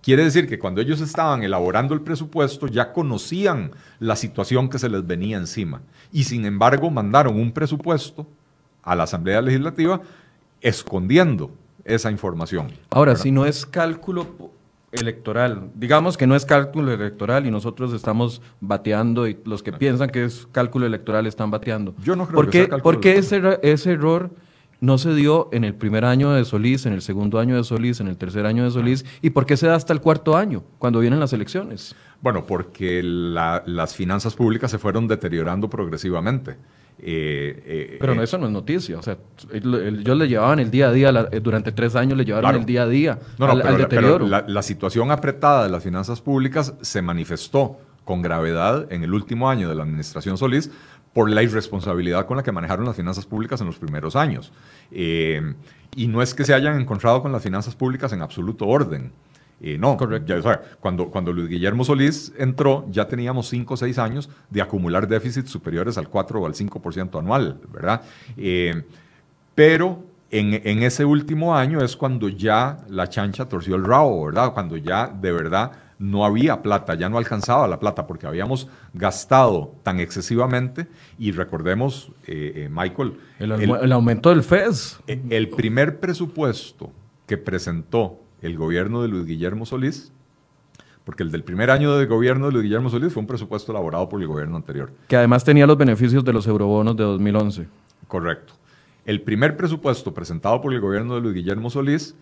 Quiere 0.02 0.24
decir 0.24 0.48
que 0.48 0.58
cuando 0.58 0.80
ellos 0.80 1.00
estaban 1.00 1.42
elaborando 1.42 1.94
el 1.94 2.00
presupuesto 2.00 2.66
ya 2.66 2.92
conocían 2.92 3.70
la 3.98 4.16
situación 4.16 4.68
que 4.68 4.78
se 4.78 4.88
les 4.88 5.06
venía 5.06 5.36
encima 5.36 5.82
y 6.10 6.24
sin 6.24 6.44
embargo 6.44 6.90
mandaron 6.90 7.38
un 7.38 7.52
presupuesto 7.52 8.26
a 8.82 8.96
la 8.96 9.04
Asamblea 9.04 9.42
Legislativa 9.42 10.00
escondiendo 10.60 11.50
esa 11.84 12.10
información. 12.10 12.72
Ahora, 12.90 13.12
¿verdad? 13.12 13.22
si 13.22 13.30
no 13.30 13.46
es 13.46 13.66
cálculo 13.66 14.50
electoral, 14.92 15.70
digamos 15.74 16.16
que 16.16 16.26
no 16.26 16.35
es 16.35 16.44
cálculo 16.44 16.92
electoral 16.92 17.46
y 17.46 17.50
nosotros 17.50 17.92
estamos 17.92 18.42
bateando 18.61 19.29
y 19.29 19.38
los 19.44 19.62
que 19.62 19.72
piensan 19.72 20.11
que 20.11 20.24
es 20.24 20.48
cálculo 20.53 20.87
electoral 20.87 21.26
están 21.26 21.50
bateando. 21.50 21.94
Yo 22.03 22.16
no 22.16 22.26
creo 22.26 22.35
¿Por 22.37 22.46
que 22.46 22.50
qué, 22.50 22.59
sea 22.59 22.68
cálculo 22.70 22.83
¿Por 22.94 23.00
qué 23.00 23.16
ese, 23.16 23.40
ese 23.62 23.92
error 23.92 24.31
no 24.81 24.98
se 24.98 25.14
dio 25.14 25.48
en 25.53 25.64
el 25.64 25.74
primer 25.74 26.05
año 26.05 26.33
de 26.33 26.44
Solís, 26.44 26.87
en 26.87 26.92
el 26.94 27.03
segundo 27.03 27.38
año 27.38 27.55
de 27.57 27.64
Solís, 27.64 28.00
en 28.00 28.09
el 28.09 28.16
tercer 28.16 28.46
año 28.46 28.64
de 28.64 28.70
Solís? 28.70 29.05
¿Y 29.22 29.31
por 29.31 29.46
qué 29.46 29.57
se 29.57 29.66
da 29.66 29.74
hasta 29.74 29.92
el 29.92 30.00
cuarto 30.00 30.37
año, 30.37 30.64
cuando 30.79 31.00
vienen 31.00 31.20
las 31.20 31.33
elecciones? 31.33 31.94
Bueno, 32.22 32.44
porque 32.46 33.03
la- 33.03 33.62
las 33.66 33.94
finanzas 33.94 34.35
públicas 34.35 34.70
se 34.70 34.79
fueron 34.79 35.07
deteriorando 35.07 35.68
progresivamente. 35.70 36.57
Eh, 37.02 37.62
eh, 37.64 37.96
Pero 37.98 38.14
no, 38.14 38.20
eh, 38.20 38.24
eso 38.24 38.36
no 38.38 38.46
es 38.46 38.52
noticia. 38.52 38.98
O 38.98 39.02
sea, 39.02 39.16
el- 39.52 39.74
el- 39.74 40.00
ellos 40.00 40.18
le 40.18 40.28
llevaban 40.28 40.58
el 40.58 40.70
día 40.70 40.88
a 40.88 40.92
día, 40.92 41.10
la- 41.12 41.24
durante 41.24 41.72
tres 41.72 41.96
años 41.96 42.18
le 42.18 42.24
llevaron 42.24 42.48
Claro. 42.50 42.58
el 42.58 42.66
día 42.66 42.82
a 42.82 42.86
día 42.88 43.18
No, 43.38 43.46
no, 43.46 43.52
al, 43.52 43.62
pero, 43.62 43.74
al 43.74 43.80
la- 43.82 43.88
pero 43.88 44.00
deterioro. 44.02 44.26
la, 44.28 44.44
la 44.46 44.62
situación 44.62 45.10
apretada 45.10 45.64
de 45.64 45.70
las 45.70 45.82
finanzas 45.82 46.20
públicas 46.20 46.74
se 46.82 47.00
manifestó 47.02 47.78
con 48.04 48.20
gravedad 48.22 48.86
en 48.92 49.02
el 49.02 49.14
último 49.14 49.48
año 49.48 49.68
de 49.68 49.74
la 49.74 49.82
administración 49.84 50.36
Solís 50.36 50.70
por 51.14 51.30
la 51.30 51.42
irresponsabilidad 51.42 52.26
con 52.26 52.36
la 52.36 52.42
que 52.42 52.52
manejaron 52.52 52.84
las 52.84 52.96
finanzas 52.96 53.24
públicas 53.26 53.60
en 53.60 53.66
los 53.66 53.78
primeros 53.78 54.14
años. 54.14 54.52
Eh, 54.92 55.54
y 55.96 56.06
no 56.06 56.22
es 56.22 56.34
que 56.34 56.44
se 56.44 56.54
hayan 56.54 56.80
encontrado 56.80 57.22
con 57.22 57.32
las 57.32 57.42
finanzas 57.42 57.74
públicas 57.74 58.12
en 58.12 58.22
absoluto 58.22 58.66
orden. 58.66 59.10
Eh, 59.60 59.76
no, 59.78 59.96
Correcto. 59.96 60.26
ya, 60.26 60.38
o 60.38 60.42
sea, 60.42 60.62
cuando, 60.80 61.10
cuando 61.10 61.32
Luis 61.32 61.48
Guillermo 61.48 61.84
Solís 61.84 62.32
entró, 62.38 62.86
ya 62.90 63.06
teníamos 63.06 63.48
5 63.48 63.74
o 63.74 63.76
6 63.76 63.98
años 63.98 64.30
de 64.48 64.62
acumular 64.62 65.06
déficits 65.06 65.50
superiores 65.50 65.98
al 65.98 66.08
4 66.08 66.40
o 66.40 66.46
al 66.46 66.54
5% 66.54 67.18
anual, 67.18 67.60
¿verdad? 67.72 68.02
Eh, 68.36 68.82
pero 69.54 70.02
en, 70.30 70.54
en 70.64 70.82
ese 70.82 71.04
último 71.04 71.54
año 71.54 71.82
es 71.82 71.96
cuando 71.96 72.28
ya 72.28 72.78
la 72.88 73.08
chancha 73.08 73.48
torció 73.48 73.76
el 73.76 73.84
rabo, 73.84 74.26
¿verdad? 74.26 74.52
Cuando 74.54 74.76
ya 74.76 75.08
de 75.08 75.32
verdad 75.32 75.72
no 76.00 76.24
había 76.24 76.62
plata, 76.62 76.94
ya 76.94 77.10
no 77.10 77.18
alcanzaba 77.18 77.68
la 77.68 77.78
plata 77.78 78.06
porque 78.06 78.26
habíamos 78.26 78.68
gastado 78.94 79.74
tan 79.82 80.00
excesivamente 80.00 80.86
y 81.18 81.30
recordemos, 81.30 82.10
eh, 82.26 82.52
eh, 82.56 82.68
Michael, 82.70 83.18
el, 83.38 83.92
aumento 83.92 84.30
del 84.30 84.42
FES. 84.42 85.00
El 85.06 85.50
primer 85.50 86.00
presupuesto 86.00 86.90
que 87.26 87.36
presentó 87.36 88.18
el 88.42 88.57
gobierno 88.57 89.03
de 89.03 89.09
Luis 89.09 89.26
Guillermo 89.26 89.66
Solís, 89.66 90.12
porque 91.05 91.22
el 91.22 91.31
del 91.31 91.44
primer 91.44 91.70
año 91.70 91.96
de 91.96 92.07
gobierno 92.07 92.46
de 92.46 92.53
Luis 92.53 92.64
Guillermo 92.64 92.90
Solís 92.90 93.12
fue 93.12 93.20
un 93.20 93.26
presupuesto 93.26 93.72
elaborado 93.72 94.09
por 94.09 94.20
el 94.20 94.26
gobierno 94.26 94.57
anterior. 94.57 94.92
Que 95.09 95.16
además 95.16 95.44
tenía 95.44 95.66
los 95.66 95.76
beneficios 95.76 96.24
de 96.24 96.33
los 96.33 96.46
eurobonos 96.46 96.96
de 96.96 97.05
2011. 97.05 97.66
Correcto. 98.07 98.55
El 99.05 99.22
primer 99.22 99.57
presupuesto 99.57 100.12
presentado 100.12 100.61
por 100.61 100.72
el 100.72 100.81
gobierno 100.81 101.14
de 101.14 101.20
Luis 101.22 101.35
Guillermo 101.35 101.70
Solís 101.70 102.14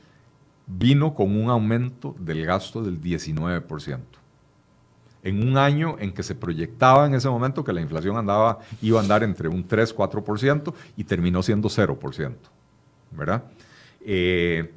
vino 0.66 1.14
con 1.14 1.36
un 1.36 1.50
aumento 1.50 2.14
del 2.18 2.44
gasto 2.44 2.82
del 2.82 3.00
19%. 3.00 3.98
En 5.24 5.46
un 5.46 5.58
año 5.58 5.96
en 5.98 6.12
que 6.12 6.22
se 6.22 6.34
proyectaba 6.34 7.06
en 7.06 7.14
ese 7.14 7.28
momento 7.28 7.64
que 7.64 7.72
la 7.72 7.80
inflación 7.80 8.16
andaba, 8.16 8.60
iba 8.80 9.00
a 9.00 9.02
andar 9.02 9.24
entre 9.24 9.48
un 9.48 9.66
3-4% 9.66 10.72
y 10.96 11.04
terminó 11.04 11.42
siendo 11.42 11.68
0%. 11.68 12.34
¿Verdad? 13.10 13.44
Eh, 14.00 14.72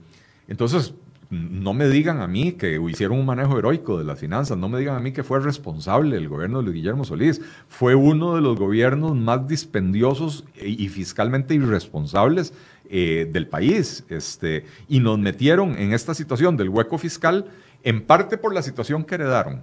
entonces, 0.48 0.94
no 1.32 1.74
me 1.74 1.88
digan 1.88 2.20
a 2.20 2.28
mí 2.28 2.52
que 2.52 2.78
hicieron 2.89 3.17
un 3.17 3.26
manejo 3.26 3.58
heroico 3.58 3.98
de 3.98 4.04
las 4.04 4.20
finanzas, 4.20 4.58
no 4.58 4.67
me 4.67 4.78
digan 4.78 4.98
a 4.98 5.00
mí 5.00 5.13
que 5.13 5.24
fue 5.24 5.39
responsable 5.39 6.17
el 6.17 6.28
gobierno 6.28 6.62
de 6.62 6.74
Guillermo 6.74 7.06
Solís. 7.06 7.41
Fue 7.70 7.96
uno 7.96 8.36
de 8.36 8.41
los 8.41 8.60
gobiernos 8.60 9.15
más 9.15 9.48
dispendiosos 9.48 10.44
y 10.62 10.89
fiscalmente 10.89 11.54
irresponsables 11.54 12.54
eh, 12.89 13.30
del 13.32 13.48
país. 13.48 14.04
Este, 14.10 14.65
y 14.89 15.00
nos 15.00 15.20
metieron 15.20 15.78
en 15.78 15.94
esta 15.94 16.13
situación 16.13 16.58
del 16.58 16.67
hueco 16.67 16.98
fiscal, 16.98 17.46
en 17.84 18.02
parte 18.02 18.38
por 18.38 18.54
la 18.54 18.62
situación 18.62 19.06
que 19.06 19.15
heredaron, 19.15 19.62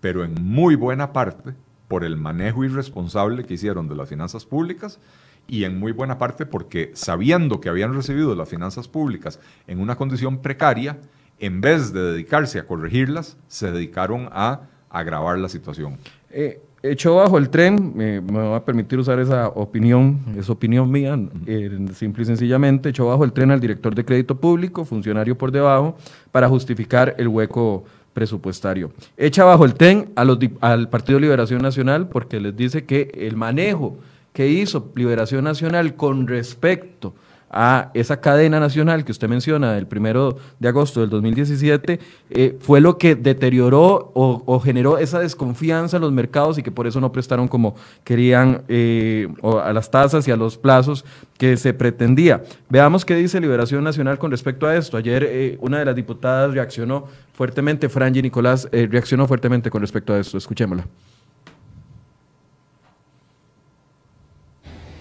pero 0.00 0.24
en 0.24 0.34
muy 0.34 0.74
buena 0.74 1.12
parte 1.12 1.54
por 1.86 2.02
el 2.02 2.16
manejo 2.16 2.64
irresponsable 2.64 3.44
que 3.44 3.54
hicieron 3.54 3.88
de 3.88 3.94
las 3.94 4.08
finanzas 4.08 4.44
públicas 4.44 4.98
y 5.46 5.64
en 5.64 5.78
muy 5.78 5.92
buena 5.92 6.18
parte 6.18 6.46
porque 6.46 6.90
sabiendo 6.94 7.60
que 7.60 7.68
habían 7.68 7.94
recibido 7.94 8.34
las 8.34 8.48
finanzas 8.48 8.88
públicas 8.88 9.40
en 9.66 9.80
una 9.80 9.96
condición 9.96 10.38
precaria, 10.38 10.98
en 11.38 11.60
vez 11.60 11.92
de 11.92 12.00
dedicarse 12.12 12.58
a 12.58 12.66
corregirlas, 12.66 13.36
se 13.48 13.70
dedicaron 13.72 14.28
a 14.32 14.62
agravar 14.90 15.38
la 15.38 15.48
situación. 15.48 15.98
Eh, 16.30 16.60
echó 16.82 17.16
bajo 17.16 17.38
el 17.38 17.48
tren, 17.48 17.92
me 17.94 18.20
va 18.20 18.56
a 18.56 18.64
permitir 18.64 18.98
usar 18.98 19.18
esa 19.18 19.48
opinión, 19.48 20.20
es 20.36 20.50
opinión 20.50 20.90
mía, 20.90 21.18
eh, 21.46 21.88
simple 21.94 22.22
y 22.22 22.26
sencillamente, 22.26 22.90
echó 22.90 23.06
bajo 23.06 23.24
el 23.24 23.32
tren 23.32 23.50
al 23.50 23.60
director 23.60 23.94
de 23.94 24.04
crédito 24.04 24.36
público, 24.36 24.84
funcionario 24.84 25.36
por 25.36 25.50
debajo, 25.50 25.96
para 26.30 26.48
justificar 26.48 27.14
el 27.18 27.28
hueco 27.28 27.84
presupuestario. 28.12 28.92
Echa 29.16 29.44
bajo 29.44 29.64
el 29.64 29.74
tren 29.74 30.10
a 30.16 30.24
los, 30.24 30.38
al 30.60 30.88
Partido 30.88 31.18
Liberación 31.18 31.62
Nacional 31.62 32.08
porque 32.08 32.40
les 32.40 32.56
dice 32.56 32.84
que 32.84 33.10
el 33.14 33.36
manejo 33.36 33.96
que 34.32 34.48
hizo 34.48 34.92
Liberación 34.94 35.44
Nacional 35.44 35.94
con 35.94 36.26
respecto 36.26 37.14
a 37.52 37.90
esa 37.92 38.18
cadena 38.18 38.58
nacional 38.58 39.04
que 39.04 39.12
usted 39.12 39.28
menciona 39.28 39.74
del 39.74 39.86
primero 39.86 40.38
de 40.58 40.68
agosto 40.68 41.00
del 41.00 41.10
2017 41.10 42.00
eh, 42.30 42.56
fue 42.58 42.80
lo 42.80 42.96
que 42.96 43.14
deterioró 43.14 44.10
o, 44.14 44.60
generó 44.60 44.96
esa 44.96 45.18
desconfianza 45.18 45.98
en 45.98 46.02
los 46.02 46.12
mercados 46.12 46.56
y 46.56 46.62
que 46.62 46.70
por 46.70 46.86
eso 46.86 46.98
no 47.00 47.12
prestaron 47.12 47.48
como 47.48 47.76
querían 48.04 48.62
eh, 48.68 49.28
a 49.62 49.72
las 49.74 49.90
tasas 49.90 50.26
y 50.26 50.30
a 50.30 50.36
los 50.36 50.56
plazos 50.56 51.04
que 51.36 51.58
se 51.58 51.74
pretendía. 51.74 52.42
Veamos 52.70 53.04
qué 53.04 53.16
dice 53.16 53.40
Liberación 53.40 53.84
Nacional 53.84 54.18
con 54.18 54.30
respecto 54.30 54.66
a 54.66 54.74
esto. 54.74 54.96
Ayer 54.96 55.26
eh, 55.28 55.58
una 55.60 55.78
de 55.78 55.84
las 55.84 55.94
diputadas 55.94 56.54
reaccionó 56.54 57.06
fuertemente, 57.34 57.90
Franji 57.90 58.22
Nicolás 58.22 58.68
reaccionó 58.72 59.28
fuertemente 59.28 59.68
con 59.68 59.82
respecto 59.82 60.14
a 60.14 60.18
esto. 60.18 60.38
Escuchémosla. 60.38 60.86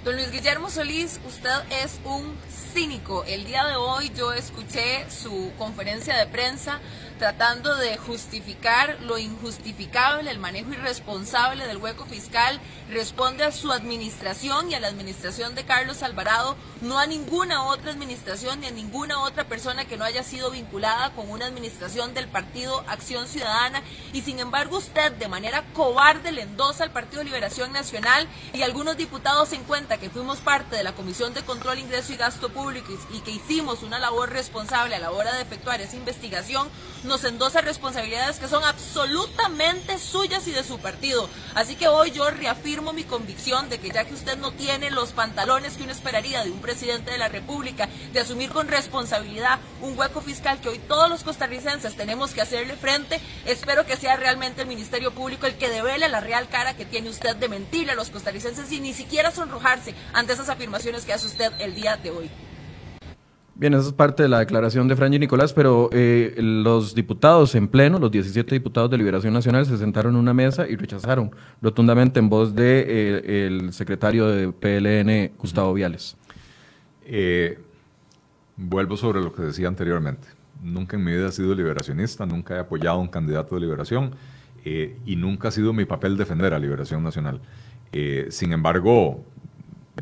Don 0.04 0.15
Luis 0.15 0.32
Usted 1.04 1.50
es 1.84 2.00
un 2.06 2.38
cínico. 2.76 3.24
El 3.24 3.44
día 3.46 3.66
de 3.66 3.76
hoy 3.76 4.12
yo 4.16 4.34
escuché 4.34 5.10
su 5.10 5.52
conferencia 5.58 6.16
de 6.16 6.28
prensa 6.28 6.80
tratando 7.22 7.76
de 7.76 7.98
justificar 7.98 8.98
lo 9.02 9.20
injustificable, 9.20 10.32
el 10.32 10.40
manejo 10.40 10.72
irresponsable 10.72 11.68
del 11.68 11.78
hueco 11.78 12.08
fiscal, 12.08 12.60
responde 12.90 13.44
a 13.44 13.52
su 13.52 13.72
administración 13.72 14.72
y 14.72 14.74
a 14.74 14.80
la 14.80 14.88
administración 14.88 15.54
de 15.54 15.64
Carlos 15.64 16.02
Alvarado, 16.02 16.58
no 16.82 16.98
a 16.98 17.06
ninguna 17.06 17.66
otra 17.66 17.92
administración 17.92 18.60
ni 18.60 18.66
a 18.66 18.72
ninguna 18.72 19.20
otra 19.22 19.44
persona 19.44 19.86
que 19.86 19.98
no 19.98 20.04
haya 20.04 20.24
sido 20.24 20.50
vinculada 20.50 21.12
con 21.12 21.30
una 21.30 21.46
administración 21.46 22.16
del 22.16 22.28
Partido 22.28 22.84
Acción 22.88 23.28
Ciudadana. 23.28 23.84
Y 24.14 24.22
sin 24.22 24.40
embargo 24.40 24.78
usted 24.78 25.12
de 25.12 25.28
manera 25.28 25.64
cobarde 25.76 26.32
le 26.32 26.42
endosa 26.42 26.84
al 26.84 26.92
Partido 26.92 27.24
Liberación 27.24 27.72
Nacional 27.72 28.28
y 28.52 28.64
algunos 28.64 28.98
diputados 28.98 29.54
en 29.54 29.64
cuenta 29.64 30.00
que 30.00 30.10
fuimos 30.10 30.40
parte 30.40 30.76
de 30.76 30.84
la 30.84 30.94
Comisión 30.94 31.36
de 31.36 31.44
Control, 31.44 31.78
Ingreso 31.78 32.14
y 32.14 32.18
Gasto 32.18 32.50
Público 32.50 32.92
y 33.14 33.20
que 33.20 33.30
hicimos 33.30 33.84
una 33.84 34.00
labor 34.00 34.32
responsable 34.32 34.96
a 34.96 35.00
la 35.00 35.12
hora 35.12 35.36
de 35.36 35.44
efectuar 35.44 35.82
esa 35.82 35.96
investigación, 35.96 36.68
nos 37.04 37.24
endosa 37.24 37.62
responsabilidades 37.62 38.40
que 38.40 38.48
son 38.48 38.64
absolutamente 38.64 39.98
suyas 40.00 40.48
y 40.48 40.52
de 40.52 40.64
su 40.64 40.80
partido. 40.80 41.30
Así 41.56 41.76
que 41.76 41.88
hoy 41.88 42.12
yo 42.12 42.30
reafirmo 42.30 42.94
mi 42.94 43.04
convicción 43.04 43.70
de 43.70 43.80
que 43.80 43.90
ya 43.90 44.06
que 44.06 44.14
usted 44.14 44.38
no 44.38 44.52
tiene 44.52 44.92
los 44.92 45.12
pantalones 45.12 45.78
que 45.78 45.84
uno 45.84 45.92
esperaría 45.92 46.44
de 46.44 46.52
un 46.52 46.62
presidente 46.62 47.12
de 47.12 47.18
la 47.18 47.28
República, 47.28 47.90
de 48.14 48.20
asumir 48.20 48.52
con 48.52 48.68
responsabilidad 48.68 49.60
un 49.82 49.98
hueco 49.98 50.22
fiscal 50.22 50.60
que 50.62 50.70
hoy 50.70 50.80
todos 50.80 51.10
los 51.10 51.24
costarricenses 51.24 51.96
tenemos 51.96 52.32
que 52.32 52.42
hacerle 52.42 52.76
frente, 52.76 53.20
espero 53.46 53.86
que 53.86 53.98
sea 53.98 54.16
realmente 54.16 54.62
el 54.62 54.68
Ministerio 54.68 55.12
Público 55.12 55.48
el 55.48 55.56
que 55.56 55.70
devele 55.70 56.08
la 56.10 56.20
real 56.20 56.50
cara 56.50 56.76
que 56.76 56.86
tiene 56.86 57.10
usted 57.10 57.36
de 57.36 57.50
mentirle 57.50 57.94
a 57.94 57.96
los 57.96 58.10
costarricenses 58.10 58.72
y 58.72 58.80
ni 58.80 58.94
siquiera 58.94 59.32
sonrojarse 59.32 59.96
ante 60.14 60.34
esas 60.34 60.50
afirmaciones 60.50 61.06
que 61.06 61.14
hace 61.14 61.28
usted 61.28 61.52
el 61.60 61.76
día 61.76 61.98
de 61.98 62.12
hoy. 62.12 62.30
Bien, 63.62 63.76
esa 63.76 63.89
es 63.89 63.93
parte 63.93 64.24
de 64.24 64.30
la 64.30 64.39
declaración 64.39 64.88
de 64.88 64.95
Franji 64.95 65.19
Nicolás, 65.19 65.54
pero 65.54 65.88
eh, 65.91 66.34
los 66.39 66.95
diputados 66.95 67.54
en 67.54 67.67
pleno, 67.67 68.00
los 68.00 68.10
17 68.10 68.56
diputados 68.56 68.89
de 68.89 68.97
Liberación 68.97 69.36
Nacional, 69.36 69.67
se 69.67 69.78
sentaron 69.78 70.15
en 70.15 70.19
una 70.19 70.34
mesa 70.34 70.67
y 70.67 70.76
rechazaron 70.76 71.30
rotundamente 71.62 72.19
en 72.19 72.28
voz 72.28 72.56
de 72.56 73.21
eh, 73.24 73.71
secretario 73.71 74.26
de 74.26 74.52
PLN, 74.52 75.38
Gustavo 75.38 75.76
Viales. 75.76 76.17
Eh, 77.06 77.60
vuelvo 78.58 78.97
sobre 78.97 79.21
lo 79.21 79.32
que 79.32 79.43
decía 79.43 79.67
anteriormente. 79.67 80.28
Nunca 80.63 80.97
en 80.97 81.04
mi 81.04 81.12
vida 81.12 81.28
he 81.28 81.32
sido 81.32 81.54
liberacionista, 81.54 82.26
nunca 82.26 82.56
he 82.56 82.60
apoyado 82.62 82.97
a 82.97 83.02
un 83.02 83.10
candidato 83.10 83.54
de 83.54 83.62
liberación 83.62 84.15
y 84.65 85.15
nunca 85.17 85.50
ha 85.50 85.52
sido 85.52 85.71
mi 85.71 85.86
papel 85.86 86.17
defender 86.17 86.56
a 86.56 86.60
Liberación 86.60 87.04
Nacional. 87.04 87.41
sin 88.30 88.54
embargo, 88.54 89.24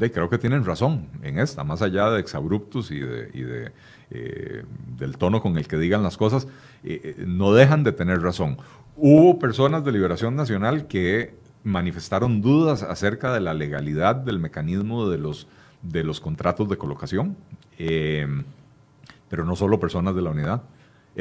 creo 0.07 0.29
que 0.29 0.37
tienen 0.37 0.63
razón 0.63 1.07
en 1.21 1.39
esta, 1.39 1.63
más 1.63 1.81
allá 1.81 2.09
de 2.09 2.19
exabruptos 2.19 2.91
y, 2.91 2.99
de, 2.99 3.71
eh, 4.11 4.63
del 4.97 5.17
tono 5.17 5.41
con 5.41 5.57
el 5.57 5.67
que 5.67 5.77
digan 5.77 6.03
las 6.03 6.15
cosas, 6.15 6.47
eh, 6.83 7.01
eh, 7.03 7.23
no 7.27 7.53
dejan 7.53 7.83
de 7.83 7.91
tener 7.91 8.21
razón. 8.21 8.57
Hubo 8.95 9.39
personas 9.39 9.83
de 9.83 9.91
Liberación 9.91 10.35
Nacional 10.35 10.87
que 10.87 11.35
manifestaron 11.63 12.41
dudas 12.41 12.83
acerca 12.83 13.33
de 13.33 13.41
la 13.41 13.53
legalidad 13.53 14.15
del 14.15 14.39
mecanismo 14.39 15.09
de 15.09 15.17
los, 15.17 15.47
de 15.81 16.03
los 16.03 16.21
contratos 16.21 16.69
de 16.69 16.77
colocación, 16.77 17.35
pero 17.77 19.45
no 19.45 19.55
solo 19.55 19.79
personas 19.79 20.15
de 20.15 20.21
la 20.21 20.31
unidad, 20.31 20.63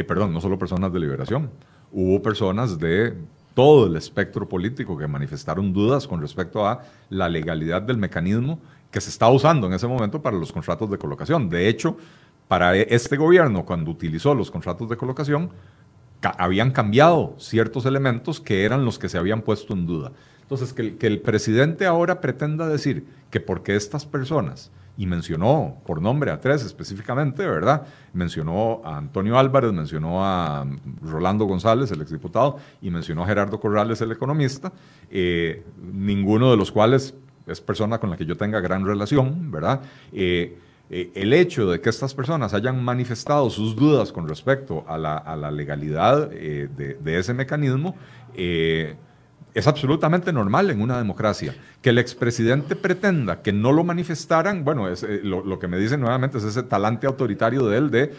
perdón, 0.06 0.32
no 0.32 0.40
solo 0.40 0.58
personas 0.58 0.92
de 0.92 1.00
Liberación, 1.00 1.50
hubo 1.92 2.22
personas 2.22 2.78
de 2.78 3.14
todo 3.58 3.88
el 3.88 3.96
espectro 3.96 4.48
político 4.48 4.96
que 4.96 5.08
manifestaron 5.08 5.72
dudas 5.72 6.06
con 6.06 6.20
respecto 6.20 6.64
a 6.64 6.84
la 7.10 7.28
legalidad 7.28 7.82
del 7.82 7.96
mecanismo 7.96 8.60
que 8.88 9.00
se 9.00 9.10
estaba 9.10 9.32
usando 9.32 9.66
en 9.66 9.72
ese 9.72 9.88
momento 9.88 10.22
para 10.22 10.36
los 10.36 10.52
contratos 10.52 10.88
de 10.88 10.96
colocación. 10.96 11.48
De 11.48 11.66
hecho, 11.66 11.96
para 12.46 12.76
este 12.76 13.16
gobierno, 13.16 13.66
cuando 13.66 13.90
utilizó 13.90 14.32
los 14.32 14.52
contratos 14.52 14.88
de 14.88 14.96
colocación, 14.96 15.50
habían 16.22 16.72
cambiado 16.72 17.34
ciertos 17.38 17.86
elementos 17.86 18.40
que 18.40 18.64
eran 18.64 18.84
los 18.84 18.98
que 18.98 19.08
se 19.08 19.18
habían 19.18 19.42
puesto 19.42 19.72
en 19.74 19.86
duda. 19.86 20.12
Entonces, 20.42 20.72
que 20.72 20.96
que 20.96 21.06
el 21.06 21.20
presidente 21.20 21.86
ahora 21.86 22.20
pretenda 22.20 22.68
decir 22.68 23.06
que 23.30 23.40
porque 23.40 23.76
estas 23.76 24.06
personas 24.06 24.70
y 24.98 25.06
mencionó 25.06 25.76
por 25.86 26.02
nombre 26.02 26.32
a 26.32 26.40
tres 26.40 26.64
específicamente, 26.64 27.46
¿verdad? 27.46 27.86
Mencionó 28.12 28.82
a 28.84 28.96
Antonio 28.96 29.38
Álvarez, 29.38 29.72
mencionó 29.72 30.24
a 30.24 30.66
Rolando 31.00 31.44
González, 31.44 31.92
el 31.92 32.02
exdiputado, 32.02 32.56
y 32.82 32.90
mencionó 32.90 33.22
a 33.22 33.26
Gerardo 33.28 33.60
Corrales, 33.60 34.00
el 34.00 34.10
economista, 34.10 34.72
eh, 35.08 35.64
ninguno 35.92 36.50
de 36.50 36.56
los 36.56 36.72
cuales 36.72 37.14
es 37.46 37.60
persona 37.60 37.98
con 37.98 38.10
la 38.10 38.16
que 38.16 38.26
yo 38.26 38.36
tenga 38.36 38.58
gran 38.58 38.84
relación, 38.84 39.52
¿verdad? 39.52 39.82
Eh, 40.12 40.58
eh, 40.90 41.10
el 41.14 41.32
hecho 41.32 41.70
de 41.70 41.80
que 41.80 41.90
estas 41.90 42.14
personas 42.14 42.54
hayan 42.54 42.82
manifestado 42.82 43.50
sus 43.50 43.76
dudas 43.76 44.12
con 44.12 44.28
respecto 44.28 44.84
a 44.88 44.98
la, 44.98 45.50
legalidad 45.50 46.30
de, 46.30 46.68
de, 47.00 47.18
ese 47.18 47.34
mecanismo, 47.34 47.94
es 49.58 49.66
absolutamente 49.66 50.32
normal 50.32 50.70
en 50.70 50.80
una 50.80 50.98
democracia. 50.98 51.54
Que 51.82 51.90
el 51.90 51.98
expresidente 51.98 52.76
pretenda 52.76 53.42
que 53.42 53.52
no 53.52 53.72
lo 53.72 53.84
manifestaran, 53.84 54.64
bueno, 54.64 54.88
es, 54.88 55.02
eh, 55.02 55.20
lo, 55.22 55.58
que 55.58 55.68
me 55.68 55.78
dicen 55.78 56.00
nuevamente 56.00 56.38
es 56.38 56.44
ese 56.44 56.62
talante 56.62 57.06
autoritario 57.06 57.66
de 57.66 57.78
él 57.78 57.90
de 57.90 58.12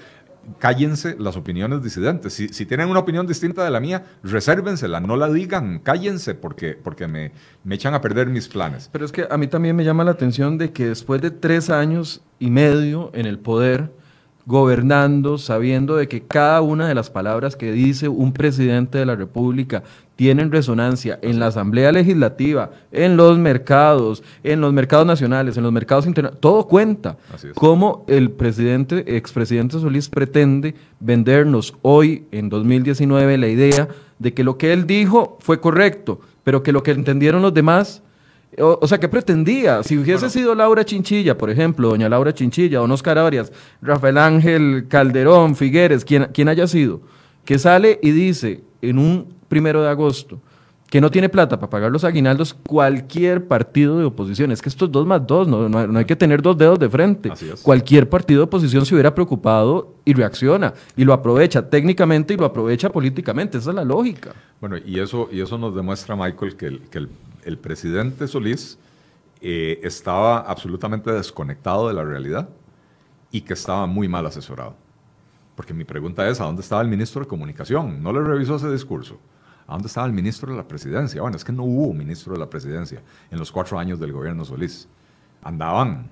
cállense 0.58 1.16
las 1.20 1.36
opiniones 1.36 1.82
disidentes. 1.84 2.34
Si, 2.34 2.50
si, 2.50 2.66
tienen 2.66 2.90
una 2.90 3.00
opinión 3.00 3.28
distinta 3.28 3.64
de 3.64 3.72
la 3.72 3.80
mía, 3.80 4.06
resérvensela, 4.24 5.00
no 5.00 5.16
la 5.16 5.30
digan, 5.30 5.80
cállense 5.80 6.36
porque, 6.36 6.78
porque 6.82 7.08
me, 7.08 7.32
me 7.64 7.76
echan 7.76 7.94
a 7.94 8.02
perder 8.02 8.28
mis 8.28 8.48
planes. 8.48 8.90
Pero 8.92 9.06
es 9.06 9.12
que 9.12 9.28
a 9.30 9.38
mí 9.38 9.48
también 9.48 9.76
me 9.76 9.84
llama 9.84 10.04
la 10.04 10.12
atención 10.12 10.58
de 10.58 10.72
que 10.72 10.88
después 10.88 11.22
de 11.22 11.32
tres 11.32 11.70
años 11.70 12.22
y 12.40 12.50
medio 12.50 13.12
en 13.14 13.26
el 13.26 13.40
poder, 13.40 13.92
gobernando, 14.46 15.38
sabiendo 15.38 15.96
de 15.96 16.08
que 16.08 16.24
cada 16.24 16.62
una 16.62 16.88
de 16.88 16.96
las 16.96 17.12
palabras 17.12 17.56
que 17.56 17.72
dice 17.72 18.08
un 18.08 18.34
presidente 18.34 18.98
de 18.98 19.06
la 19.06 19.16
República 19.16 19.84
tienen 20.20 20.51
resonancia 20.51 21.17
en 21.22 21.39
la 21.39 21.47
Asamblea 21.47 21.93
Legislativa, 21.93 22.72
en 22.91 23.15
los 23.15 23.38
mercados, 23.38 24.22
en 24.43 24.59
los 24.59 24.74
mercados 24.74 25.07
nacionales, 25.07 25.55
en 25.55 25.63
los 25.63 25.72
mercados 25.72 26.05
internacionales, 26.07 26.41
todo 26.41 26.67
cuenta. 26.67 27.15
Cómo 27.55 28.03
el 28.09 28.30
presidente, 28.30 29.15
expresidente 29.15 29.80
Solís 29.80 30.09
pretende 30.09 30.76
vendernos 30.99 31.74
hoy, 31.84 32.26
en 32.34 32.49
2019, 32.49 33.38
la 33.38 33.47
idea 33.47 33.88
de 34.17 34.34
que 34.34 34.43
lo 34.43 34.57
que 34.57 34.74
él 34.74 34.86
dijo 34.86 35.38
fue 35.39 35.61
correcto, 35.61 36.20
pero 36.43 36.63
que 36.63 36.74
lo 36.74 36.84
que 36.84 36.91
entendieron 36.91 37.41
los 37.41 37.53
demás 37.53 38.03
o, 38.57 38.86
sea, 38.88 38.99
¿qué 38.99 39.07
pretendía? 39.07 39.84
Si 39.84 39.97
hubiese 39.97 40.30
sido 40.30 40.53
Laura 40.53 40.84
Chinchilla, 40.84 41.38
por 41.38 41.49
ejemplo, 41.49 41.88
doña 41.88 42.09
Laura 42.09 42.34
Chinchilla, 42.34 42.80
don 42.80 42.91
Oscar 42.91 43.17
Arias, 43.17 43.53
Rafael 43.82 44.17
Ángel 44.17 44.88
Calderón, 44.89 45.55
Figueres, 45.55 46.03
quien, 46.03 46.26
quien 46.34 46.49
haya 46.49 46.67
sido, 46.67 46.99
que 47.45 47.57
sale 47.57 47.99
y 48.01 48.11
dice 48.11 48.63
en 48.82 48.99
un 48.99 49.34
primero 49.47 49.82
de 49.82 49.89
agosto 49.89 50.39
que 50.89 50.99
no 50.99 51.11
tiene 51.11 51.30
plata 51.30 51.59
para 51.59 51.69
pagar 51.69 51.91
los 51.91 52.03
aguinaldos 52.03 52.53
cualquier 52.53 53.47
partido 53.47 53.99
de 53.99 54.05
oposición. 54.05 54.51
Es 54.51 54.59
que 54.59 54.69
estos 54.69 54.91
dos 54.91 55.05
más 55.05 55.25
dos, 55.27 55.47
no, 55.47 55.69
no, 55.69 55.99
hay 55.99 56.05
que 56.05 56.15
tener 56.15 56.41
dos 56.41 56.57
dedos 56.57 56.80
de 56.80 56.89
frente. 56.89 57.32
Cualquier 57.61 58.09
partido 58.09 58.39
de 58.39 58.43
oposición 58.45 58.88
se 58.88 58.95
hubiera 58.95 59.13
preocupado 59.13 59.93
y 60.03 60.13
reacciona 60.13 60.73
y 60.97 61.03
lo 61.03 61.13
aprovecha 61.13 61.69
técnicamente 61.69 62.34
y 62.34 62.38
lo 62.38 62.45
aprovecha 62.45 62.89
políticamente. 62.89 63.59
Esa 63.59 63.69
es 63.69 63.75
la 63.75 63.84
lógica. 63.84 64.34
Bueno, 64.59 64.77
y 64.84 64.99
eso, 64.99 65.30
y 65.32 65.41
eso 65.41 65.59
nos 65.59 65.75
demuestra, 65.75 66.15
Michael, 66.15 66.55
que 66.55 66.65
el, 66.65 66.80
que 66.89 66.97
el 66.97 67.09
el 67.43 67.57
presidente 67.57 68.27
Solís 68.27 68.77
eh, 69.41 69.80
estaba 69.84 70.39
absolutamente 70.39 71.11
desconectado 71.11 71.88
de 71.88 71.93
la 71.93 72.03
realidad 72.03 72.49
y 73.32 73.41
que 73.41 73.53
estaba 73.53 73.86
muy 73.88 74.07
mal 74.07 74.25
asesorado. 74.25 74.75
Porque 75.60 75.74
mi 75.74 75.84
pregunta 75.84 76.26
es, 76.30 76.39
¿a 76.39 76.45
dónde 76.45 76.62
estaba 76.62 76.82
el 76.82 76.88
ministro 76.88 77.20
de 77.20 77.28
Comunicación? 77.28 78.01
No 78.01 78.14
le 78.14 78.22
revisó 78.22 78.55
ese 78.55 78.72
discurso. 78.72 79.20
¿A 79.68 79.74
dónde 79.74 79.89
estaba 79.89 80.07
el 80.07 80.14
ministro 80.14 80.49
de 80.49 80.57
la 80.57 80.66
Presidencia? 80.66 81.22
Bueno, 81.22 81.36
es 81.36 81.43
que 81.43 81.51
no 81.51 81.66
hubo 81.66 81.93
ministro 81.93 82.32
de 82.32 82.39
la 82.39 82.49
Presidencia 82.49 83.01
en 83.30 83.38
los 83.38 83.51
cuatro 83.51 83.78
años 83.78 83.99
del 83.99 84.14
gobierno 84.14 84.45
Solís. 84.45 84.88
Andaban, 85.43 86.10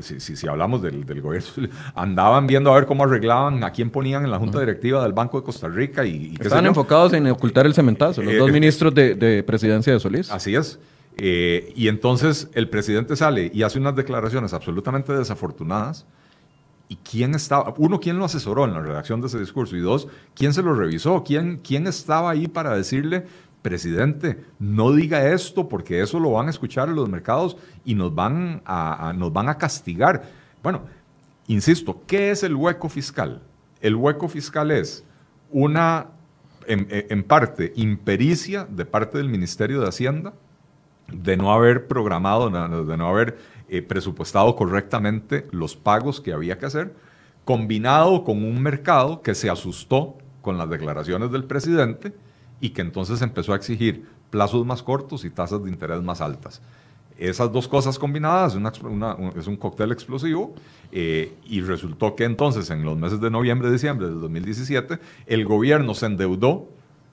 si, 0.00 0.20
si, 0.20 0.46
hablamos 0.46 0.82
del, 0.82 1.02
gobierno, 1.22 1.48
andaban 1.94 2.46
viendo 2.46 2.70
a 2.70 2.74
ver 2.74 2.84
cómo 2.84 3.04
arreglaban, 3.04 3.64
a 3.64 3.70
quién 3.70 3.88
ponían 3.88 4.22
en 4.22 4.30
la 4.30 4.38
junta 4.38 4.60
directiva 4.60 5.02
del 5.02 5.14
Banco 5.14 5.40
de 5.40 5.46
Costa 5.46 5.68
Rica. 5.68 6.04
Y, 6.04 6.34
Estaban 6.38 6.66
enfocados 6.66 7.14
en 7.14 7.26
ocultar 7.28 7.64
el 7.64 7.72
cementazo, 7.72 8.20
los 8.20 8.36
dos 8.36 8.50
eh, 8.50 8.52
ministros 8.52 8.94
de, 8.94 9.42
presidencia 9.46 9.94
de 9.94 10.00
Solís. 10.00 10.30
Así 10.30 10.54
es. 10.54 10.78
Eh, 11.16 11.72
y 11.74 11.88
entonces 11.88 12.50
el 12.52 12.68
presidente 12.68 13.16
sale 13.16 13.50
y 13.54 13.62
hace 13.62 13.78
unas 13.78 13.96
declaraciones 13.96 14.52
absolutamente 14.52 15.14
desafortunadas. 15.14 16.04
¿Y 16.88 16.96
quién 16.96 17.34
estaba? 17.34 17.74
Uno, 17.78 17.98
¿quién 17.98 18.18
lo 18.18 18.26
asesoró 18.26 18.64
en 18.64 18.74
la 18.74 18.80
redacción 18.80 19.20
de 19.20 19.28
ese 19.28 19.38
discurso? 19.38 19.76
Y 19.76 19.80
dos, 19.80 20.08
¿quién 20.34 20.52
se 20.52 20.62
lo 20.62 20.74
revisó? 20.74 21.24
¿Quién, 21.24 21.60
quién 21.64 21.86
estaba 21.86 22.30
ahí 22.30 22.46
para 22.46 22.76
decirle, 22.76 23.24
presidente, 23.64 24.44
no 24.58 24.92
diga 24.92 25.26
esto 25.30 25.70
porque 25.70 26.02
eso 26.02 26.20
lo 26.20 26.32
van 26.32 26.48
a 26.48 26.50
escuchar 26.50 26.86
los 26.90 27.08
mercados 27.08 27.56
y 27.82 27.94
nos 27.94 28.14
van 28.14 28.60
a, 28.66 29.14
nos 29.16 29.32
van 29.32 29.48
a 29.48 29.56
castigar. 29.56 30.24
Bueno, 30.62 30.82
insisto, 31.46 32.02
¿qué 32.06 32.30
es 32.30 32.42
el 32.42 32.54
hueco 32.54 32.90
fiscal? 32.90 33.40
El 33.80 33.94
hueco 33.94 34.28
fiscal 34.28 34.70
es 34.70 35.02
una, 35.50 36.08
en, 36.66 37.22
parte, 37.22 37.72
impericia 37.74 38.66
de 38.68 38.84
parte 38.84 39.16
del 39.16 39.30
Ministerio 39.30 39.80
de 39.80 39.88
Hacienda 39.88 40.34
de 41.10 41.38
no 41.38 41.50
haber 41.50 41.86
programado, 41.86 42.50
de 42.50 42.96
no 42.98 43.08
haber 43.08 43.38
eh, 43.68 43.82
presupuestado 43.82 44.54
correctamente 44.56 45.46
los 45.50 45.76
pagos 45.76 46.20
que 46.20 46.32
había 46.32 46.58
que 46.58 46.66
hacer, 46.66 46.94
combinado 47.44 48.24
con 48.24 48.42
un 48.44 48.62
mercado 48.62 49.22
que 49.22 49.34
se 49.34 49.50
asustó 49.50 50.16
con 50.42 50.58
las 50.58 50.68
declaraciones 50.68 51.30
del 51.30 51.44
presidente 51.44 52.14
y 52.60 52.70
que 52.70 52.82
entonces 52.82 53.22
empezó 53.22 53.52
a 53.52 53.56
exigir 53.56 54.06
plazos 54.30 54.66
más 54.66 54.82
cortos 54.82 55.24
y 55.24 55.30
tasas 55.30 55.62
de 55.62 55.70
interés 55.70 56.02
más 56.02 56.20
altas. 56.20 56.60
Esas 57.16 57.52
dos 57.52 57.68
cosas 57.68 57.98
combinadas 57.98 58.56
es 59.36 59.46
un 59.46 59.56
cóctel 59.56 59.92
explosivo 59.92 60.52
eh, 60.90 61.32
y 61.44 61.60
resultó 61.60 62.16
que 62.16 62.24
entonces 62.24 62.70
en 62.70 62.84
los 62.84 62.98
meses 62.98 63.20
de 63.20 63.30
noviembre 63.30 63.70
diciembre 63.70 64.08
del 64.08 64.20
2017 64.20 64.98
el 65.26 65.44
gobierno 65.44 65.94
se 65.94 66.06
endeudó 66.06 66.68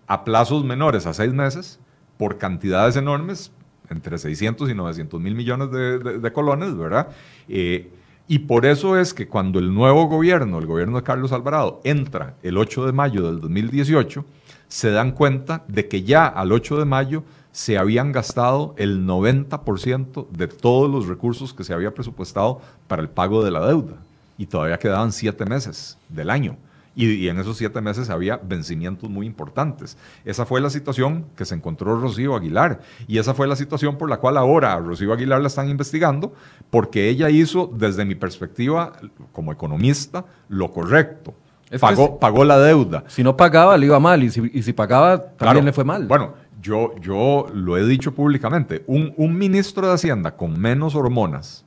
a 0.08 0.24
plazos 0.24 0.66
menores 0.66 1.06
a 1.06 1.14
seis 1.14 1.32
meses 1.34 1.80
por 2.18 2.40
cantidades 2.40 2.96
enormes, 2.96 3.52
entre 3.92 4.18
600 4.18 4.70
y 4.70 4.74
900 4.74 5.22
mil 5.22 5.36
millones 5.36 5.70
de, 5.72 6.34
colones, 6.34 6.76
¿verdad? 6.76 7.10
Eh, 7.48 7.92
y 8.28 8.40
por 8.40 8.66
eso 8.66 8.98
es 8.98 9.14
que 9.14 9.28
cuando 9.28 9.60
el 9.60 9.74
nuevo 9.74 10.06
gobierno, 10.06 10.58
el 10.60 10.66
gobierno 10.66 10.98
de 10.98 11.04
Carlos 11.04 11.32
Alvarado, 11.34 11.82
entra 11.84 12.36
el 12.42 12.58
8 12.58 12.86
de 12.86 12.92
mayo 12.94 13.24
del 13.24 13.42
2018, 13.42 14.26
se 14.68 14.92
dan 14.92 15.12
cuenta 15.12 15.66
de 15.68 15.88
que 15.88 16.04
ya 16.04 16.28
al 16.28 16.54
8 16.54 16.80
de 16.80 16.86
mayo 16.86 17.24
se 17.52 17.78
habían 17.78 18.14
gastado 18.14 18.74
el 18.78 19.06
90% 19.06 20.30
de 20.30 20.48
todos 20.48 20.90
los 20.90 21.08
recursos 21.08 21.54
que 21.54 21.66
se 21.66 21.74
había 21.74 21.94
presupuestado 21.94 22.62
para 22.88 23.02
el 23.02 23.10
pago 23.10 23.44
de 23.44 23.52
la 23.52 23.66
deuda. 23.66 23.98
Y 24.38 24.46
todavía 24.46 24.80
quedaban 24.80 25.12
siete 25.12 25.46
meses 25.46 25.98
del 26.08 26.30
año. 26.30 26.56
Y, 26.94 27.30
en 27.30 27.40
esos 27.40 27.58
siete 27.58 27.80
meses 27.80 28.10
había 28.10 28.38
vencimientos 28.38 29.10
muy 29.10 29.26
importantes. 29.26 29.98
Esa 30.26 30.46
fue 30.46 30.60
la 30.60 30.70
situación 30.70 31.26
que 31.36 31.46
se 31.46 31.56
encontró 31.56 32.00
Rocío 32.00 32.36
Aguilar. 32.36 32.82
Y 33.08 33.18
esa 33.18 33.34
fue 33.34 33.48
la 33.48 33.56
situación 33.56 33.98
por 33.98 34.10
la 34.10 34.18
cual 34.18 34.38
ahora 34.38 34.74
a 34.74 34.80
Rocío 34.80 35.14
Aguilar 35.14 35.42
la 35.42 35.48
están 35.48 35.70
investigando, 35.70 36.34
porque 36.70 37.08
ella 37.10 37.30
hizo, 37.30 37.72
desde 37.74 38.04
mi 38.04 38.16
perspectiva 38.16 38.94
como 39.32 39.52
economista, 39.52 40.26
lo 40.50 40.72
correcto 40.72 41.34
pagó, 41.80 42.20
pagó 42.20 42.44
la 42.44 42.60
deuda. 42.60 43.04
Si 43.08 43.24
no 43.24 43.38
pagaba, 43.38 43.78
le 43.78 43.86
iba 43.86 44.00
mal. 44.00 44.24
Y 44.24 44.30
si, 44.30 44.74
pagaba, 44.74 45.22
también 45.22 45.66
le 45.66 45.74
fue 45.74 45.84
mal. 45.84 46.08
Bueno, 46.08 46.34
yo, 46.62 46.96
yo 47.00 47.48
lo 47.54 47.78
he 47.78 47.86
dicho 47.86 48.14
públicamente. 48.14 48.84
Un, 48.88 49.38
ministro 49.38 49.88
de 49.88 49.94
Hacienda 49.94 50.36
con 50.36 50.60
menos 50.60 50.96
hormonas 50.96 51.66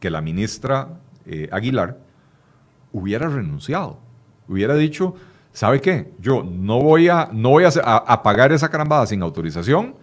que 0.00 0.10
la 0.10 0.20
ministra 0.20 0.88
eh, 1.24 1.48
Aguilar 1.50 1.98
hubiera 2.92 3.28
renunciado. 3.28 3.98
Hubiera 4.48 4.74
dicho, 4.74 5.14
¿sabe 5.52 5.80
qué? 5.80 6.12
Yo 6.20 6.42
no 6.42 6.80
voy 6.80 7.08
a, 7.08 7.28
no 7.32 7.50
voy 7.50 7.64
a, 7.64 8.22
pagar 8.22 8.52
esa 8.52 8.68
carambada 8.68 9.06
sin 9.06 9.22
autorización 9.22 9.94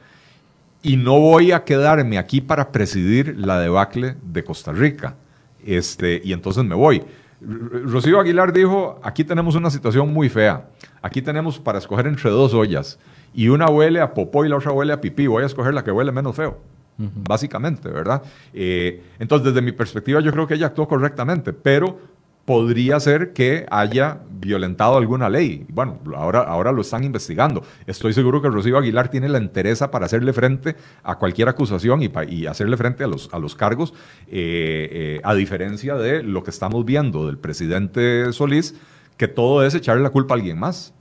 y 0.82 0.98
no 0.98 1.20
voy 1.20 1.52
a 1.52 1.64
quedarme 1.64 2.18
aquí 2.18 2.42
para 2.42 2.72
presidir 2.72 3.36
la 3.38 3.60
debacle 3.60 4.16
de 4.22 4.44
Costa 4.44 4.72
Rica. 4.72 5.16
Este, 5.66 6.22
y 6.24 6.34
entonces 6.34 6.64
me 6.64 6.76
voy. 6.76 7.04
Rocío 7.42 8.20
Aguilar 8.20 8.54
dijo, 8.54 9.00
aquí 9.04 9.24
tenemos 9.24 9.56
una 9.56 9.70
situación 9.70 10.12
muy 10.14 10.30
fea. 10.30 10.66
Aquí 11.02 11.22
tenemos 11.22 11.60
para 11.60 11.80
escoger 11.80 12.08
entre 12.08 12.30
dos 12.30 12.54
ollas. 12.54 12.98
Y 13.34 13.50
una 13.50 13.68
huele 13.68 14.00
a 14.00 14.14
popó 14.14 14.46
y 14.46 14.50
la 14.50 14.58
otra 14.58 14.72
huele 14.72 14.94
a 14.94 15.02
pipí. 15.02 15.28
Voy 15.28 15.44
a 15.44 15.46
escoger 15.46 15.74
la 15.74 15.84
que 15.84 15.92
huele 15.92 16.12
menos 16.12 16.36
feo. 16.36 16.58
Básicamente, 16.98 17.90
¿verdad? 17.90 18.22
Eh, 18.54 19.02
entonces, 19.20 19.48
desde 19.48 19.62
mi 19.62 19.72
perspectiva, 19.72 20.20
yo 20.20 20.32
creo 20.32 20.48
que 20.48 20.54
ella 20.54 20.68
actuó 20.68 20.88
correctamente, 20.88 21.52
pero 21.52 22.00
podría 22.46 23.00
ser 23.00 23.34
que 23.34 23.66
haya 23.72 24.20
violentado 24.30 24.98
alguna 24.98 25.30
ley. 25.30 25.66
Bueno, 25.70 26.00
ahora, 26.16 26.42
ahora 26.42 26.72
lo 26.72 26.82
están 26.82 27.04
investigando. 27.04 27.64
Estoy 27.88 28.14
seguro 28.14 28.42
que 28.42 28.50
Rocío 28.50 28.78
Aguilar 28.78 29.10
tiene 29.10 29.30
la 29.30 29.38
entereza 29.38 29.90
para 29.90 30.06
hacerle 30.06 30.34
frente 30.34 30.76
a 31.04 31.18
cualquier 31.18 31.48
acusación 31.48 32.02
y, 32.02 32.46
hacerle 32.46 32.76
frente 32.76 33.04
a 33.04 33.08
los, 33.08 33.34
a 33.34 33.40
los 33.40 33.56
cargos, 33.56 33.94
eh, 34.28 34.90
eh, 34.92 35.22
a 35.24 35.34
diferencia 35.34 35.96
de 35.96 36.24
lo 36.24 36.44
que 36.44 36.50
estamos 36.50 36.84
viendo 36.84 37.28
del 37.28 37.38
presidente 37.38 38.32
Solís, 38.34 38.76
que 39.18 39.28
todo 39.28 39.66
es 39.66 39.74
echarle 39.76 40.04
la 40.04 40.10
culpa 40.10 40.34
a 40.34 40.38
alguien 40.38 40.60
más. 40.60 40.94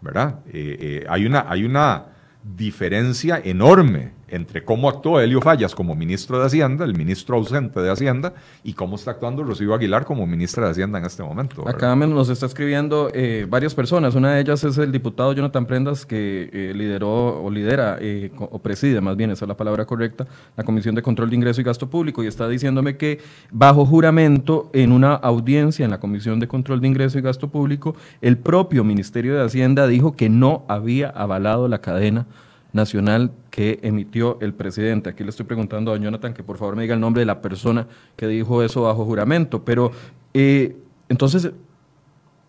¿Verdad? 0.00 0.38
Eh, 0.52 1.04
hay, 1.08 1.26
una, 1.26 1.46
hay 1.48 1.64
una 1.64 2.06
diferencia 2.44 3.40
enorme 3.44 4.12
entre 4.28 4.64
cómo 4.64 4.88
actuó 4.88 5.20
Helio 5.20 5.40
Fallas 5.40 5.74
como 5.74 5.94
ministro 5.94 6.38
de 6.38 6.46
Hacienda, 6.46 6.84
el 6.84 6.96
ministro 6.96 7.36
ausente 7.36 7.80
de 7.80 7.90
Hacienda, 7.90 8.34
y 8.62 8.74
cómo 8.74 8.96
está 8.96 9.12
actuando 9.12 9.42
Rocío 9.42 9.74
Aguilar 9.74 10.04
como 10.04 10.26
ministra 10.26 10.66
de 10.66 10.70
Hacienda 10.70 10.98
en 10.98 11.04
este 11.04 11.22
momento. 11.22 11.68
Acá 11.68 11.94
nos 11.96 12.28
está 12.28 12.46
escribiendo 12.46 13.10
eh, 13.12 13.46
varias 13.48 13.74
personas. 13.74 14.14
Una 14.14 14.34
de 14.34 14.40
ellas 14.40 14.62
es 14.64 14.78
el 14.78 14.92
diputado 14.92 15.32
Jonathan 15.32 15.66
Prendas, 15.66 16.06
que 16.06 16.48
eh, 16.52 16.72
lideró 16.74 17.42
o 17.42 17.50
lidera 17.50 17.98
eh, 18.00 18.30
o 18.38 18.58
preside, 18.58 19.00
más 19.00 19.16
bien, 19.16 19.30
esa 19.30 19.44
es 19.44 19.48
la 19.48 19.56
palabra 19.56 19.84
correcta, 19.84 20.26
la 20.56 20.64
Comisión 20.64 20.94
de 20.94 21.02
Control 21.02 21.30
de 21.30 21.36
Ingreso 21.36 21.60
y 21.60 21.64
Gasto 21.64 21.88
Público, 21.88 22.22
y 22.22 22.26
está 22.26 22.48
diciéndome 22.48 22.96
que 22.96 23.20
bajo 23.50 23.84
juramento 23.84 24.70
en 24.72 24.92
una 24.92 25.14
audiencia 25.14 25.84
en 25.84 25.90
la 25.90 26.00
Comisión 26.00 26.40
de 26.40 26.48
Control 26.48 26.80
de 26.80 26.88
Ingreso 26.88 27.18
y 27.18 27.22
Gasto 27.22 27.48
Público, 27.48 27.94
el 28.20 28.38
propio 28.38 28.84
Ministerio 28.84 29.36
de 29.36 29.44
Hacienda 29.44 29.86
dijo 29.86 30.12
que 30.12 30.28
no 30.28 30.64
había 30.68 31.08
avalado 31.10 31.68
la 31.68 31.80
cadena 31.80 32.26
nacional 32.72 33.32
que 33.50 33.78
emitió 33.82 34.38
el 34.40 34.54
presidente. 34.54 35.10
Aquí 35.10 35.24
le 35.24 35.30
estoy 35.30 35.46
preguntando 35.46 35.92
a 35.92 35.96
Jonathan 35.96 36.34
que 36.34 36.42
por 36.42 36.58
favor 36.58 36.76
me 36.76 36.82
diga 36.82 36.94
el 36.94 37.00
nombre 37.00 37.20
de 37.20 37.26
la 37.26 37.40
persona 37.40 37.86
que 38.16 38.26
dijo 38.26 38.62
eso 38.62 38.82
bajo 38.82 39.04
juramento, 39.04 39.64
pero 39.64 39.90
eh, 40.34 40.76
entonces, 41.08 41.50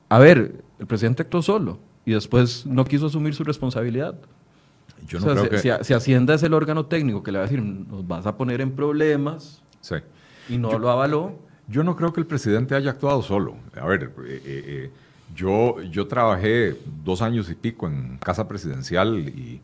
a 0.09 0.19
ver, 0.19 0.61
el 0.79 0.87
presidente 0.87 1.23
actuó 1.23 1.41
solo 1.41 1.79
y 2.05 2.11
después 2.11 2.65
no 2.65 2.85
quiso 2.85 3.07
asumir 3.07 3.33
su 3.33 3.43
responsabilidad. 3.43 4.15
Yo 5.07 5.19
no 5.19 5.27
creo 5.27 5.43
si, 5.45 5.69
que... 5.69 5.83
si, 5.83 5.93
Hacienda 5.93 6.33
es 6.33 6.43
el 6.43 6.53
órgano 6.53 6.85
técnico 6.85 7.23
que 7.23 7.31
le 7.31 7.37
va 7.39 7.45
a 7.45 7.47
decir, 7.47 7.63
nos 7.63 8.07
vas 8.07 8.25
a 8.25 8.35
poner 8.35 8.61
en 8.61 8.71
problemas 8.71 9.61
y 10.49 10.57
no 10.57 10.77
lo 10.77 10.89
avaló. 10.89 11.39
Yo 11.67 11.83
no 11.83 11.95
creo 11.95 12.11
que 12.11 12.19
el 12.19 12.25
presidente 12.25 12.75
haya 12.75 12.91
actuado 12.91 13.21
solo. 13.21 13.55
A 13.79 13.85
ver, 13.85 14.03
eh, 14.03 14.07
eh, 14.27 14.41
eh, 14.45 14.91
yo, 15.35 15.81
yo 15.83 16.07
trabajé 16.07 16.75
dos 17.03 17.21
años 17.21 17.49
y 17.49 17.55
pico 17.55 17.87
en 17.87 18.17
casa 18.17 18.47
presidencial 18.47 19.19
y 19.19 19.61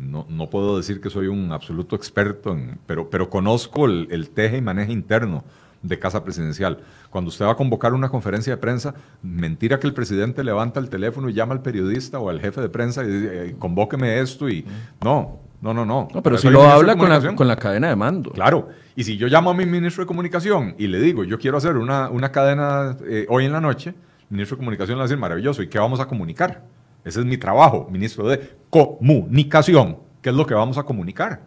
no, 0.00 0.26
no, 0.28 0.50
puedo 0.50 0.76
decir 0.76 1.00
que 1.00 1.10
soy 1.10 1.26
un 1.26 1.52
absoluto 1.52 1.96
experto, 1.96 2.52
en, 2.52 2.78
pero, 2.86 3.08
pero 3.08 3.30
conozco 3.30 3.86
el, 3.86 4.08
el 4.10 4.30
teje 4.30 4.58
y 4.58 4.60
maneje 4.60 4.92
interno 4.92 5.44
de 5.82 5.98
casa 5.98 6.24
presidencial. 6.24 6.78
Cuando 7.10 7.28
usted 7.28 7.44
va 7.44 7.52
a 7.52 7.56
convocar 7.56 7.94
una 7.94 8.08
conferencia 8.08 8.52
de 8.54 8.56
prensa, 8.56 8.94
mentira 9.22 9.78
que 9.78 9.86
el 9.86 9.94
presidente 9.94 10.44
levanta 10.44 10.80
el 10.80 10.88
teléfono 10.88 11.28
y 11.28 11.32
llama 11.32 11.54
al 11.54 11.62
periodista 11.62 12.18
o 12.18 12.28
al 12.28 12.40
jefe 12.40 12.60
de 12.60 12.68
prensa 12.68 13.04
y 13.04 13.06
dice, 13.06 13.48
eh, 13.48 13.56
convóqueme 13.58 14.20
esto 14.20 14.48
y 14.48 14.64
no, 15.02 15.40
no, 15.60 15.74
no, 15.74 15.84
no. 15.84 16.08
pero 16.22 16.38
si 16.38 16.50
lo 16.50 16.62
habla 16.62 16.96
con 16.96 17.08
la, 17.08 17.34
con 17.34 17.48
la, 17.48 17.56
cadena 17.56 17.88
de 17.88 17.96
mando. 17.96 18.30
Claro, 18.30 18.68
y 18.94 19.04
si 19.04 19.16
yo 19.16 19.28
llamo 19.28 19.50
a 19.50 19.54
mi 19.54 19.66
ministro 19.66 20.02
de 20.02 20.06
comunicación 20.06 20.74
y 20.78 20.88
le 20.88 21.00
digo, 21.00 21.24
yo 21.24 21.38
quiero 21.38 21.56
hacer 21.56 21.76
una, 21.76 22.10
una 22.10 22.30
cadena 22.30 22.96
eh, 23.06 23.26
hoy 23.28 23.44
en 23.44 23.52
la 23.52 23.60
noche, 23.60 23.90
el 23.90 24.36
ministro 24.36 24.56
de 24.56 24.58
comunicación 24.58 24.96
le 24.96 25.00
va 25.00 25.04
a 25.04 25.08
decir, 25.08 25.18
maravilloso, 25.18 25.62
¿y 25.62 25.68
qué 25.68 25.78
vamos 25.78 26.00
a 26.00 26.06
comunicar? 26.06 26.62
Ese 27.08 27.20
es 27.20 27.26
mi 27.26 27.38
trabajo, 27.38 27.88
ministro 27.90 28.28
de 28.28 28.58
comunicación. 28.68 29.96
¿Qué 30.20 30.28
es 30.28 30.34
lo 30.34 30.46
que 30.46 30.52
vamos 30.52 30.76
a 30.76 30.82
comunicar? 30.82 31.40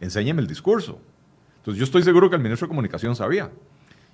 Enséñeme 0.00 0.42
el 0.42 0.48
discurso. 0.48 0.98
Entonces 1.58 1.78
yo 1.78 1.84
estoy 1.84 2.02
seguro 2.02 2.28
que 2.28 2.36
el 2.36 2.42
ministro 2.42 2.66
de 2.66 2.70
comunicación 2.70 3.14
sabía. 3.14 3.50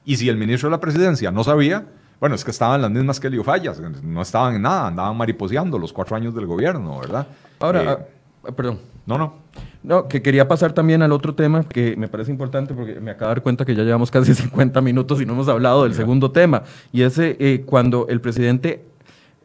Y 0.04 0.16
si 0.16 0.28
el 0.28 0.36
ministro 0.36 0.68
de 0.68 0.72
la 0.72 0.80
presidencia 0.80 1.30
no 1.30 1.42
sabía, 1.42 1.86
bueno, 2.20 2.34
es 2.34 2.44
que 2.44 2.50
estaban 2.50 2.82
las 2.82 2.90
mismas 2.90 3.18
que 3.18 3.30
Leo 3.30 3.42
Fallas, 3.42 3.80
no 3.80 4.20
estaban 4.20 4.56
en 4.56 4.62
nada, 4.62 4.88
andaban 4.88 5.16
mariposeando 5.16 5.78
los 5.78 5.90
cuatro 5.90 6.16
años 6.16 6.34
del 6.34 6.44
gobierno, 6.44 7.00
¿verdad? 7.00 7.26
Ahora, 7.58 7.82
eh, 7.82 7.98
ah, 8.46 8.52
perdón. 8.52 8.78
No, 9.06 9.16
no. 9.16 9.34
No, 9.82 10.06
que 10.06 10.20
quería 10.20 10.46
pasar 10.46 10.74
también 10.74 11.00
al 11.00 11.12
otro 11.12 11.34
tema 11.34 11.64
que 11.64 11.96
me 11.96 12.08
parece 12.08 12.30
importante 12.30 12.74
porque 12.74 13.00
me 13.00 13.10
acabo 13.10 13.30
de 13.30 13.36
dar 13.36 13.42
cuenta 13.42 13.64
que 13.64 13.74
ya 13.74 13.82
llevamos 13.82 14.10
casi 14.10 14.34
50 14.34 14.82
minutos 14.82 15.18
y 15.22 15.24
no 15.24 15.32
hemos 15.32 15.48
hablado 15.48 15.84
del 15.84 15.94
segundo 15.94 16.30
tema. 16.30 16.62
Y 16.92 17.02
ese, 17.02 17.38
eh, 17.40 17.62
cuando 17.64 18.06
el 18.08 18.20
presidente 18.20 18.89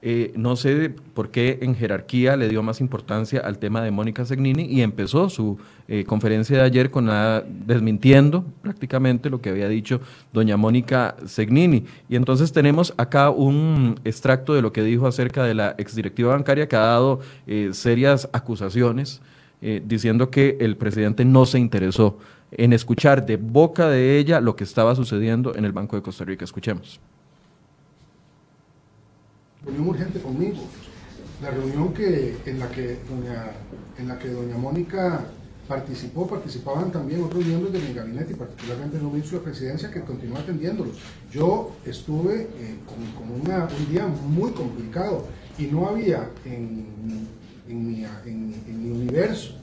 eh, 0.07 0.31
no 0.35 0.55
sé 0.55 0.93
por 1.15 1.31
qué 1.31 1.57
en 1.63 1.73
jerarquía 1.73 2.37
le 2.37 2.47
dio 2.47 2.61
más 2.61 2.79
importancia 2.79 3.39
al 3.39 3.57
tema 3.57 3.81
de 3.81 3.89
Mónica 3.89 4.23
Segnini 4.23 4.65
y 4.65 4.83
empezó 4.83 5.31
su 5.31 5.57
eh, 5.87 6.03
conferencia 6.03 6.57
de 6.57 6.61
ayer 6.61 6.91
con 6.91 7.07
la, 7.07 7.43
desmintiendo 7.43 8.45
prácticamente 8.61 9.31
lo 9.31 9.41
que 9.41 9.49
había 9.49 9.67
dicho 9.67 10.01
doña 10.31 10.57
Mónica 10.57 11.15
Segnini. 11.25 11.85
Y 12.07 12.17
entonces 12.17 12.51
tenemos 12.51 12.93
acá 12.97 13.31
un 13.31 13.99
extracto 14.03 14.53
de 14.53 14.61
lo 14.61 14.71
que 14.71 14.83
dijo 14.83 15.07
acerca 15.07 15.43
de 15.43 15.55
la 15.55 15.73
exdirectiva 15.79 16.35
bancaria 16.35 16.67
que 16.67 16.75
ha 16.75 16.81
dado 16.81 17.21
eh, 17.47 17.71
serias 17.73 18.29
acusaciones 18.31 19.23
diciendo 19.85 20.29
que 20.29 20.57
el 20.59 20.77
presidente 20.77 21.25
no 21.25 21.47
se 21.47 21.57
interesó 21.57 22.19
en 22.51 22.71
escuchar 22.71 23.25
de 23.25 23.37
boca 23.37 23.89
de 23.89 24.19
ella 24.19 24.39
lo 24.39 24.55
que 24.55 24.63
estaba 24.63 24.93
sucediendo 24.93 25.55
en 25.55 25.65
el 25.65 25.71
Banco 25.71 25.95
de 25.95 26.03
Costa 26.03 26.23
Rica. 26.23 26.45
Escuchemos 26.45 26.99
reunión 29.65 29.89
urgente 29.89 30.19
conmigo. 30.19 30.57
La 31.41 31.51
reunión 31.51 31.93
que, 31.93 32.37
en, 32.45 32.59
la 32.59 32.69
que 32.69 32.99
doña, 33.09 33.51
en 33.97 34.07
la 34.07 34.17
que 34.17 34.29
doña 34.29 34.57
Mónica 34.57 35.25
participó, 35.67 36.27
participaban 36.27 36.91
también 36.91 37.23
otros 37.23 37.43
miembros 37.43 37.73
de 37.73 37.79
mi 37.79 37.93
gabinete 37.93 38.33
y 38.33 38.35
particularmente 38.35 38.97
el 38.97 39.03
ministro 39.03 39.39
de 39.39 39.45
Presidencia 39.45 39.91
que 39.91 40.01
continuó 40.01 40.37
atendiéndolos. 40.37 40.97
Yo 41.31 41.71
estuve 41.85 42.43
eh, 42.43 42.75
con, 42.85 43.31
un 43.31 43.91
día 43.91 44.07
muy 44.07 44.51
complicado 44.51 45.25
y 45.57 45.65
no 45.65 45.87
había 45.87 46.29
en, 46.45 47.27
en, 47.67 47.87
mi, 47.87 48.05
en, 48.25 48.83
mi, 48.83 48.91
universo 48.91 49.55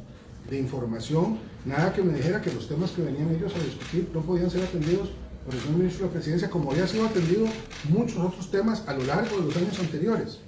de 0.50 0.58
información 0.58 1.38
nada 1.64 1.92
que 1.92 2.02
me 2.02 2.14
dijera 2.14 2.40
que 2.42 2.52
los 2.52 2.68
temas 2.68 2.90
que 2.90 3.02
venían 3.02 3.30
ellos 3.34 3.54
a 3.54 3.64
discutir 3.64 4.10
no 4.12 4.20
podían 4.22 4.50
ser 4.50 4.64
atendidos 4.64 5.10
por 5.44 5.54
el 5.54 5.76
ministro 5.76 6.06
de 6.06 6.12
Presidencia, 6.12 6.50
como 6.50 6.70
había 6.70 6.86
sido 6.86 7.06
atendido 7.06 7.46
muchos 7.88 8.18
otros 8.18 8.50
temas 8.50 8.86
a 8.86 8.94
lo 8.94 9.04
largo 9.04 9.36
de 9.38 9.44
los 9.44 9.56
años 9.56 9.78
anteriores. 9.78 10.38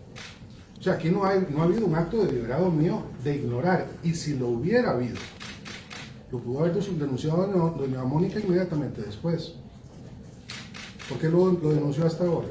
O 0.79 0.83
sea, 0.83 0.95
aquí 0.95 1.09
no, 1.09 1.25
hay, 1.25 1.47
no 1.51 1.63
ha 1.63 1.65
habido 1.65 1.87
un 1.87 1.95
acto 1.95 2.25
deliberado 2.25 2.71
mío 2.71 3.03
de 3.23 3.37
ignorar, 3.37 3.89
y 4.03 4.15
si 4.15 4.37
lo 4.37 4.49
hubiera 4.49 4.91
habido, 4.91 5.17
lo 6.31 6.39
pudo 6.39 6.61
haber 6.61 6.75
denunciado 6.75 7.75
doña 7.79 8.05
Mónica 8.05 8.39
inmediatamente 8.39 9.03
después. 9.03 9.55
¿Por 11.09 11.19
qué 11.19 11.29
lo, 11.29 11.51
denunció 11.51 12.07
hasta 12.07 12.25
ahora? 12.25 12.49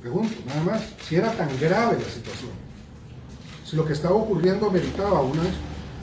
Pregunto, 0.00 0.34
nada 0.46 0.62
más, 0.64 0.94
si 1.06 1.16
era 1.16 1.32
tan 1.32 1.48
grave 1.60 1.98
la 1.98 2.08
situación, 2.08 2.52
si 3.64 3.76
lo 3.76 3.84
que 3.84 3.92
estaba 3.92 4.14
ocurriendo 4.14 4.70
meritaba 4.70 5.20
una 5.20 5.42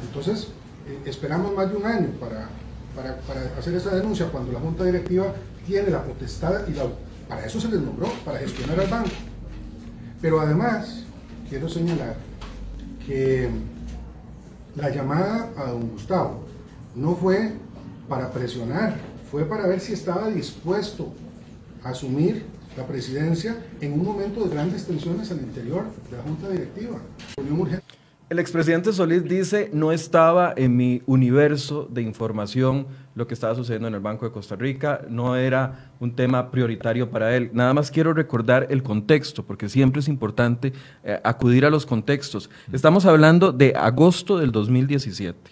entonces 0.06 0.48
eh, 0.88 1.02
esperamos 1.06 1.54
más 1.54 1.70
de 1.70 1.78
un 1.78 1.86
año 1.86 2.10
para 2.20 2.50
para, 2.98 3.20
hacer 3.58 3.76
esa 3.76 3.96
denuncia 3.96 4.28
cuando 4.28 4.52
la 4.52 4.60
Junta 4.60 4.84
Directiva 4.84 5.34
tiene 5.66 5.92
la 5.92 6.04
potestad 6.04 6.68
y 6.68 6.74
la, 6.74 6.86
para 7.30 7.46
eso 7.46 7.62
se 7.62 7.70
les 7.70 7.80
nombró, 7.80 8.08
para 8.26 8.40
gestionar 8.40 8.80
al 8.80 8.88
banco. 8.88 9.10
Pero 10.22 10.42
además, 10.42 11.04
quiero 11.48 11.70
señalar 11.70 12.16
que 13.06 13.50
la 14.76 14.90
llamada 14.90 15.52
a 15.56 15.72
don 15.72 15.90
Gustavo 15.90 16.46
no 16.96 17.16
fue 17.16 17.54
para 18.10 18.32
presionar, 18.32 18.96
fue 19.30 19.46
para 19.46 19.68
ver 19.68 19.80
si 19.80 19.94
estaba 19.94 20.30
dispuesto 20.30 21.14
a 21.84 21.90
asumir 21.90 22.46
la 22.76 22.86
presidencia 22.86 23.58
en 23.82 23.94
un 23.94 24.06
momento 24.06 24.44
de 24.44 24.50
grandes 24.50 24.86
tensiones 24.86 25.32
al 25.32 25.40
interior 25.40 25.86
de 26.10 26.18
la 26.18 26.24
Junta 26.24 26.50
Directiva. 26.50 27.00
El 28.30 28.40
expresidente 28.40 28.92
Solís 28.92 29.24
dice, 29.24 29.70
no 29.72 29.94
estaba 29.94 30.54
en 30.58 30.76
mi 30.76 31.02
universo 31.06 31.88
de 31.90 32.02
información 32.02 32.86
lo 33.16 33.26
que 33.26 33.34
estaba 33.34 33.56
sucediendo 33.56 33.88
en 33.88 33.94
el 33.94 34.02
Banco 34.02 34.26
de 34.26 34.34
Costa 34.34 34.58
Rica, 34.58 35.00
no 35.10 35.38
era 35.38 35.92
un 36.02 36.14
tema 36.14 36.52
prioritario 36.52 37.10
para 37.10 37.38
él. 37.38 37.52
Nada 37.54 37.74
más 37.74 37.90
quiero 37.90 38.14
recordar 38.14 38.68
el 38.70 38.84
contexto, 38.84 39.46
porque 39.46 39.70
siempre 39.70 40.02
es 40.02 40.10
importante 40.10 40.74
eh, 41.06 41.22
acudir 41.24 41.66
a 41.66 41.70
los 41.70 41.86
contextos. 41.86 42.50
Estamos 42.74 43.06
hablando 43.06 43.54
de 43.54 43.74
agosto 43.78 44.38
del 44.38 44.52
2017. 44.52 45.52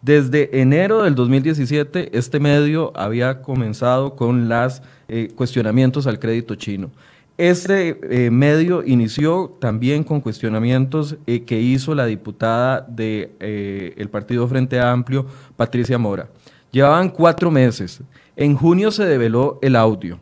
Desde 0.00 0.60
enero 0.60 1.02
del 1.02 1.16
2017, 1.16 2.16
este 2.16 2.38
medio 2.38 2.92
había 2.96 3.42
comenzado 3.42 4.14
con 4.14 4.48
los 4.48 4.80
eh, 5.08 5.32
cuestionamientos 5.34 6.06
al 6.06 6.20
crédito 6.20 6.54
chino. 6.54 6.92
Este 7.38 7.98
eh, 8.26 8.30
medio 8.30 8.84
inició 8.84 9.56
también 9.58 10.04
con 10.04 10.20
cuestionamientos 10.20 11.16
eh, 11.26 11.44
que 11.44 11.60
hizo 11.60 11.94
la 11.94 12.04
diputada 12.04 12.82
del 12.82 12.96
de, 13.40 13.94
eh, 13.96 14.08
Partido 14.10 14.46
Frente 14.48 14.78
Amplio, 14.78 15.26
Patricia 15.56 15.96
Mora. 15.96 16.28
Llevaban 16.70 17.08
cuatro 17.08 17.50
meses. 17.50 18.02
En 18.36 18.54
junio 18.54 18.90
se 18.90 19.04
develó 19.06 19.58
el 19.62 19.76
audio 19.76 20.18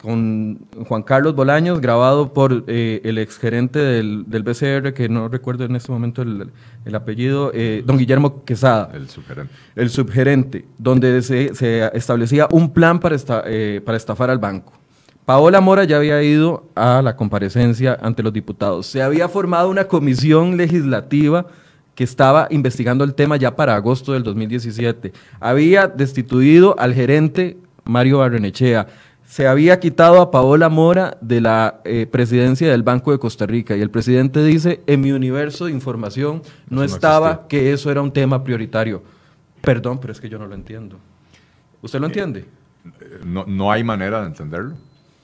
con 0.00 0.60
Juan 0.86 1.02
Carlos 1.02 1.34
Bolaños, 1.34 1.80
grabado 1.80 2.32
por 2.32 2.64
el 2.68 3.18
exgerente 3.18 3.80
del, 3.80 4.24
del 4.28 4.44
BCR, 4.44 4.92
que 4.92 5.08
no 5.08 5.28
recuerdo 5.28 5.64
en 5.64 5.74
este 5.74 5.90
momento 5.90 6.22
el, 6.22 6.94
apellido, 6.94 7.50
don 7.84 7.98
Guillermo 7.98 8.44
Quesada. 8.44 8.90
El 8.94 9.08
subgerente. 9.08 9.54
El 9.74 9.90
subgerente, 9.90 10.64
donde 10.78 11.22
se, 11.22 11.54
se 11.54 11.90
establecía 11.96 12.46
un 12.52 12.72
plan 12.72 13.00
para, 13.00 13.16
para 13.84 13.96
estafar 13.96 14.30
al 14.30 14.38
banco. 14.38 14.74
Paola 15.26 15.60
Mora 15.60 15.82
ya 15.82 15.96
había 15.96 16.22
ido 16.22 16.68
a 16.76 17.02
la 17.02 17.16
comparecencia 17.16 17.98
ante 18.00 18.22
los 18.22 18.32
diputados. 18.32 18.86
Se 18.86 19.02
había 19.02 19.28
formado 19.28 19.68
una 19.68 19.88
comisión 19.88 20.56
legislativa 20.56 21.46
que 21.96 22.04
estaba 22.04 22.46
investigando 22.48 23.02
el 23.02 23.12
tema 23.12 23.36
ya 23.36 23.56
para 23.56 23.74
agosto 23.74 24.12
del 24.12 24.22
2017. 24.22 25.12
Había 25.40 25.88
destituido 25.88 26.78
al 26.78 26.94
gerente 26.94 27.56
Mario 27.82 28.18
Barrenechea. 28.18 28.86
Se 29.26 29.48
había 29.48 29.80
quitado 29.80 30.20
a 30.20 30.30
Paola 30.30 30.68
Mora 30.68 31.18
de 31.20 31.40
la 31.40 31.80
eh, 31.84 32.06
presidencia 32.06 32.70
del 32.70 32.84
Banco 32.84 33.10
de 33.10 33.18
Costa 33.18 33.46
Rica 33.46 33.76
y 33.76 33.80
el 33.80 33.90
presidente 33.90 34.44
dice, 34.44 34.80
en 34.86 35.00
mi 35.00 35.10
universo 35.10 35.64
de 35.64 35.72
información 35.72 36.42
no, 36.70 36.84
estaba 36.84 37.48
que 37.48 37.72
eso 37.72 37.90
era 37.90 38.00
un 38.00 38.12
tema 38.12 38.44
prioritario. 38.44 39.02
Perdón, 39.60 39.98
pero 39.98 40.12
es 40.12 40.20
que 40.20 40.28
yo 40.28 40.38
no 40.38 40.46
lo 40.46 40.54
entiendo. 40.54 40.98
¿Usted 41.82 41.98
lo 41.98 42.06
eh, 42.06 42.10
entiende? 42.10 42.44
No, 43.24 43.44
no 43.44 43.72
hay 43.72 43.82
manera 43.82 44.20
de 44.20 44.28
entenderlo. 44.28 44.76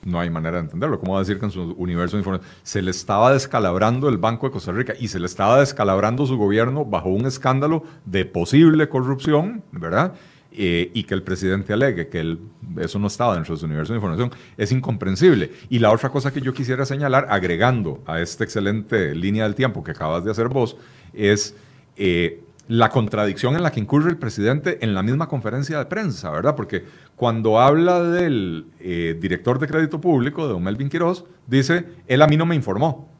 No 0.05 0.18
hay 0.18 0.30
manera 0.30 0.57
de 0.57 0.64
entenderlo. 0.64 0.98
¿Cómo 0.98 1.12
va 1.12 1.18
a 1.18 1.22
decir 1.22 1.38
que 1.38 1.44
en 1.44 1.53
su 1.53 1.62
universo 1.72 2.16
de 2.16 2.20
información 2.20 2.50
se 2.62 2.82
le 2.82 2.90
estaba 2.90 3.32
descalabrando 3.32 4.09
el 4.09 4.18
Banco 4.18 4.46
de 4.46 4.53
Costa 4.53 4.72
Rica 4.72 4.94
y 4.98 5.09
se 5.09 5.20
le 5.20 5.26
estaba 5.26 5.61
descalabrando 5.61 6.26
su 6.26 6.36
gobierno 6.36 6.84
bajo 6.84 7.09
un 7.09 7.26
escándalo 7.26 7.84
de 8.05 8.24
posible 8.24 8.88
corrupción, 8.88 9.62
¿verdad? 9.70 10.14
Eh, 10.55 10.90
y 10.92 11.05
que 11.05 11.14
el 11.14 11.22
presidente 11.22 11.72
alegue 11.72 12.09
que 12.09 12.36
eso 12.78 12.98
no 12.98 13.07
estaba 13.07 13.34
dentro 13.34 13.55
de 13.55 13.61
su 13.61 13.64
universo 13.64 13.94
de 13.94 13.98
información, 13.98 14.30
es 14.59 14.70
incomprensible. 14.70 15.50
Y 15.70 15.78
la 15.78 15.90
otra 15.90 16.11
cosa 16.11 16.30
que 16.30 16.42
yo 16.42 16.53
quisiera 16.53 16.84
señalar, 16.84 17.26
agregando 17.30 18.03
a 18.05 18.20
esta 18.20 18.44
excelente 18.44 19.14
línea 19.14 19.44
del 19.44 19.55
tiempo 19.55 19.82
que 19.82 19.92
acabas 19.92 20.24
de 20.24 20.30
hacer 20.30 20.48
vos, 20.48 20.76
es 21.14 21.57
eh, 21.96 22.42
la 22.73 22.89
contradicción 22.89 23.55
en 23.55 23.62
la 23.62 23.70
que 23.70 23.81
incurre 23.81 24.09
el 24.09 24.16
presidente 24.16 24.79
en 24.81 24.95
la 24.95 25.03
misma 25.03 25.29
conferencia 25.29 25.77
de 25.77 25.85
prensa, 25.85 26.31
¿verdad? 26.31 26.57
Porque 26.57 26.87
cuando 27.16 27.61
habla 27.61 28.03
del 28.03 28.64
eh, 28.81 29.14
director 29.20 29.59
de 29.59 29.66
crédito 29.66 30.01
público, 30.01 30.47
de 30.47 30.55
don 30.55 30.62
Melvin 30.62 30.89
Quiroz, 30.89 31.27
dice, 31.47 31.85
él 32.07 32.23
a 32.23 32.27
mí 32.27 32.39
no 32.39 32.47
me 32.47 32.55
informó. 32.55 33.11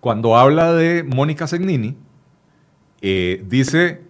Cuando 0.00 0.34
habla 0.34 0.72
de 0.72 1.02
Mónica 1.02 1.46
Segnini, 1.46 1.98
eh, 3.02 3.44
dice, 3.46 4.00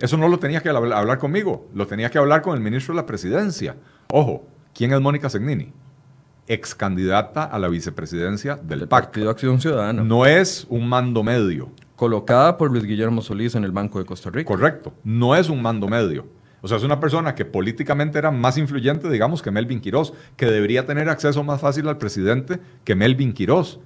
eso 0.00 0.16
no 0.16 0.26
lo 0.26 0.40
tenía 0.40 0.60
que 0.60 0.70
hablar 0.70 1.18
conmigo, 1.18 1.68
lo 1.72 1.86
tenía 1.86 2.10
que 2.10 2.18
hablar 2.18 2.42
con 2.42 2.56
el 2.56 2.60
ministro 2.60 2.94
de 2.94 3.00
la 3.00 3.06
presidencia. 3.06 3.76
Ojo, 4.10 4.44
¿quién 4.74 4.92
es 4.92 5.00
Mónica 5.00 5.30
Segnini? 5.30 5.72
Ex 6.48 6.74
candidata 6.74 7.44
a 7.44 7.60
la 7.60 7.68
vicepresidencia 7.68 8.56
del, 8.56 8.80
del 8.80 8.88
Partido 8.88 9.30
Acción 9.30 9.60
Ciudadana. 9.60 10.02
No 10.02 10.26
es 10.26 10.66
un 10.68 10.88
mando 10.88 11.22
medio 11.22 11.70
colocada 11.98 12.56
por 12.56 12.70
Luis 12.70 12.84
Guillermo 12.84 13.20
Solís 13.22 13.56
en 13.56 13.64
el 13.64 13.72
Banco 13.72 13.98
de 13.98 14.04
Costa 14.04 14.30
Rica. 14.30 14.46
Correcto, 14.46 14.94
no 15.02 15.34
es 15.34 15.48
un 15.48 15.60
mando 15.60 15.88
medio. 15.88 16.26
O 16.62 16.68
sea, 16.68 16.76
es 16.76 16.84
una 16.84 17.00
persona 17.00 17.34
que 17.34 17.44
políticamente 17.44 18.18
era 18.18 18.30
más 18.30 18.56
influyente, 18.56 19.10
digamos, 19.10 19.42
que 19.42 19.50
Melvin 19.50 19.80
Quirós, 19.80 20.14
que 20.36 20.46
debería 20.46 20.86
tener 20.86 21.08
acceso 21.08 21.42
más 21.42 21.60
fácil 21.60 21.88
al 21.88 21.98
presidente 21.98 22.60
que 22.84 22.94
Melvin 22.94 23.32
Quirós. 23.32 23.80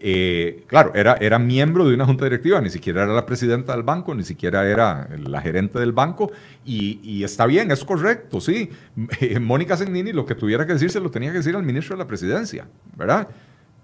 Eh, 0.00 0.64
claro, 0.66 0.90
era, 0.96 1.14
era 1.20 1.38
miembro 1.38 1.88
de 1.88 1.94
una 1.94 2.04
junta 2.04 2.24
directiva, 2.24 2.60
ni 2.60 2.70
siquiera 2.70 3.04
era 3.04 3.12
la 3.12 3.24
presidenta 3.24 3.72
del 3.72 3.84
banco, 3.84 4.16
ni 4.16 4.24
siquiera 4.24 4.68
era 4.68 5.08
la 5.16 5.40
gerente 5.40 5.78
del 5.78 5.92
banco, 5.92 6.32
y, 6.64 7.22
está 7.22 7.46
bien, 7.46 7.70
es 7.70 7.84
correcto, 7.84 8.40
sí. 8.40 8.68
Mónica 9.40 9.76
Segnini 9.76 10.12
lo 10.12 10.26
que 10.26 10.34
tuviera 10.34 10.66
que 10.66 10.72
decir 10.72 10.90
se 10.90 10.98
lo 10.98 11.12
tenía 11.12 11.30
que 11.30 11.38
decir 11.38 11.54
al 11.54 11.62
ministro 11.62 11.94
de 11.94 12.02
la 12.02 12.08
presidencia, 12.08 12.66
¿verdad? 12.96 13.28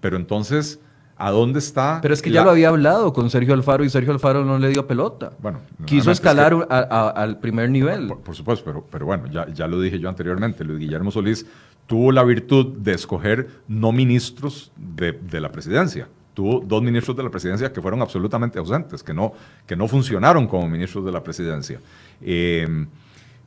Pero 0.01 0.17
entonces 0.17 0.81
¿A 1.21 1.29
dónde 1.29 1.59
está? 1.59 1.99
Pero 2.01 2.15
es 2.15 2.21
que 2.23 2.31
ya 2.31 2.43
lo 2.43 2.49
había 2.49 2.69
hablado 2.69 3.13
con 3.13 3.29
Sergio 3.29 3.53
Alfaro 3.53 3.83
y 3.83 3.91
Sergio 3.91 4.11
Alfaro 4.11 4.43
no 4.43 4.57
le 4.57 4.69
dio 4.69 4.87
pelota. 4.87 5.33
Bueno, 5.39 5.59
quiso 5.85 6.09
escalar 6.09 6.67
al 6.67 7.37
primer 7.37 7.69
nivel. 7.69 8.07
Por, 8.07 8.35
supuesto, 8.35 8.65
pero, 8.65 8.87
pero 8.89 9.05
bueno, 9.05 9.27
ya, 9.27 9.47
ya 9.53 9.67
lo 9.67 9.79
dije 9.79 9.99
yo 9.99 10.09
anteriormente. 10.09 10.63
Luis 10.63 10.79
Guillermo 10.79 11.11
Solís 11.11 11.45
tuvo 11.85 12.11
la 12.11 12.23
virtud 12.23 12.77
de 12.77 12.93
escoger 12.93 13.49
no 13.67 13.91
ministros 13.91 14.71
de, 14.75 15.39
la 15.39 15.51
presidencia. 15.51 16.07
Tuvo 16.33 16.59
dos 16.59 16.81
ministros 16.81 17.15
de 17.15 17.21
la 17.21 17.29
presidencia 17.29 17.71
que 17.71 17.81
fueron 17.83 18.01
absolutamente 18.01 18.57
ausentes, 18.57 19.03
que 19.03 19.13
no, 19.13 19.33
que 19.67 19.75
no 19.75 19.87
funcionaron 19.87 20.47
como 20.47 20.67
ministros 20.67 21.05
de 21.05 21.11
la 21.11 21.21
presidencia. 21.21 21.79
Eh, 22.21 22.87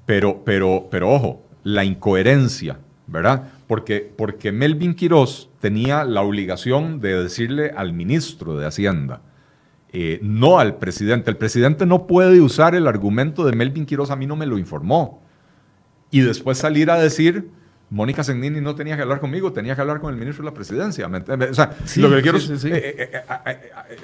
pero, 0.07 0.43
pero, 0.45 0.87
pero 0.93 1.11
ojo, 1.11 1.43
la 1.64 1.85
incoherencia, 1.85 2.79
¿verdad? 3.09 3.49
Porque, 3.66 4.12
porque 4.16 4.53
Melvin 4.53 4.95
Quirós 4.95 5.49
tenía 5.65 6.05
la 6.05 6.21
obligación 6.21 7.01
de 7.01 7.23
decirle 7.23 7.73
al 7.75 7.95
ministro 7.95 8.59
de 8.59 8.67
Hacienda, 8.67 9.23
eh, 9.95 10.21
no 10.23 10.59
al 10.59 10.77
presidente. 10.77 11.31
El 11.31 11.39
presidente 11.39 11.87
no 11.87 12.07
puede 12.07 12.43
usar 12.43 12.75
el 12.75 12.87
argumento 12.87 13.47
de 13.47 13.57
Melvin 13.57 13.87
Quiroz, 13.87 14.11
a 14.11 14.17
mí 14.17 14.27
no 14.27 14.37
me 14.37 14.45
lo 14.45 14.59
informó. 14.59 15.23
Y 16.11 16.21
después 16.21 16.59
salir 16.59 16.91
a 16.91 16.99
decir, 16.99 17.49
Mónica 17.89 18.23
Segnini 18.23 18.61
no 18.61 18.75
tenía 18.75 18.95
que 18.97 19.01
hablar 19.01 19.21
conmigo, 19.21 19.55
tenía 19.55 19.75
que 19.75 19.81
hablar 19.81 20.01
con 20.01 20.12
el 20.12 20.21
ministro 20.21 20.45
de 20.45 20.51
la 20.51 20.55
presidencia. 20.55 21.07
O 21.07 21.55
sea, 21.55 21.75
lo 21.97 22.11
que 22.11 22.21
quiero 22.21 22.37
es 22.37 22.51
eh, 22.67 22.71
eh, 22.71 23.23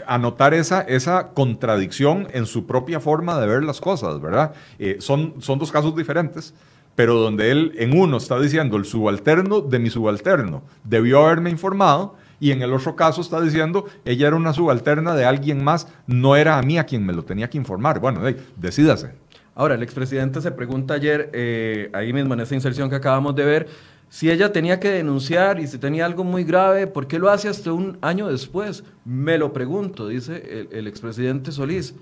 anotar 0.06 0.54
esa, 0.54 0.80
esa 0.80 1.34
contradicción 1.34 2.26
en 2.32 2.46
su 2.46 2.66
propia 2.66 3.00
forma 3.00 3.38
de 3.38 3.46
ver 3.46 3.64
las 3.64 3.82
cosas, 3.82 4.18
¿verdad? 4.18 4.54
son, 5.00 5.34
son 5.42 5.58
dos 5.58 5.70
casos 5.70 5.94
diferentes 5.94 6.54
pero 6.94 7.14
donde 7.14 7.50
él 7.50 7.72
en 7.76 7.98
uno 7.98 8.16
está 8.16 8.38
diciendo 8.38 8.76
el 8.76 8.84
subalterno 8.84 9.60
de 9.60 9.78
mi 9.78 9.90
subalterno 9.90 10.62
debió 10.84 11.24
haberme 11.24 11.50
informado 11.50 12.16
y 12.40 12.50
en 12.52 12.62
el 12.62 12.72
otro 12.72 12.96
caso 12.96 13.20
está 13.20 13.40
diciendo 13.40 13.86
ella 14.04 14.28
era 14.28 14.36
una 14.36 14.52
subalterna 14.52 15.14
de 15.14 15.24
alguien 15.24 15.62
más, 15.62 15.88
no 16.06 16.36
era 16.36 16.58
a 16.58 16.62
mí 16.62 16.78
a 16.78 16.84
quien 16.84 17.04
me 17.04 17.12
lo 17.12 17.22
tenía 17.22 17.48
que 17.48 17.58
informar. 17.58 18.00
Bueno, 18.00 18.20
decídase. 18.56 19.12
Ahora, 19.54 19.74
el 19.74 19.82
expresidente 19.82 20.40
se 20.40 20.52
pregunta 20.52 20.94
ayer, 20.94 21.28
eh, 21.34 21.90
ahí 21.92 22.12
mismo 22.12 22.34
en 22.34 22.40
esa 22.40 22.54
inserción 22.54 22.88
que 22.88 22.96
acabamos 22.96 23.34
de 23.34 23.44
ver, 23.44 23.68
si 24.08 24.30
ella 24.30 24.52
tenía 24.52 24.80
que 24.80 24.88
denunciar 24.88 25.60
y 25.60 25.66
si 25.66 25.78
tenía 25.78 26.06
algo 26.06 26.24
muy 26.24 26.44
grave, 26.44 26.86
¿por 26.86 27.06
qué 27.06 27.18
lo 27.18 27.28
hace 27.28 27.48
hasta 27.48 27.72
un 27.72 27.98
año 28.00 28.28
después? 28.28 28.84
Me 29.04 29.38
lo 29.38 29.52
pregunto, 29.52 30.08
dice 30.08 30.42
el, 30.50 30.76
el 30.76 30.86
expresidente 30.86 31.52
Solís. 31.52 31.94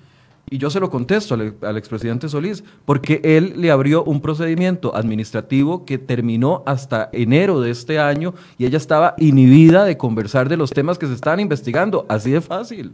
Y 0.51 0.59
yo 0.59 0.71
se 0.71 0.81
lo 0.81 0.91
contesto 0.91 1.35
al, 1.35 1.77
expresidente 1.77 2.29
Solís, 2.29 2.65
porque 2.85 3.21
él 3.23 3.55
le 3.57 3.71
abrió 3.71 4.05
un 4.05 4.21
procedimiento 4.21 4.95
administrativo 4.97 5.85
que 5.85 5.99
terminó 5.99 6.63
hasta 6.67 7.11
enero 7.13 7.61
de 7.61 7.71
este 7.71 7.99
año 7.99 8.35
y 8.57 8.67
ella 8.67 8.79
estaba 8.79 9.15
inhibida 9.19 9.85
de 9.85 9.97
conversar 9.97 10.49
de 10.49 10.57
los 10.57 10.71
temas 10.71 10.99
que 10.99 11.07
se 11.07 11.15
estaban 11.15 11.41
investigando. 11.41 12.07
Así 12.09 12.31
de 12.31 12.41
fácil. 12.41 12.93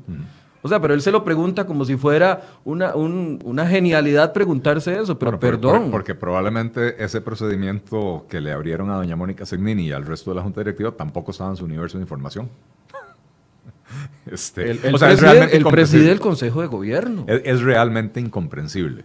O 0.62 0.68
sea, 0.68 0.80
pero 0.80 0.94
él 0.94 1.02
se 1.02 1.12
lo 1.12 1.24
pregunta 1.24 1.66
como 1.66 1.84
si 1.84 1.96
fuera 1.96 2.40
una, 2.64 2.94
una 2.94 3.66
genialidad 3.66 4.32
preguntarse 4.32 4.98
eso, 4.98 5.18
pero 5.18 5.38
perdón. 5.38 5.90
porque 5.90 6.14
probablemente 6.14 7.04
ese 7.04 7.20
procedimiento 7.20 8.24
que 8.30 8.40
le 8.40 8.50
abrieron 8.50 8.90
a 8.90 8.96
doña 8.96 9.14
Mónica 9.14 9.44
Segnini 9.44 9.88
y 9.88 9.92
al 9.92 10.06
resto 10.06 10.30
de 10.30 10.36
la 10.36 10.42
Junta 10.42 10.62
Directiva 10.62 10.92
tampoco 10.92 11.32
estaba 11.32 11.50
en 11.50 11.56
su 11.56 11.66
universo 11.66 11.98
de 11.98 12.02
información. 12.04 12.48
Este, 14.30 14.70
el, 14.70 14.78
presidente 14.78 16.08
del 16.08 16.18
Consejo 16.18 16.62
de 16.62 16.66
Gobierno. 16.66 17.26
Es, 17.28 17.60
realmente 17.60 18.20
incomprensible, 18.20 19.04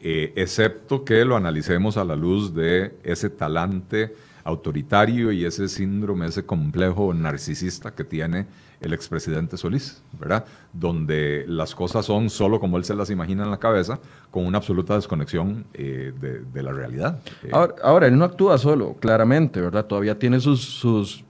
eh, 0.00 0.32
excepto 0.34 1.04
que 1.04 1.24
lo 1.24 1.36
analicemos 1.36 1.96
a 1.96 2.04
la 2.04 2.16
luz 2.16 2.52
de 2.54 2.96
ese 3.04 3.30
talante 3.30 4.12
autoritario 4.48 5.30
y 5.30 5.44
ese 5.44 5.68
síndrome, 5.68 6.26
ese 6.26 6.44
complejo 6.44 7.14
narcisista 7.14 7.94
que 7.94 8.02
tiene 8.02 8.46
el 8.80 8.92
expresidente 8.92 9.56
Solís, 9.56 10.02
¿verdad? 10.18 10.44
Donde 10.72 11.44
las 11.46 11.74
cosas 11.74 12.06
son 12.06 12.30
solo 12.30 12.58
como 12.58 12.78
él 12.78 12.84
se 12.84 12.94
las 12.94 13.10
imagina 13.10 13.44
en 13.44 13.50
la 13.50 13.58
cabeza, 13.58 13.98
con 14.30 14.46
una 14.46 14.58
absoluta 14.58 14.94
desconexión 14.94 15.66
eh, 15.74 16.12
de, 16.18 16.62
la 16.62 16.72
realidad. 16.72 17.20
Eh, 17.42 17.50
ahora, 17.52 17.74
ahora, 17.82 18.06
él 18.06 18.16
no 18.16 18.24
actúa 18.24 18.56
solo, 18.56 18.94
claramente, 19.00 19.60
¿verdad? 19.60 19.84
Todavía 19.84 20.18
tiene 20.18 20.40
sus, 20.40 20.60
sus 20.62 21.24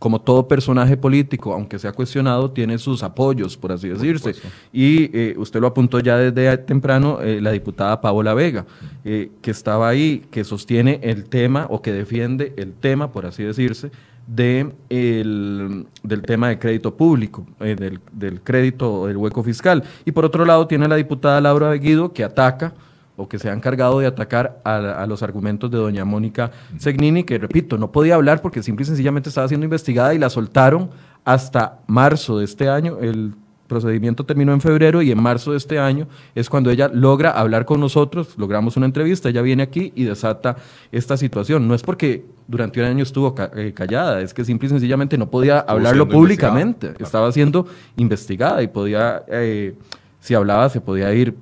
como 0.00 0.18
todo 0.18 0.48
personaje 0.48 0.96
político, 0.96 1.52
aunque 1.52 1.78
sea 1.78 1.92
cuestionado, 1.92 2.50
tiene 2.50 2.78
sus 2.78 3.02
apoyos, 3.02 3.58
por 3.58 3.70
así 3.70 3.86
decirse. 3.86 4.34
y 4.72 5.14
eh, 5.16 5.34
usted 5.36 5.60
lo 5.60 5.66
apuntó 5.66 6.00
ya 6.00 6.16
desde 6.16 6.56
temprano, 6.56 7.20
eh, 7.20 7.38
la 7.42 7.52
diputada 7.52 8.00
Paola 8.00 8.32
Vega, 8.32 8.64
eh, 9.04 9.30
que 9.42 9.50
estaba 9.50 9.90
ahí, 9.90 10.24
que 10.30 10.42
sostiene 10.42 11.00
el 11.02 11.26
tema 11.26 11.66
o 11.68 11.82
que 11.82 11.92
defiende 11.92 12.54
el 12.56 12.72
tema, 12.72 13.12
por 13.12 13.26
así 13.26 13.42
decirse, 13.42 13.90
de 14.26 14.72
el, 14.88 15.86
del 16.02 16.22
tema 16.22 16.48
de 16.48 16.58
crédito 16.58 16.96
público, 16.96 17.46
del, 17.58 18.00
del 18.10 18.40
crédito 18.40 19.06
del 19.06 19.18
hueco 19.18 19.42
fiscal. 19.42 19.84
Y 20.06 20.12
por 20.12 20.24
otro 20.24 20.46
lado 20.46 20.66
tiene 20.66 20.88
la 20.88 20.96
diputada 20.96 21.42
Laura 21.42 21.68
Beguido, 21.68 22.14
que 22.14 22.24
ataca 22.24 22.72
o 23.20 23.28
que 23.28 23.38
se 23.38 23.50
ha 23.50 23.52
encargado 23.52 24.00
de 24.00 24.06
atacar 24.06 24.60
a, 24.64 25.06
los 25.06 25.22
argumentos 25.22 25.70
de 25.70 25.76
doña 25.76 26.06
Mónica 26.06 26.50
Segnini, 26.78 27.24
que 27.24 27.36
repito, 27.36 27.76
no 27.76 27.92
podía 27.92 28.14
hablar 28.14 28.40
porque 28.40 28.62
simple 28.62 28.84
y 28.84 28.86
sencillamente 28.86 29.28
estaba 29.28 29.46
siendo 29.46 29.64
investigada 29.64 30.14
y 30.14 30.18
la 30.18 30.30
soltaron 30.30 30.90
hasta 31.24 31.80
marzo 31.86 32.38
de 32.38 32.46
este 32.46 32.70
año. 32.70 32.98
El 32.98 33.34
procedimiento 33.66 34.24
terminó 34.24 34.54
en 34.54 34.62
febrero 34.62 35.02
y 35.02 35.12
en 35.12 35.22
marzo 35.22 35.52
de 35.52 35.58
este 35.58 35.78
año 35.78 36.08
es 36.34 36.48
cuando 36.48 36.70
ella 36.70 36.90
logra 36.92 37.30
hablar 37.30 37.66
con 37.66 37.78
nosotros, 37.78 38.34
logramos 38.38 38.78
una 38.78 38.86
entrevista, 38.86 39.28
ella 39.28 39.42
viene 39.42 39.62
aquí 39.62 39.92
y 39.94 40.04
desata 40.04 40.56
esta 40.90 41.18
situación. 41.18 41.68
No 41.68 41.74
es 41.74 41.82
porque 41.82 42.24
durante 42.48 42.80
un 42.80 42.86
año 42.86 43.02
estuvo 43.02 43.34
eh, 43.54 43.72
callada, 43.74 44.22
es 44.22 44.32
que 44.32 44.46
simple 44.46 44.66
y 44.66 44.70
sencillamente 44.70 45.18
no 45.18 45.30
podía 45.30 45.60
hablarlo 45.60 46.08
públicamente, 46.08 46.94
estaba 46.98 47.30
siendo 47.32 47.66
investigada 47.98 48.62
y 48.62 48.68
podía, 48.68 49.24
eh, 49.28 49.74
si 50.20 50.34
hablaba, 50.34 50.70
se 50.70 50.80
podía 50.80 51.12
ir 51.12 51.34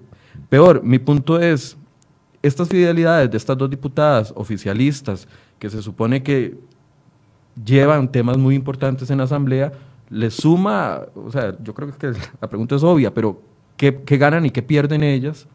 Peor, 0.49 0.82
mi 0.82 0.99
punto 0.99 1.40
es, 1.40 1.76
estas 2.42 2.68
fidelidades 2.68 3.30
de 3.30 3.36
estas 3.36 3.57
dos 3.57 3.68
diputadas 3.68 4.32
oficialistas, 4.34 5.28
que 5.59 5.68
se 5.68 5.82
supone 5.82 6.22
que 6.22 6.59
llevan 7.64 8.11
temas 8.11 8.38
muy 8.38 8.55
importantes 8.55 9.11
en 9.11 9.18
la 9.18 9.24
Asamblea, 9.24 9.72
les 10.09 10.34
suma, 10.34 11.03
o 11.14 11.30
sea, 11.30 11.57
yo 11.62 11.74
creo 11.74 11.96
que 11.96 12.12
la 12.40 12.49
pregunta 12.49 12.76
es 12.76 12.82
obvia, 12.82 13.12
pero 13.12 13.42
¿qué, 13.76 14.03
qué 14.03 14.16
ganan 14.16 14.46
y 14.46 14.51
qué 14.51 14.62
pierden 14.62 15.03
ellas 15.03 15.46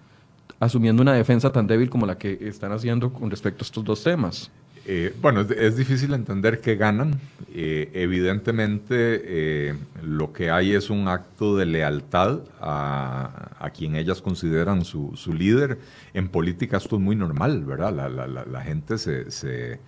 asumiendo 0.59 1.01
una 1.01 1.13
defensa 1.13 1.51
tan 1.51 1.65
débil 1.65 1.89
como 1.89 2.05
la 2.05 2.17
que 2.17 2.37
están 2.41 2.71
haciendo 2.71 3.11
con 3.11 3.31
respecto 3.31 3.63
a 3.63 3.65
estos 3.65 3.83
dos 3.83 4.03
temas? 4.03 4.51
Eh, 4.85 5.15
bueno, 5.21 5.41
es, 5.41 5.77
difícil 5.77 6.13
entender 6.13 6.59
qué 6.59 6.75
ganan. 6.75 7.19
Eh, 7.53 7.89
evidentemente, 7.93 9.21
eh, 9.23 9.75
lo 10.03 10.33
que 10.33 10.51
hay 10.51 10.73
es 10.73 10.89
un 10.89 11.07
acto 11.07 11.55
de 11.55 11.65
lealtad 11.65 12.41
a, 12.59 13.69
quien 13.73 13.95
ellas 13.95 14.21
consideran 14.21 14.83
su, 14.83 15.13
líder. 15.37 15.79
En 16.13 16.27
política 16.27 16.77
esto 16.77 16.97
es 16.97 17.01
muy 17.01 17.15
normal, 17.15 17.63
¿verdad? 17.63 17.93
La, 17.93 18.61
gente 18.61 18.97
se, 18.97 19.31
se, 19.31 19.79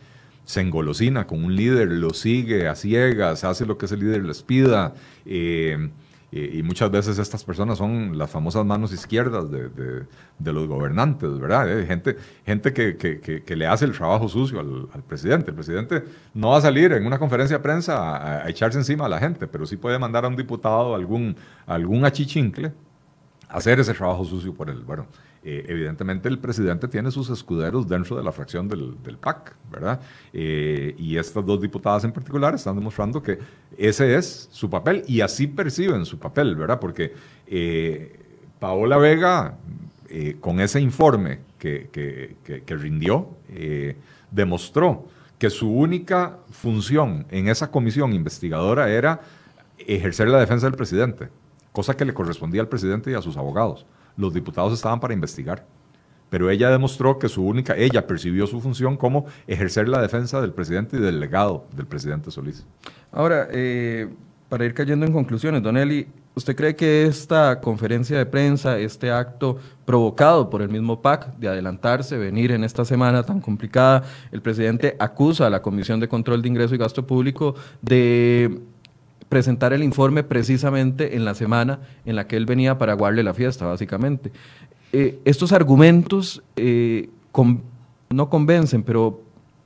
se, 0.45 0.61
engolosina 0.61 1.27
con 1.27 1.43
un 1.43 1.55
líder, 1.55 1.91
lo 1.91 2.13
sigue 2.13 2.67
a 2.67 2.75
ciegas, 2.75 3.43
hace 3.43 3.65
lo 3.65 3.77
que 3.77 3.87
ese 3.87 3.97
líder 3.97 4.23
les 4.23 4.43
pida. 4.43 4.93
Y, 6.35 6.63
muchas 6.63 6.91
veces 6.91 7.17
estas 7.17 7.45
personas 7.45 7.77
son 7.77 8.17
las 8.17 8.29
famosas 8.29 8.65
manos 8.65 8.91
izquierdas 8.91 9.49
de, 9.49 10.51
los 10.51 10.67
gobernantes, 10.67 11.39
¿verdad? 11.39 11.79
Eh, 11.79 11.85
gente 11.85 12.17
gente 12.45 12.73
que, 12.73 13.55
le 13.55 13.67
hace 13.67 13.85
el 13.85 13.93
trabajo 13.93 14.27
sucio 14.27 14.59
al, 14.59 15.03
presidente. 15.03 15.51
El 15.51 15.55
presidente 15.55 16.03
no 16.33 16.49
va 16.49 16.57
a 16.57 16.61
salir 16.61 16.91
en 16.91 17.05
una 17.05 17.17
conferencia 17.19 17.55
de 17.57 17.63
prensa 17.63 18.43
a, 18.43 18.49
echarse 18.49 18.77
encima 18.77 19.05
a 19.05 19.09
la 19.09 19.19
gente, 19.19 19.47
pero 19.47 19.65
sí 19.65 19.77
puede 19.77 19.97
mandar 19.97 20.25
a 20.25 20.27
un 20.27 20.35
diputado 20.35 20.93
algún, 20.93 21.37
algún 21.65 22.03
achichincle 22.03 22.73
hacer 23.47 23.79
ese 23.79 23.93
trabajo 23.93 24.25
sucio 24.25 24.53
por 24.53 24.69
él. 24.69 24.83
Bueno, 24.85 25.07
eh, 25.47 25.63
evidentemente 25.67 26.27
el 26.27 26.39
presidente 26.39 26.87
tiene 26.87 27.11
sus 27.11 27.29
escuderos 27.29 27.87
dentro 27.87 28.17
de 28.17 28.23
la 28.23 28.31
fracción 28.31 28.67
del, 28.67 28.95
del 29.03 29.15
PAC, 29.19 29.55
¿verdad? 29.71 30.01
Eh, 30.33 30.95
y 30.97 31.17
estas 31.17 31.45
dos 31.45 31.61
diputadas 31.61 32.03
en 32.03 32.11
particular 32.11 32.55
están 32.55 32.75
demostrando 32.75 33.21
que 33.21 33.37
ese 33.77 34.15
es 34.15 34.49
su 34.51 34.71
papel 34.71 35.03
y 35.07 35.21
así 35.21 35.45
perciben 35.45 36.03
su 36.03 36.17
papel, 36.17 36.55
¿verdad? 36.55 36.79
Porque 36.79 37.13
eh, 37.45 38.19
Paola 38.57 38.97
Vega, 38.97 39.55
con 40.39 40.59
ese 40.61 40.81
informe 40.81 41.41
que, 41.59 41.89
que, 41.91 42.63
que 42.65 42.75
rindió, 42.75 43.29
demostró 44.31 45.07
que 45.37 45.51
su 45.51 45.69
única 45.69 46.39
función 46.49 47.27
en 47.29 47.49
esa 47.49 47.69
comisión 47.69 48.13
investigadora 48.13 48.89
era 48.89 49.19
ejercer 49.77 50.29
la 50.29 50.39
defensa 50.39 50.65
del 50.65 50.75
presidente, 50.75 51.29
cosa 51.71 51.95
que 51.95 52.05
le 52.05 52.15
correspondía 52.15 52.61
al 52.61 52.69
presidente 52.69 53.11
y 53.11 53.13
a 53.13 53.21
sus 53.21 53.37
abogados 53.37 53.85
los 54.17 54.33
diputados 54.33 54.73
estaban 54.73 54.99
para 54.99 55.13
investigar. 55.13 55.65
Pero 56.29 56.49
ella 56.49 56.69
demostró 56.69 57.19
que 57.19 57.29
su 57.29 57.45
única, 57.45 57.75
ella 57.77 58.07
percibió 58.07 58.47
su 58.47 58.59
función 58.59 58.97
como 58.97 59.25
ejercer 59.47 59.87
la 59.87 60.01
defensa 60.01 60.41
del 60.41 60.53
presidente 60.53 60.97
y 60.97 60.99
del 60.99 61.19
legado 61.19 61.65
del 61.75 61.85
presidente 61.85 62.31
Solís. 62.31 62.65
Ahora, 63.11 63.47
eh, 63.51 64.09
para 64.49 64.65
ir 64.65 64.73
cayendo 64.73 65.05
en 65.05 65.13
conclusiones, 65.13 65.61
Don 65.61 65.77
Eli, 65.77 66.07
¿usted 66.33 66.55
cree 66.55 66.75
que 66.75 67.05
esta 67.05 67.61
conferencia 67.61 68.17
de 68.17 68.25
prensa, 68.25 68.77
este 68.79 69.11
acto 69.11 69.57
provocado 69.85 70.49
por 70.49 70.61
el 70.61 70.69
mismo 70.69 71.01
PAC 71.01 71.35
de 71.37 71.47
adelantarse, 71.47 72.17
venir 72.17 72.51
en 72.51 72.63
esta 72.63 72.85
semana 72.85 73.23
tan 73.23 73.39
complicada, 73.39 74.03
el 74.31 74.41
presidente 74.41 74.95
acusa 74.99 75.47
a 75.47 75.49
la 75.49 75.61
Comisión 75.61 75.99
de 75.99 76.07
Control 76.07 76.41
de 76.41 76.47
Ingreso 76.47 76.75
y 76.75 76.77
Gasto 76.77 77.05
Público 77.05 77.55
de 77.81 78.61
presentar 79.29 79.73
el 79.73 79.83
informe 79.83 80.23
precisamente 80.23 81.15
en 81.15 81.25
la 81.25 81.35
semana 81.35 81.79
en 82.05 82.15
la 82.15 82.27
que 82.27 82.37
él 82.37 82.45
venía 82.45 82.77
para 82.77 82.93
aguarle 82.93 83.23
la 83.23 83.33
fiesta, 83.33 83.65
básicamente. 83.65 84.31
Eh, 84.93 85.19
estos 85.25 85.51
argumentos 85.51 86.41
eh, 86.55 87.09
no 88.09 88.29
convencen, 88.29 88.83
pero 88.83 89.21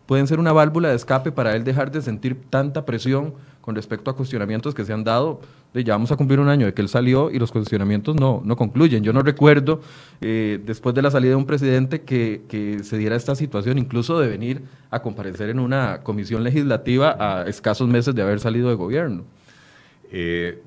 pueden 0.05 0.25
ser 0.25 0.39
una 0.39 0.51
válvula 0.51 0.89
de 0.89 0.95
escape 0.95 1.31
para 1.31 1.55
él 1.55 1.63
dejar 1.63 1.91
de 1.91 2.01
sentir 2.01 2.35
tanta 2.49 2.85
presión 2.85 3.33
con 3.61 3.75
respecto 3.75 4.09
a 4.09 4.15
cuestionamientos 4.15 4.73
que 4.73 4.83
se 4.83 4.91
han 4.91 5.03
dado. 5.03 5.41
Ya 5.75 5.93
vamos 5.93 6.11
a 6.11 6.15
cumplir 6.15 6.39
un 6.39 6.49
año 6.49 6.65
de 6.65 6.73
que 6.73 6.81
él 6.81 6.89
salió 6.89 7.29
y 7.29 7.37
los 7.37 7.51
cuestionamientos 7.51 8.15
no, 8.15 8.41
no 8.43 8.55
concluyen. 8.55 9.03
Yo 9.03 9.13
no 9.13 9.21
recuerdo, 9.21 9.81
eh, 10.19 10.59
después 10.65 10.95
de 10.95 11.03
la 11.03 11.11
salida 11.11 11.29
de 11.29 11.35
un 11.35 11.45
presidente, 11.45 12.01
que, 12.01 12.41
que, 12.49 12.83
se 12.83 12.97
diera 12.97 13.15
esta 13.15 13.35
situación, 13.35 13.77
incluso 13.77 14.19
de 14.19 14.29
venir 14.29 14.63
a 14.89 15.03
comparecer 15.03 15.51
en 15.51 15.59
una 15.59 16.01
comisión 16.01 16.43
legislativa 16.43 17.15
a 17.19 17.47
escasos 17.47 17.87
meses 17.87 18.15
de 18.15 18.23
haber 18.23 18.39
salido 18.39 18.69
de 18.69 18.75
gobierno. 18.75 19.25
Eh, 20.11 20.61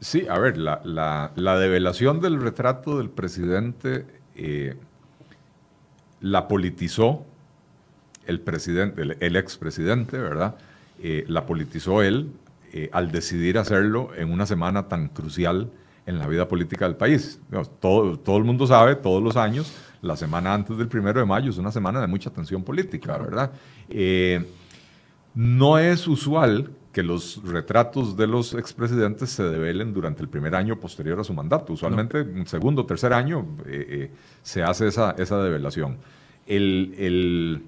sí, 0.00 0.26
a 0.28 0.38
ver, 0.38 0.56
la, 0.56 0.80
la, 1.34 1.58
develación 1.58 2.20
del 2.20 2.40
retrato 2.40 2.98
del 2.98 3.10
presidente 3.10 4.06
eh, 4.34 4.76
la 6.20 6.48
politizó 6.48 7.24
el 8.26 8.40
presidente, 8.40 9.02
el, 9.20 9.36
expresidente, 9.36 10.18
¿verdad? 10.18 10.56
Eh, 11.02 11.24
la 11.28 11.46
politizó 11.46 12.02
él 12.02 12.32
al 12.92 13.10
decidir 13.10 13.56
hacerlo 13.56 14.10
en 14.14 14.30
una 14.30 14.44
semana 14.44 14.86
tan 14.86 15.08
crucial 15.08 15.70
en 16.04 16.18
la 16.18 16.26
vida 16.26 16.46
política 16.46 16.84
del 16.84 16.96
país. 16.96 17.40
Todo, 17.80 18.18
todo 18.18 18.36
el 18.36 18.44
mundo 18.44 18.66
sabe, 18.66 18.96
todos 18.96 19.22
los 19.22 19.36
años, 19.36 19.72
la 20.02 20.14
semana 20.14 20.52
antes 20.52 20.76
del 20.76 20.86
primero 20.86 21.18
de 21.18 21.24
mayo 21.24 21.48
es 21.48 21.56
una 21.56 21.72
semana 21.72 22.02
de 22.02 22.06
mucha 22.06 22.28
tensión 22.28 22.62
política, 22.62 23.16
¿verdad? 23.16 23.50
no 25.34 25.78
es 25.78 26.06
usual 26.06 26.70
que 26.96 27.02
los 27.02 27.42
retratos 27.44 28.16
de 28.16 28.26
los 28.26 28.54
expresidentes 28.54 29.28
se 29.28 29.42
develen 29.42 29.92
durante 29.92 30.22
el 30.22 30.30
primer 30.30 30.54
año 30.54 30.80
posterior 30.80 31.20
a 31.20 31.24
su 31.24 31.34
mandato. 31.34 31.74
Usualmente, 31.74 32.20
en 32.20 32.38
un 32.38 32.46
segundo 32.46 32.80
o 32.80 32.86
tercer 32.86 33.12
año 33.12 33.46
eh, 33.66 33.86
eh, 33.86 34.10
se 34.42 34.62
hace 34.62 34.86
esa, 34.86 35.10
esa 35.18 35.36
develación. 35.42 35.98
El, 36.46 36.94
el 36.96 37.64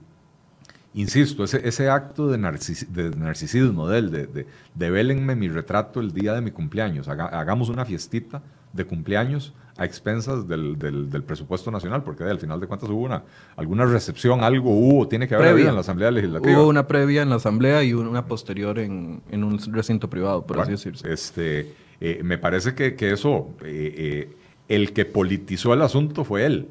insisto, 0.94 1.44
ese, 1.44 1.60
ese 1.68 1.90
acto 1.90 2.28
de, 2.28 2.38
de 2.38 3.16
narcisismo 3.18 3.86
de 3.86 3.98
él, 3.98 4.10
de, 4.10 4.26
de, 4.28 4.46
develenme 4.74 5.36
mi 5.36 5.50
retrato 5.50 6.00
el 6.00 6.12
día 6.12 6.32
de 6.32 6.40
mi 6.40 6.50
cumpleaños, 6.50 7.06
hagamos 7.06 7.68
una 7.68 7.84
fiestita 7.84 8.42
de 8.72 8.86
cumpleaños 8.86 9.52
a 9.78 9.84
expensas 9.84 10.48
del, 10.48 10.76
del, 10.76 11.22
presupuesto 11.22 11.70
nacional, 11.70 12.02
porque 12.02 12.24
al 12.24 12.40
final 12.40 12.58
de 12.58 12.66
cuentas 12.66 12.90
hubo 12.90 13.02
una, 13.02 13.22
alguna 13.54 13.86
recepción, 13.86 14.42
algo 14.42 14.70
hubo, 14.70 15.06
tiene 15.06 15.28
que 15.28 15.36
haber 15.36 15.50
habido 15.50 15.68
en 15.68 15.76
la 15.76 15.82
Asamblea 15.82 16.10
Legislativa. 16.10 16.52
Hubo 16.52 16.68
una 16.68 16.88
previa 16.88 17.22
en 17.22 17.30
la 17.30 17.36
Asamblea 17.36 17.84
y 17.84 17.94
una 17.94 18.26
posterior 18.26 18.80
en, 18.80 19.22
en 19.30 19.44
un 19.44 19.56
recinto 19.72 20.10
privado, 20.10 20.44
por 20.44 20.60
así 20.60 20.72
decirse. 20.72 21.10
Este, 21.10 21.72
eh, 22.00 22.20
me 22.24 22.38
parece 22.38 22.74
que, 22.74 22.96
que 22.96 23.12
eso, 23.12 23.50
eh, 23.62 23.94
eh, 23.96 24.36
el 24.66 24.92
que 24.92 25.04
politizó 25.04 25.72
el 25.72 25.82
asunto 25.82 26.24
fue 26.24 26.44
él. 26.44 26.68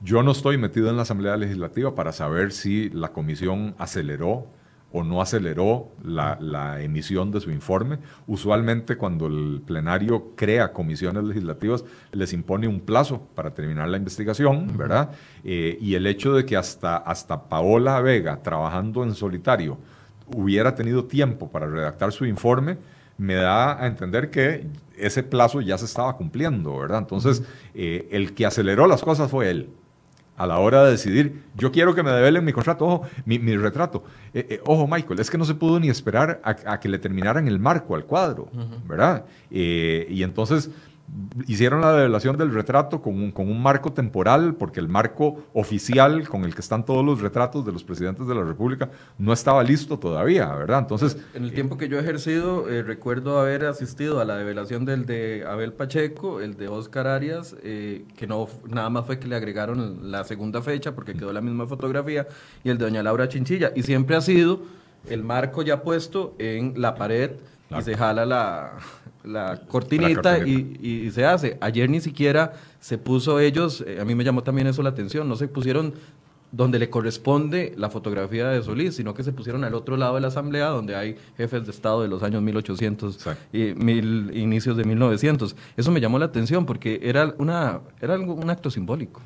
yo 0.00 0.22
no 0.22 0.32
estoy 0.32 0.56
metido 0.56 0.88
en 0.88 0.96
la 0.96 1.02
Asamblea 1.02 1.36
Legislativa 1.36 1.94
para 1.94 2.12
saber 2.12 2.52
si 2.52 2.88
la 2.88 3.12
comisión 3.12 3.74
aceleró 3.76 4.46
o 4.92 5.02
no 5.02 5.22
aceleró 5.22 5.88
la, 6.04 6.80
emisión 6.82 7.30
de 7.30 7.40
su 7.40 7.50
informe. 7.50 7.98
Usualmente 8.26 8.96
cuando 8.96 9.26
el 9.26 9.62
plenario 9.66 10.32
crea 10.36 10.72
comisiones 10.72 11.24
legislativas 11.24 11.84
les 12.12 12.32
impone 12.32 12.68
un 12.68 12.80
plazo 12.80 13.26
para 13.34 13.54
terminar 13.54 13.88
la 13.88 13.96
investigación, 13.96 14.76
¿verdad? 14.76 15.10
Eh, 15.44 15.78
y 15.80 15.94
el 15.94 16.06
hecho 16.06 16.34
de 16.34 16.44
que 16.44 16.56
hasta, 16.56 16.96
hasta 16.96 17.48
Paola 17.48 18.00
Vega, 18.00 18.42
trabajando 18.42 19.02
en 19.04 19.14
solitario, 19.14 19.78
hubiera 20.26 20.74
tenido 20.74 21.04
tiempo 21.04 21.50
para 21.50 21.66
redactar 21.66 22.12
su 22.12 22.26
informe, 22.26 22.78
me 23.18 23.34
da 23.34 23.82
a 23.82 23.86
entender 23.86 24.30
que 24.30 24.66
ese 24.96 25.22
plazo 25.22 25.60
ya 25.60 25.78
se 25.78 25.84
estaba 25.84 26.16
cumpliendo, 26.16 26.76
¿verdad? 26.78 26.98
Entonces, 26.98 27.42
eh, 27.74 28.08
el 28.10 28.34
que 28.34 28.46
aceleró 28.46 28.86
las 28.86 29.02
cosas 29.02 29.30
fue 29.30 29.50
él 29.50 29.70
a 30.36 30.46
la 30.46 30.58
hora 30.58 30.84
de 30.84 30.92
decidir, 30.92 31.42
yo 31.56 31.70
quiero 31.70 31.94
que 31.94 32.02
me 32.02 32.10
develen 32.10 32.44
mi 32.44 32.52
contrato, 32.52 32.86
ojo, 32.86 33.06
mi, 33.26 33.38
retrato. 33.56 34.02
Eh, 34.32 34.46
eh, 34.48 34.60
ojo, 34.64 34.88
Michael, 34.88 35.20
es 35.20 35.30
que 35.30 35.38
no 35.38 35.44
se 35.44 35.54
pudo 35.54 35.78
ni 35.78 35.88
esperar 35.88 36.40
a, 36.42 36.80
que 36.80 36.88
le 36.88 36.98
terminaran 36.98 37.46
el 37.48 37.58
marco 37.58 37.94
al 37.94 38.04
cuadro, 38.04 38.48
¿verdad? 38.88 39.26
Eh, 39.50 40.06
y 40.08 40.22
entonces 40.22 40.70
hicieron 41.46 41.82
la 41.82 41.94
revelación 41.94 42.36
del 42.36 42.52
retrato 42.52 43.02
con 43.02 43.14
un, 43.14 43.32
con 43.32 43.50
un, 43.50 43.62
marco 43.62 43.92
temporal, 43.92 44.54
porque 44.54 44.80
el 44.80 44.88
marco 44.88 45.44
oficial 45.52 46.28
con 46.28 46.44
el 46.44 46.54
que 46.54 46.60
están 46.60 46.84
todos 46.84 47.04
los 47.04 47.20
retratos 47.20 47.64
de 47.66 47.72
los 47.72 47.84
presidentes 47.84 48.26
de 48.26 48.34
la 48.34 48.42
República 48.42 48.90
no 49.18 49.32
estaba 49.32 49.62
listo 49.62 49.98
todavía, 49.98 50.52
¿verdad? 50.54 50.80
Entonces... 50.80 51.18
En 51.34 51.44
el 51.44 51.52
tiempo 51.52 51.76
que 51.76 51.88
yo 51.88 51.98
he 51.98 52.00
ejercido, 52.00 52.68
eh, 52.68 52.82
recuerdo 52.82 53.38
haber 53.38 53.66
asistido 53.66 54.20
a 54.20 54.24
la 54.24 54.36
revelación 54.38 54.84
del 54.84 55.04
de 55.06 55.44
Abel 55.46 55.72
Pacheco, 55.72 56.40
el 56.40 56.56
de 56.56 56.68
Oscar 56.68 57.06
Arias, 57.06 57.56
eh, 57.62 58.04
que 58.16 58.26
no 58.26 58.48
nada 58.68 58.88
más 58.88 59.06
fue 59.06 59.18
que 59.18 59.28
le 59.28 59.36
agregaron 59.36 60.10
la 60.10 60.24
segunda 60.24 60.62
fecha 60.62 60.94
porque 60.94 61.14
quedó 61.14 61.32
la 61.32 61.40
misma 61.40 61.66
fotografía, 61.66 62.26
y 62.64 62.70
el 62.70 62.78
de 62.78 62.84
doña 62.86 63.02
Laura 63.02 63.28
Chinchilla, 63.28 63.72
y 63.74 63.82
siempre 63.82 64.16
ha 64.16 64.20
sido 64.20 64.62
el 65.08 65.22
marco 65.24 65.62
ya 65.62 65.82
puesto 65.82 66.34
en 66.38 66.80
la 66.80 66.94
pared 66.94 67.32
y 67.78 67.82
se 67.82 67.96
jala 67.96 68.26
la 68.26 68.78
la 69.24 69.60
cortinita, 69.68 70.46
Y, 70.46 71.10
se 71.12 71.24
hace. 71.24 71.58
Ayer 71.60 71.88
ni 71.88 72.00
siquiera 72.00 72.52
se 72.80 72.98
puso 72.98 73.38
ellos, 73.38 73.84
eh, 73.86 74.00
a 74.00 74.04
mí 74.04 74.14
me 74.14 74.24
llamó 74.24 74.42
también 74.42 74.66
eso 74.66 74.82
la 74.82 74.90
atención, 74.90 75.28
no 75.28 75.36
se 75.36 75.48
pusieron 75.48 75.94
donde 76.50 76.78
le 76.78 76.90
corresponde 76.90 77.72
la 77.78 77.88
fotografía 77.88 78.48
de 78.48 78.62
Solís, 78.62 78.96
sino 78.96 79.14
que 79.14 79.22
se 79.22 79.32
pusieron 79.32 79.64
al 79.64 79.74
otro 79.74 79.96
lado 79.96 80.16
de 80.16 80.20
la 80.20 80.28
asamblea, 80.28 80.66
donde 80.66 80.94
hay 80.94 81.16
jefes 81.36 81.64
de 81.64 81.70
Estado 81.70 82.02
de 82.02 82.08
los 82.08 82.22
años 82.22 82.42
1800 82.42 83.18
y 83.54 83.72
mil, 83.74 84.30
inicios 84.36 84.76
de 84.76 84.84
1900. 84.84 85.56
Eso 85.78 85.90
me 85.90 86.00
llamó 86.00 86.18
la 86.18 86.26
atención 86.26 86.66
porque 86.66 87.00
era, 87.02 87.34
una, 87.38 87.80
era 88.02 88.18
un 88.18 88.50
acto 88.50 88.70
simbólico. 88.70 89.22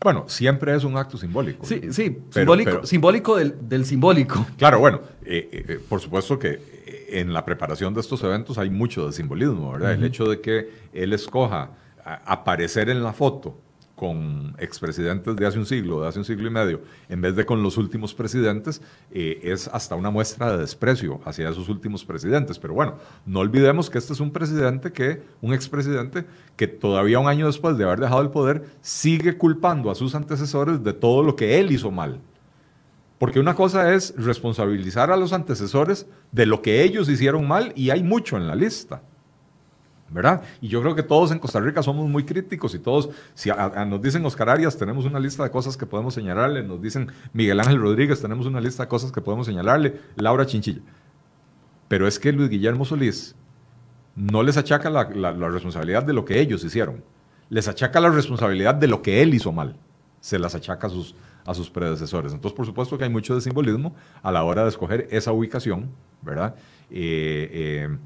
Bueno, 0.00 0.24
siempre 0.26 0.74
es 0.74 0.82
un 0.82 0.96
acto 0.96 1.16
simbólico. 1.16 1.64
Sí, 1.64 1.80
sí, 1.90 2.18
simbólico, 2.30 2.84
simbólico 2.86 3.36
del, 3.36 3.54
del, 3.68 3.84
simbólico. 3.84 4.44
Claro, 4.56 4.78
bueno, 4.80 5.00
eh, 5.24 5.48
eh, 5.52 5.80
por 5.88 6.00
supuesto 6.00 6.38
que 6.38 6.77
en 7.08 7.32
la 7.32 7.44
preparación 7.44 7.94
de 7.94 8.00
estos 8.00 8.22
eventos 8.22 8.58
hay 8.58 8.70
mucho 8.70 9.06
de 9.06 9.12
simbolismo, 9.12 9.72
¿verdad? 9.72 9.92
El 9.92 10.04
hecho 10.04 10.26
de 10.26 10.40
que 10.40 10.70
él 10.92 11.12
escoja 11.12 11.70
aparecer 12.04 12.88
en 12.88 13.02
la 13.02 13.12
foto 13.12 13.58
con 13.98 14.54
expresidentes 14.58 15.34
de 15.34 15.44
hace 15.44 15.58
un 15.58 15.66
siglo, 15.66 16.00
de 16.00 16.08
hace 16.08 16.20
un 16.20 16.24
siglo 16.24 16.46
y 16.46 16.50
medio, 16.50 16.82
en 17.08 17.20
vez 17.20 17.34
de 17.34 17.44
con 17.44 17.64
los 17.64 17.76
últimos 17.76 18.14
presidentes, 18.14 18.80
eh, 19.10 19.40
es 19.42 19.66
hasta 19.66 19.96
una 19.96 20.08
muestra 20.10 20.52
de 20.52 20.58
desprecio 20.58 21.20
hacia 21.24 21.50
esos 21.50 21.68
últimos 21.68 22.04
presidentes. 22.04 22.60
Pero 22.60 22.74
bueno, 22.74 22.94
no 23.26 23.40
olvidemos 23.40 23.90
que 23.90 23.98
este 23.98 24.12
es 24.12 24.20
un 24.20 24.30
presidente 24.30 24.92
que, 24.92 25.22
un 25.42 25.52
expresidente 25.52 26.26
que 26.56 26.68
todavía 26.68 27.18
un 27.18 27.26
año 27.26 27.46
después 27.46 27.76
de 27.76 27.84
haber 27.84 27.98
dejado 27.98 28.22
el 28.22 28.30
poder, 28.30 28.66
sigue 28.80 29.36
culpando 29.36 29.90
a 29.90 29.96
sus 29.96 30.14
antecesores 30.14 30.84
de 30.84 30.92
todo 30.92 31.24
lo 31.24 31.34
que 31.34 31.58
él 31.58 31.72
hizo 31.72 31.90
mal. 31.90 32.20
Porque 33.18 33.40
una 33.40 33.54
cosa 33.54 33.92
es 33.94 34.14
responsabilizar 34.16 35.10
a 35.10 35.16
los 35.16 35.32
antecesores 35.32 36.06
de 36.30 36.46
lo 36.46 36.62
que 36.62 36.82
ellos 36.82 37.08
hicieron 37.08 37.48
mal 37.48 37.72
y 37.74 37.90
hay 37.90 38.02
mucho 38.02 38.36
en 38.36 38.46
la 38.46 38.54
lista. 38.54 39.02
¿verdad? 40.10 40.42
Y 40.60 40.68
yo 40.68 40.80
creo 40.80 40.94
que 40.94 41.02
todos 41.02 41.30
en 41.32 41.38
Costa 41.38 41.60
Rica 41.60 41.82
somos 41.82 42.08
muy 42.08 42.24
críticos 42.24 42.74
y 42.74 42.78
todos, 42.78 43.10
si 43.34 43.50
nos 43.50 44.00
dicen 44.00 44.24
Oscar 44.24 44.48
Arias, 44.48 44.76
tenemos 44.76 45.04
una 45.04 45.20
lista 45.20 45.44
de 45.44 45.50
cosas 45.50 45.76
que 45.76 45.86
podemos 45.86 46.14
señalarle, 46.14 46.62
nos 46.62 46.80
dicen 46.80 47.10
Miguel 47.32 47.60
Ángel 47.60 47.80
Rodríguez, 47.80 48.20
tenemos 48.20 48.46
una 48.46 48.60
lista 48.60 48.84
de 48.84 48.88
cosas 48.88 49.12
que 49.12 49.20
podemos 49.20 49.46
señalarle, 49.46 50.00
Laura 50.16 50.46
Chinchilla. 50.46 50.80
Pero 51.88 52.06
es 52.06 52.18
que 52.18 52.32
Luis 52.32 52.48
Guillermo 52.48 52.84
Solís 52.84 53.34
no 54.14 54.42
les 54.42 54.56
achaca 54.56 54.90
la, 54.90 55.04
responsabilidad 55.04 56.02
de 56.02 56.12
lo 56.12 56.24
que 56.24 56.40
ellos 56.40 56.64
hicieron, 56.64 57.04
les 57.50 57.68
achaca 57.68 58.00
la 58.00 58.10
responsabilidad 58.10 58.74
de 58.74 58.88
lo 58.88 59.02
que 59.02 59.22
él 59.22 59.34
hizo 59.34 59.52
mal, 59.52 59.76
se 60.20 60.38
las 60.38 60.54
achaca 60.54 60.86
a 60.86 60.90
sus, 60.90 61.14
a 61.48 61.54
sus 61.54 61.70
predecesores. 61.70 62.34
Entonces, 62.34 62.54
por 62.54 62.66
supuesto 62.66 62.98
que 62.98 63.04
hay 63.04 63.10
mucho 63.10 63.34
de 63.34 63.40
simbolismo 63.40 63.94
a 64.22 64.30
la 64.30 64.44
hora 64.44 64.64
de 64.64 64.68
escoger 64.68 65.08
esa 65.10 65.32
ubicación, 65.32 65.88
¿verdad? 66.20 66.54
Eh, 66.90 67.88
eh, 67.88 67.98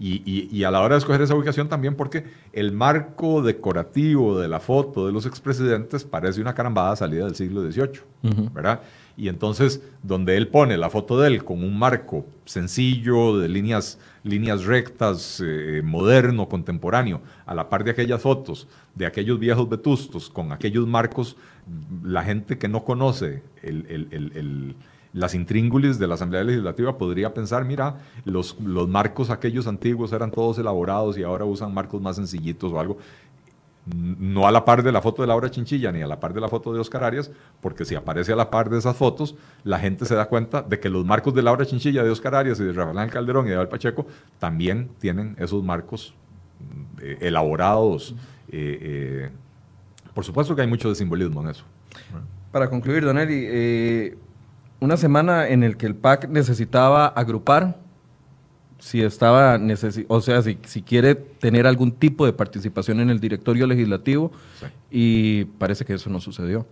y, 0.00 0.62
a 0.64 0.70
la 0.70 0.80
hora 0.80 0.94
de 0.94 0.98
escoger 0.98 1.22
esa 1.22 1.34
ubicación 1.34 1.68
también 1.68 1.94
porque 1.94 2.24
el 2.52 2.72
marco 2.72 3.42
decorativo 3.42 4.38
de 4.38 4.48
la 4.48 4.60
foto 4.60 5.06
de 5.06 5.12
los 5.12 5.26
expresidentes 5.26 6.04
parece 6.04 6.40
una 6.40 6.54
carambada 6.54 6.94
salida 6.96 7.24
del 7.24 7.34
siglo 7.34 7.62
XVIII, 7.62 8.50
¿verdad? 8.52 8.80
Y 9.18 9.28
entonces, 9.28 9.82
donde 10.04 10.36
él 10.36 10.46
pone 10.46 10.78
la 10.78 10.90
foto 10.90 11.18
de 11.18 11.26
él 11.26 11.44
con 11.44 11.64
un 11.64 11.76
marco 11.76 12.24
sencillo, 12.44 13.36
de 13.36 13.48
líneas, 13.48 13.98
líneas 14.22 14.64
rectas, 14.64 15.42
eh, 15.44 15.82
moderno, 15.84 16.48
contemporáneo, 16.48 17.20
a 17.44 17.52
la 17.52 17.68
par 17.68 17.82
de 17.82 17.90
aquellas 17.90 18.22
fotos, 18.22 18.68
de 18.94 19.06
aquellos 19.06 19.40
viejos 19.40 19.68
vetustos, 19.68 20.30
con 20.30 20.52
aquellos 20.52 20.86
marcos, 20.86 21.36
la 22.04 22.22
gente 22.22 22.58
que 22.58 22.68
no 22.68 22.84
conoce 22.84 23.42
las 25.12 25.34
intríngulis 25.34 25.98
de 25.98 26.06
la 26.06 26.14
Asamblea 26.14 26.44
Legislativa 26.44 26.96
podría 26.96 27.34
pensar, 27.34 27.64
mira, 27.64 27.96
los, 28.24 28.56
los 28.60 28.88
marcos 28.88 29.30
aquellos 29.30 29.66
antiguos 29.66 30.12
eran 30.12 30.30
todos 30.30 30.58
elaborados 30.58 31.18
y 31.18 31.24
ahora 31.24 31.44
usan 31.44 31.74
marcos 31.74 32.00
más 32.00 32.14
sencillitos 32.14 32.72
o 32.72 32.78
algo. 32.78 32.98
No 33.96 34.46
a 34.46 34.52
la 34.52 34.64
par 34.64 34.82
de 34.82 34.92
la 34.92 35.00
foto 35.00 35.22
de 35.22 35.28
Laura 35.28 35.50
Chinchilla 35.50 35.92
ni 35.92 36.02
a 36.02 36.06
la 36.06 36.20
par 36.20 36.34
de 36.34 36.40
la 36.40 36.48
foto 36.48 36.72
de 36.72 36.80
Oscar 36.80 37.04
Arias, 37.04 37.30
porque 37.60 37.84
si 37.84 37.94
aparece 37.94 38.32
a 38.32 38.36
la 38.36 38.50
par 38.50 38.68
de 38.68 38.78
esas 38.78 38.96
fotos, 38.96 39.34
la 39.64 39.78
gente 39.78 40.04
se 40.04 40.14
da 40.14 40.26
cuenta 40.26 40.62
de 40.62 40.78
que 40.78 40.88
los 40.88 41.04
marcos 41.04 41.34
de 41.34 41.42
Laura 41.42 41.64
Chinchilla, 41.64 42.02
de 42.02 42.10
Oscar 42.10 42.34
Arias 42.34 42.60
y 42.60 42.64
de 42.64 42.72
Rafael 42.72 43.10
Calderón 43.10 43.46
y 43.46 43.50
de 43.50 43.56
Abel 43.56 43.68
Pacheco 43.68 44.06
también 44.38 44.90
tienen 44.98 45.36
esos 45.38 45.62
marcos 45.64 46.14
eh, 47.00 47.18
elaborados. 47.20 48.14
Eh, 48.48 48.78
eh, 48.80 49.30
por 50.14 50.24
supuesto 50.24 50.56
que 50.56 50.62
hay 50.62 50.68
mucho 50.68 50.88
de 50.88 50.94
simbolismo 50.94 51.40
en 51.42 51.50
eso. 51.50 51.64
Para 52.50 52.68
concluir, 52.68 53.04
Don 53.04 53.18
Eli, 53.18 54.16
una 54.80 54.96
semana 54.96 55.48
en 55.48 55.62
el 55.62 55.76
que 55.76 55.86
el 55.86 55.94
PAC 55.94 56.28
necesitaba 56.28 57.06
agrupar, 57.06 57.78
si 58.78 59.02
estaba, 59.02 59.60
o 60.08 60.20
sea, 60.20 60.42
si, 60.42 60.58
si, 60.64 60.82
quiere 60.82 61.14
tener 61.14 61.66
algún 61.66 61.92
tipo 61.92 62.24
de 62.26 62.32
participación 62.32 63.00
en 63.00 63.10
el 63.10 63.20
directorio 63.20 63.66
legislativo, 63.66 64.32
y 64.90 65.44
parece 65.44 65.84
que 65.84 65.94
eso 65.94 66.10
no 66.10 66.20
sucedió. 66.20 66.66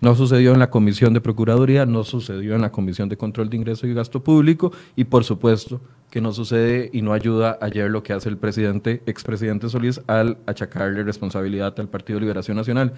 No 0.00 0.16
sucedió 0.16 0.52
en 0.52 0.58
la 0.58 0.68
Comisión 0.68 1.14
de 1.14 1.20
Procuraduría, 1.20 1.86
no 1.86 2.02
sucedió 2.02 2.56
en 2.56 2.62
la 2.62 2.72
Comisión 2.72 3.08
de 3.08 3.16
Control 3.16 3.48
de 3.48 3.56
Ingreso 3.56 3.86
y 3.86 3.94
Gasto 3.94 4.24
Público, 4.24 4.72
y 4.96 5.04
por 5.04 5.22
supuesto 5.22 5.80
que 6.10 6.20
no 6.20 6.32
sucede 6.32 6.90
y 6.92 7.02
no 7.02 7.12
ayuda 7.12 7.56
ayer 7.62 7.88
lo 7.88 8.02
que 8.02 8.12
hace 8.12 8.28
el 8.28 8.36
presidente, 8.36 9.02
expresidente 9.06 9.68
Solís, 9.68 10.00
al 10.08 10.38
achacarle 10.46 11.04
responsabilidad 11.04 11.78
al 11.78 11.88
Partido 11.88 12.18
Liberación 12.18 12.56
Nacional. 12.56 12.92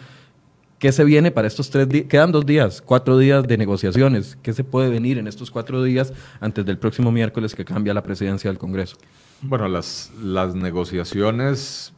¿Qué 0.84 0.92
se 0.92 1.02
viene 1.02 1.30
para 1.30 1.48
estos 1.48 1.70
tres 1.70 1.88
días? 1.88 2.04
Quedan 2.10 2.30
dos 2.30 2.44
días, 2.44 2.82
cuatro 2.82 3.16
días 3.16 3.48
de 3.48 3.56
negociaciones. 3.56 4.36
¿Qué 4.42 4.52
se 4.52 4.64
puede 4.64 4.90
venir 4.90 5.16
en 5.16 5.26
estos 5.26 5.50
cuatro 5.50 5.82
días 5.82 6.12
antes 6.40 6.66
del 6.66 6.76
próximo 6.76 7.10
miércoles 7.10 7.54
que 7.54 7.64
cambia 7.64 7.94
la 7.94 8.02
presidencia 8.02 8.50
del 8.50 8.58
Congreso? 8.58 8.98
Bueno, 9.40 9.66
las, 9.66 10.12
las 10.22 10.54
negociaciones 10.54 11.94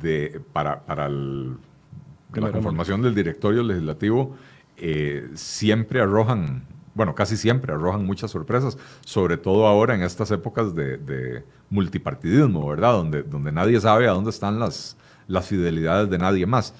de, 0.00 0.40
para, 0.54 0.80
para 0.86 1.10
la 1.10 2.52
conformación 2.52 3.02
del 3.02 3.14
directorio 3.14 3.62
legislativo 3.62 4.34
eh, 4.78 5.28
siempre 5.34 6.00
arrojan, 6.00 6.64
bueno, 6.94 7.14
casi 7.14 7.36
siempre 7.36 7.74
arrojan 7.74 8.06
muchas 8.06 8.30
sorpresas, 8.30 8.78
sobre 9.04 9.36
todo 9.36 9.66
ahora 9.66 9.94
en 9.94 10.00
estas 10.00 10.30
épocas 10.30 10.74
de, 10.74 11.44
multipartidismo, 11.68 12.66
¿verdad? 12.66 12.94
Donde, 12.94 13.24
donde 13.24 13.52
nadie 13.52 13.78
sabe 13.78 14.08
a 14.08 14.12
dónde 14.12 14.30
están 14.30 14.58
las, 14.58 14.96
las 15.28 15.46
fidelidades 15.46 16.08
de 16.08 16.16
nadie 16.16 16.46
más. 16.46 16.72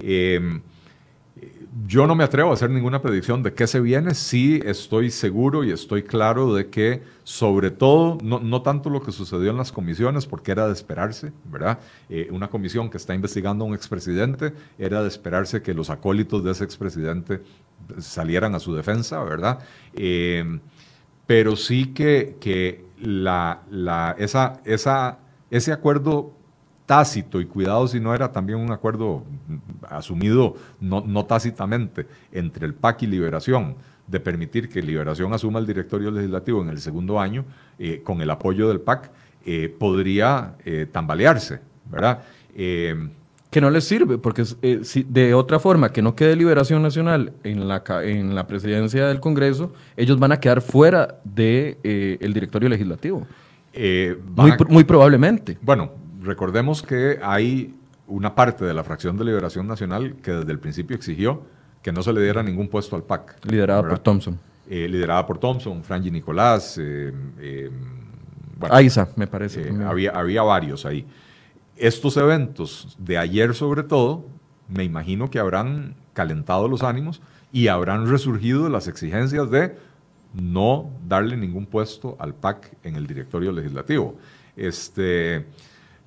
Em, 0.00 0.62
yo 1.86 2.06
no 2.06 2.14
me 2.14 2.24
atrevo 2.24 2.50
a 2.50 2.54
hacer 2.54 2.70
ninguna 2.70 3.00
predicción 3.00 3.42
de 3.42 3.54
qué 3.54 3.66
se 3.66 3.80
viene, 3.80 4.14
sí 4.14 4.60
estoy 4.64 5.10
seguro 5.10 5.64
y 5.64 5.70
estoy 5.70 6.02
claro 6.02 6.54
de 6.54 6.68
que 6.68 7.02
sobre 7.24 7.70
todo, 7.70 8.18
no, 8.22 8.62
tanto 8.62 8.90
lo 8.90 9.02
que 9.02 9.12
sucedió 9.12 9.50
en 9.50 9.56
las 9.58 9.70
comisiones, 9.70 10.26
porque 10.26 10.50
era 10.50 10.66
de 10.66 10.72
esperarse, 10.72 11.32
¿verdad? 11.44 11.78
Eh, 12.08 12.28
una 12.30 12.48
comisión 12.48 12.90
que 12.90 12.96
está 12.96 13.14
investigando 13.14 13.64
a 13.64 13.68
un 13.68 13.74
expresidente, 13.74 14.54
era 14.78 15.02
de 15.02 15.08
esperarse 15.08 15.62
que 15.62 15.74
los 15.74 15.90
acólitos 15.90 16.42
de 16.42 16.52
ese 16.52 16.64
expresidente 16.64 17.42
salieran 17.98 18.54
a 18.54 18.60
su 18.60 18.74
defensa, 18.74 19.22
¿verdad? 19.22 19.58
Em, 19.94 20.60
pero 21.26 21.54
sí 21.54 21.92
que, 21.92 22.36
que 22.40 22.84
la, 23.00 23.62
la, 23.70 24.16
esa, 24.18 24.60
esa, 24.64 25.18
ese 25.50 25.72
acuerdo 25.72 26.37
tácito 26.88 27.38
y 27.38 27.44
cuidado 27.44 27.86
si 27.86 28.00
no 28.00 28.14
era 28.14 28.32
también 28.32 28.58
un 28.58 28.72
acuerdo 28.72 29.22
asumido 29.90 30.56
no, 30.80 31.02
no, 31.06 31.26
tácitamente 31.26 32.06
entre 32.32 32.64
el 32.64 32.72
PAC 32.72 33.02
y 33.02 33.06
Liberación 33.06 33.76
de 34.06 34.18
permitir 34.18 34.70
que 34.70 34.80
Liberación 34.80 35.34
asuma 35.34 35.58
el 35.58 35.66
directorio 35.66 36.10
legislativo 36.10 36.62
en 36.62 36.70
el 36.70 36.80
segundo 36.80 37.20
año 37.20 37.44
eh, 37.78 38.00
con 38.02 38.22
el 38.22 38.30
apoyo 38.30 38.68
del 38.68 38.80
PAC, 38.80 39.10
eh, 39.44 39.68
podría 39.78 40.54
eh, 40.64 40.86
tambalearse, 40.90 41.60
¿verdad? 41.90 42.22
que 42.54 43.60
no 43.60 43.70
les 43.70 43.84
sirve, 43.84 44.18
porque 44.18 44.44
si, 44.82 45.04
de 45.04 45.32
otra 45.32 45.60
forma, 45.60 45.92
que 45.92 46.02
no 46.02 46.16
quede 46.16 46.34
Liberación 46.34 46.82
Nacional 46.82 47.34
en 47.44 47.68
la, 47.68 47.84
en 48.02 48.34
la 48.34 48.46
presidencia 48.46 49.06
del 49.06 49.20
Congreso, 49.20 49.72
ellos 49.96 50.18
van 50.18 50.32
a 50.32 50.40
quedar 50.40 50.60
fuera 50.60 51.20
del 51.22 51.76
de, 51.84 52.18
el 52.20 52.34
directorio 52.34 52.68
legislativo. 52.68 53.26
muy, 54.34 54.52
muy 54.68 54.84
probablemente. 54.84 55.56
Bueno, 55.62 55.92
recordemos 56.28 56.82
que 56.82 57.18
hay 57.22 57.74
una 58.06 58.34
parte 58.34 58.64
de 58.64 58.74
la 58.74 58.84
fracción 58.84 59.16
de 59.16 59.24
Liberación 59.24 59.66
Nacional 59.66 60.16
que 60.22 60.30
desde 60.32 60.52
el 60.52 60.58
principio 60.58 60.94
exigió 60.94 61.42
que 61.82 61.90
no 61.90 62.02
se 62.02 62.12
le 62.12 62.22
diera 62.22 62.42
ningún 62.42 62.68
puesto 62.68 62.96
al 62.96 63.02
PAC. 63.02 63.44
Liderada 63.46 63.82
por 63.82 63.98
Thompson. 63.98 64.38
Eh, 64.68 64.86
liderada 64.88 65.26
por 65.26 65.38
Thompson, 65.38 65.82
Franji 65.82 66.10
Nicolás. 66.10 66.76
Eh, 66.78 67.12
eh, 67.40 67.70
Aiza, 68.70 69.08
me 69.16 69.26
parece. 69.26 69.72
había, 69.86 70.10
había 70.10 70.42
varios 70.42 70.84
ahí. 70.84 71.06
Estos 71.76 72.16
eventos 72.16 72.96
de 72.98 73.16
ayer 73.16 73.54
sobre 73.54 73.84
todo, 73.84 74.26
me 74.68 74.84
imagino 74.84 75.30
que 75.30 75.38
habrán 75.38 75.94
calentado 76.12 76.68
los 76.68 76.82
ánimos 76.82 77.22
y 77.52 77.68
habrán 77.68 78.08
resurgido 78.10 78.68
las 78.68 78.88
exigencias 78.88 79.50
de 79.50 79.76
no 80.34 80.90
darle 81.06 81.36
ningún 81.36 81.64
puesto 81.66 82.16
al 82.18 82.34
PAC 82.34 82.76
en 82.82 82.96
el 82.96 83.06
directorio 83.06 83.52
legislativo. 83.52 84.16
Este, 84.56 85.46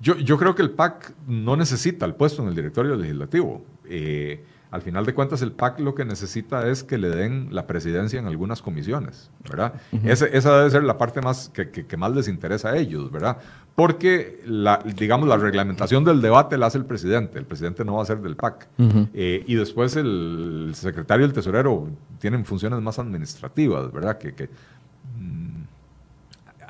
yo, 0.02 0.16
yo, 0.16 0.36
creo 0.36 0.54
que 0.54 0.62
el 0.62 0.70
PAC 0.70 1.14
no 1.26 1.56
necesita 1.56 2.04
el 2.04 2.14
puesto 2.14 2.42
en 2.42 2.48
el 2.48 2.54
directorio 2.54 2.96
legislativo. 2.96 3.64
Eh, 3.88 4.44
al 4.72 4.80
final 4.80 5.04
de 5.04 5.12
cuentas, 5.12 5.42
el 5.42 5.52
PAC 5.52 5.80
lo 5.80 5.94
que 5.94 6.06
necesita 6.06 6.66
es 6.66 6.82
que 6.82 6.96
le 6.96 7.10
den 7.10 7.48
la 7.50 7.66
presidencia 7.66 8.18
en 8.18 8.26
algunas 8.26 8.62
comisiones, 8.62 9.30
¿verdad? 9.46 9.74
esa 10.02 10.56
debe 10.56 10.70
ser 10.70 10.82
la 10.82 10.96
parte 10.96 11.20
más 11.20 11.50
que, 11.50 11.70
que, 11.70 11.96
más 11.98 12.12
les 12.12 12.26
interesa 12.26 12.70
a 12.70 12.78
ellos, 12.78 13.12
¿verdad? 13.12 13.36
Porque, 13.74 14.40
la, 14.46 14.82
digamos, 14.96 15.28
la 15.28 15.36
reglamentación 15.36 16.04
del 16.04 16.22
debate 16.22 16.56
la 16.56 16.66
hace 16.66 16.78
el 16.78 16.86
presidente. 16.86 17.38
El 17.38 17.44
presidente 17.44 17.84
no 17.84 17.96
va 17.96 18.02
a 18.02 18.06
ser 18.06 18.22
del 18.22 18.34
PAC. 18.34 18.66
Eh, 19.12 19.44
y 19.46 19.54
después 19.56 19.94
el 19.96 20.72
secretario 20.74 21.26
y 21.26 21.28
el 21.28 21.34
tesorero 21.34 21.88
tienen 22.18 22.46
funciones 22.46 22.80
más 22.80 22.98
administrativas, 22.98 23.92
¿verdad? 23.92 24.16
Que, 24.16 24.34
que 24.34 24.48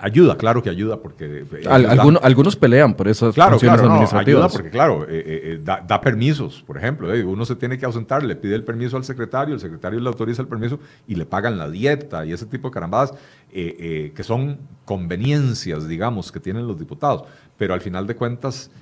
Ayuda, 0.04 0.36
claro 0.36 0.64
que 0.64 0.68
ayuda, 0.68 1.00
porque... 1.00 1.46
Eh, 1.52 1.68
algunos, 1.68 2.56
pelean 2.56 2.94
por 2.94 3.06
esas 3.06 3.36
claro, 3.36 3.56
claro, 3.56 3.84
administrativas. 3.84 4.26
ayuda 4.26 4.48
porque, 4.48 4.70
claro, 4.70 5.06
eh, 5.08 5.22
eh, 5.54 5.60
da, 5.62 6.00
permisos, 6.00 6.64
por 6.66 6.76
ejemplo. 6.76 7.08
uno 7.24 7.44
se 7.44 7.54
tiene 7.54 7.78
que 7.78 7.86
ausentar, 7.86 8.24
le 8.24 8.34
pide 8.34 8.56
el 8.56 8.64
permiso 8.64 8.96
al 8.96 9.04
secretario, 9.04 9.54
el 9.54 9.60
secretario 9.60 10.00
le 10.00 10.08
autoriza 10.08 10.42
el 10.42 10.48
permiso 10.48 10.80
y 11.06 11.14
le 11.14 11.24
pagan 11.24 11.56
la 11.56 11.70
dieta 11.70 12.26
y 12.26 12.32
ese 12.32 12.46
tipo 12.46 12.66
de 12.68 12.74
carambadas, 12.74 13.14
que 13.48 14.22
son 14.22 14.58
conveniencias, 14.84 15.86
digamos, 15.86 16.32
que 16.32 16.40
tienen 16.40 16.66
los 16.66 16.80
diputados. 16.80 17.22
Pero 17.56 17.72
al 17.72 17.80
final 17.80 18.08
de 18.08 18.16
cuentas, 18.16 18.72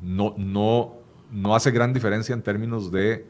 no, 0.00 0.34
no, 0.38 0.94
no 1.30 1.54
hace 1.54 1.70
gran 1.70 1.92
diferencia 1.92 2.32
en 2.32 2.40
términos 2.40 2.90
de 2.90 3.26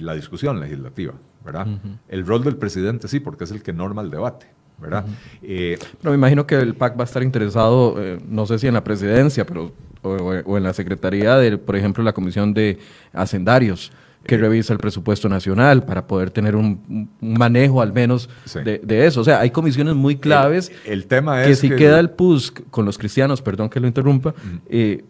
la 0.00 0.14
discusión 0.14 0.58
legislativa, 0.58 1.14
¿verdad? 1.44 1.68
El 2.08 2.26
rol 2.26 2.42
del 2.42 2.56
presidente 2.56 3.06
sí, 3.06 3.20
porque 3.20 3.44
es 3.44 3.52
el 3.52 3.62
que 3.62 3.72
norma 3.72 4.02
el 4.02 4.10
debate. 4.10 4.48
¿Verdad? 4.78 5.04
Eh, 5.42 5.78
pero 6.00 6.10
me 6.10 6.16
imagino 6.16 6.46
que 6.46 6.56
el 6.56 6.74
PAC 6.74 6.98
va 6.98 7.02
a 7.02 7.04
estar 7.04 7.22
interesado, 7.22 7.96
eh, 7.98 8.18
no 8.28 8.46
sé 8.46 8.58
si 8.58 8.66
en 8.66 8.74
la 8.74 8.84
presidencia, 8.84 9.46
pero 9.46 9.72
o, 10.02 10.56
en 10.56 10.62
la 10.62 10.72
secretaría 10.72 11.36
de, 11.36 11.56
por 11.58 11.76
ejemplo, 11.76 12.02
la 12.02 12.12
comisión 12.12 12.52
de 12.54 12.78
hacendarios 13.12 13.92
que 14.24 14.36
revisa 14.36 14.72
el 14.72 14.78
presupuesto 14.78 15.28
nacional 15.28 15.84
para 15.84 16.06
poder 16.06 16.30
tener 16.30 16.56
un, 16.56 17.08
manejo 17.20 17.82
al 17.82 17.92
menos 17.92 18.28
de, 18.64 19.06
eso. 19.06 19.20
O 19.20 19.24
sea, 19.24 19.40
hay 19.40 19.50
comisiones 19.50 19.94
muy 19.94 20.16
claves. 20.16 20.72
El, 20.84 21.06
tema 21.06 21.42
es 21.42 21.48
que 21.48 21.56
si 21.56 21.70
queda 21.70 21.98
el 21.98 22.10
PUSC 22.10 22.62
con 22.70 22.84
los 22.84 22.98
cristianos, 22.98 23.42
perdón 23.42 23.68
que 23.68 23.80
lo 23.80 23.86
interrumpa, 23.86 24.34
eh, 24.68 25.04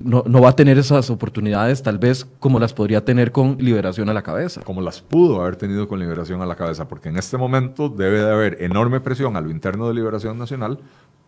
no, 0.00 0.24
no, 0.26 0.40
va 0.40 0.50
a 0.50 0.56
tener 0.56 0.78
esas 0.78 1.10
oportunidades 1.10 1.82
tal 1.82 1.98
vez 1.98 2.26
como 2.38 2.58
las 2.58 2.72
podría 2.74 3.04
tener 3.04 3.32
con 3.32 3.56
Liberación 3.58 4.08
a 4.08 4.14
la 4.14 4.22
cabeza. 4.22 4.60
Como 4.62 4.80
las 4.80 5.00
pudo 5.00 5.40
haber 5.40 5.56
tenido 5.56 5.88
con 5.88 5.98
Liberación 6.00 6.42
a 6.42 6.46
la 6.46 6.56
cabeza, 6.56 6.88
porque 6.88 7.08
en 7.08 7.16
este 7.16 7.36
momento 7.36 7.88
debe 7.88 8.20
de 8.22 8.30
haber 8.30 8.62
enorme 8.62 9.00
presión 9.00 9.36
a 9.36 9.40
lo 9.40 9.50
interno 9.50 9.88
de 9.88 9.94
Liberación 9.94 10.38
Nacional 10.38 10.78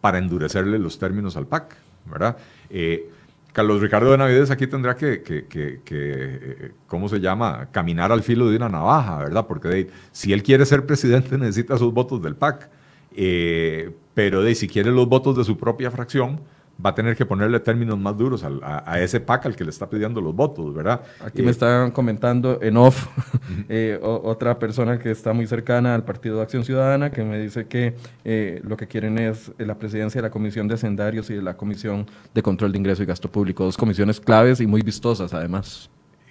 para 0.00 0.18
endurecerle 0.18 0.78
los 0.78 0.98
términos 0.98 1.36
al 1.36 1.46
PAC, 1.46 1.76
¿verdad? 2.10 2.36
Eh, 2.70 3.10
Carlos 3.52 3.80
Ricardo 3.80 4.10
Benavides 4.10 4.50
aquí 4.50 4.66
tendrá 4.66 4.96
que, 4.96 5.22
que, 5.22 6.72
¿cómo 6.86 7.08
se 7.08 7.20
llama? 7.20 7.68
Caminar 7.72 8.12
al 8.12 8.22
filo 8.22 8.48
de 8.48 8.56
una 8.56 8.68
navaja, 8.68 9.18
¿verdad? 9.18 9.46
Porque 9.46 9.88
si 10.12 10.32
él 10.32 10.42
quiere 10.42 10.64
ser 10.66 10.86
presidente 10.86 11.36
necesita 11.38 11.76
sus 11.78 11.92
votos 11.92 12.22
del 12.22 12.36
PAC, 12.36 12.70
eh, 13.12 13.90
pero 14.14 14.42
de, 14.42 14.54
si 14.54 14.68
quiere 14.68 14.90
los 14.90 15.08
votos 15.08 15.36
de 15.36 15.44
su 15.44 15.56
propia 15.56 15.90
fracción, 15.90 16.40
va 16.84 16.90
a 16.90 16.94
tener 16.94 17.16
que 17.16 17.26
ponerle 17.26 17.60
términos 17.60 17.98
más 17.98 18.16
duros 18.16 18.44
a, 18.44 19.00
ese 19.00 19.20
PAC 19.20 19.46
al 19.46 19.56
que 19.56 19.64
le 19.64 19.70
está 19.70 19.88
pidiendo 19.88 20.20
los 20.20 20.34
votos, 20.34 20.74
¿verdad? 20.74 21.02
Aquí 21.24 21.42
me 21.42 21.48
eh, 21.48 21.50
están 21.52 21.90
comentando 21.90 22.58
en 22.62 22.76
off 22.76 23.06
eh, 23.68 23.98
otra 24.02 24.58
persona 24.58 24.98
que 24.98 25.10
está 25.10 25.32
muy 25.32 25.46
cercana 25.46 25.94
al 25.94 26.04
Partido 26.04 26.36
de 26.36 26.42
Acción 26.42 26.64
Ciudadana 26.64 27.10
que 27.10 27.22
me 27.24 27.38
dice 27.38 27.66
que 27.66 27.94
eh, 28.24 28.60
lo 28.64 28.76
que 28.76 28.86
quieren 28.86 29.18
es 29.18 29.52
la 29.58 29.78
presidencia 29.78 30.20
de 30.20 30.28
la 30.28 30.30
Comisión 30.30 30.68
de 30.68 30.74
Hacendarios 30.74 31.30
y 31.30 31.34
de 31.34 31.42
la 31.42 31.56
Comisión 31.56 32.06
de 32.34 32.42
Control 32.42 32.72
de 32.72 32.78
Ingreso 32.78 33.02
y 33.02 33.06
Gasto 33.06 33.30
Público, 33.30 33.64
dos 33.64 33.76
comisiones 33.76 34.20
claves 34.20 34.60
y 34.60 34.66
muy 34.66 34.82
vistosas 34.82 35.34
además. 35.34 35.90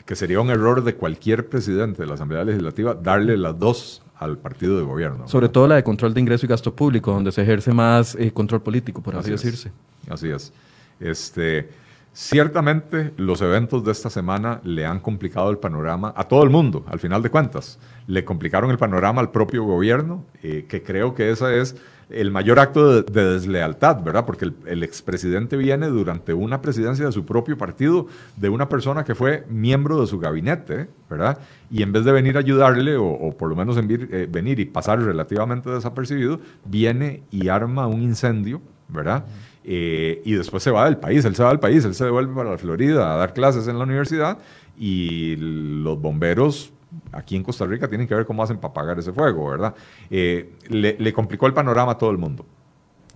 Que 0.09 0.15
sería 0.15 0.41
un 0.41 0.49
error 0.49 0.83
de 0.83 0.95
cualquier 0.95 1.49
presidente 1.49 2.01
de 2.01 2.07
la 2.07 2.15
Asamblea 2.15 2.43
Legislativa 2.43 2.95
darle 2.95 3.37
las 3.37 3.59
dos 3.59 4.01
al 4.15 4.39
partido 4.39 4.75
de 4.75 4.83
gobierno. 4.83 5.27
Sobre 5.27 5.49
todo 5.49 5.67
la 5.67 5.75
de 5.75 5.83
control 5.83 6.15
de 6.15 6.19
ingreso 6.19 6.47
y 6.47 6.49
gasto 6.49 6.75
público, 6.75 7.11
donde 7.11 7.31
se 7.31 7.43
ejerce 7.43 7.71
más 7.73 8.17
control 8.33 8.63
político, 8.63 9.03
por 9.03 9.15
así, 9.15 9.29
decirse. 9.29 9.71
Así 10.09 10.29
es. 10.29 10.51
Este, 10.99 11.69
ciertamente 12.11 13.13
los 13.17 13.39
eventos 13.41 13.83
de 13.83 13.91
esta 13.91 14.09
semana 14.09 14.61
le 14.63 14.83
han 14.83 14.99
complicado 14.99 15.51
el 15.51 15.59
panorama 15.59 16.11
a 16.17 16.23
todo 16.23 16.41
el 16.41 16.49
mundo, 16.49 16.83
al 16.87 16.99
final 16.99 17.21
de 17.21 17.29
cuentas. 17.29 17.77
Le 18.07 18.25
complicaron 18.25 18.71
el 18.71 18.79
panorama 18.79 19.21
al 19.21 19.29
propio 19.29 19.63
gobierno, 19.63 20.25
eh, 20.41 20.65
que 20.67 20.81
creo 20.81 21.13
que 21.13 21.29
ese 21.29 21.61
es 21.61 21.75
el 22.09 22.31
mayor 22.31 22.59
acto 22.59 23.01
de, 23.01 23.33
deslealtad, 23.33 24.01
¿verdad? 24.03 24.25
Porque 24.25 24.51
el, 24.65 24.83
expresidente 24.83 25.57
viene 25.57 25.87
durante 25.87 26.33
una 26.33 26.61
presidencia 26.61 27.05
de 27.05 27.11
su 27.11 27.25
propio 27.25 27.57
partido 27.57 28.07
de 28.35 28.49
una 28.49 28.67
persona 28.67 29.03
que 29.03 29.15
fue 29.15 29.45
miembro 29.49 30.01
de 30.01 30.07
su 30.07 30.19
gabinete, 30.19 30.89
¿verdad? 31.09 31.37
Y 31.69 31.83
en 31.83 31.91
vez 31.91 32.05
de 32.05 32.11
venir 32.11 32.35
a 32.37 32.39
ayudarle, 32.39 32.97
o, 32.97 33.35
por 33.37 33.49
lo 33.49 33.55
menos 33.55 33.77
eh, 33.77 34.27
venir 34.29 34.59
y 34.59 34.65
pasar 34.65 35.01
relativamente 35.01 35.69
desapercibido, 35.69 36.39
viene 36.65 37.23
y 37.31 37.49
arma 37.49 37.87
un 37.87 38.01
incendio, 38.01 38.61
¿verdad? 38.87 39.25
Eh, 39.63 40.21
y 40.25 40.33
después 40.33 40.63
se 40.63 40.71
va 40.71 40.85
del 40.85 40.97
país, 40.97 41.23
él 41.25 41.35
se 41.35 41.43
va 41.43 41.49
del 41.49 41.59
país, 41.59 41.85
él 41.85 41.93
se 41.93 42.05
devuelve 42.05 42.33
para 42.33 42.51
la 42.51 42.57
Florida 42.57 43.13
a 43.13 43.17
dar 43.17 43.33
clases 43.33 43.67
en 43.67 43.77
la 43.77 43.83
universidad 43.83 44.39
y 44.79 45.35
los 45.35 46.01
bomberos 46.01 46.71
aquí 47.11 47.35
en 47.35 47.43
Costa 47.43 47.65
Rica 47.65 47.87
tienen 47.87 48.07
que 48.07 48.15
ver 48.15 48.25
cómo 48.25 48.43
hacen 48.43 48.57
para 48.57 48.71
apagar 48.71 48.99
ese 48.99 49.11
fuego, 49.11 49.49
¿verdad? 49.49 49.75
Eh, 50.09 50.55
le, 50.69 51.13
complicó 51.13 51.47
el 51.47 51.53
panorama 51.53 51.93
a 51.93 51.97
todo 51.97 52.11
el 52.11 52.17
mundo. 52.17 52.45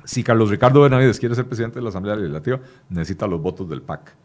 Si 0.04 0.24
Carlos 0.24 0.50
Ricardo 0.50 0.82
Benavides 0.82 1.20
quiere 1.20 1.36
ser 1.36 1.46
presidente 1.48 1.80
de 1.80 1.84
la 1.84 1.90
Asamblea 1.90 2.16
Legislativa, 2.16 2.60
necesita 2.90 3.26
los 3.26 3.42
votos 3.42 3.70
del 3.70 3.82
PAC, 3.82 4.16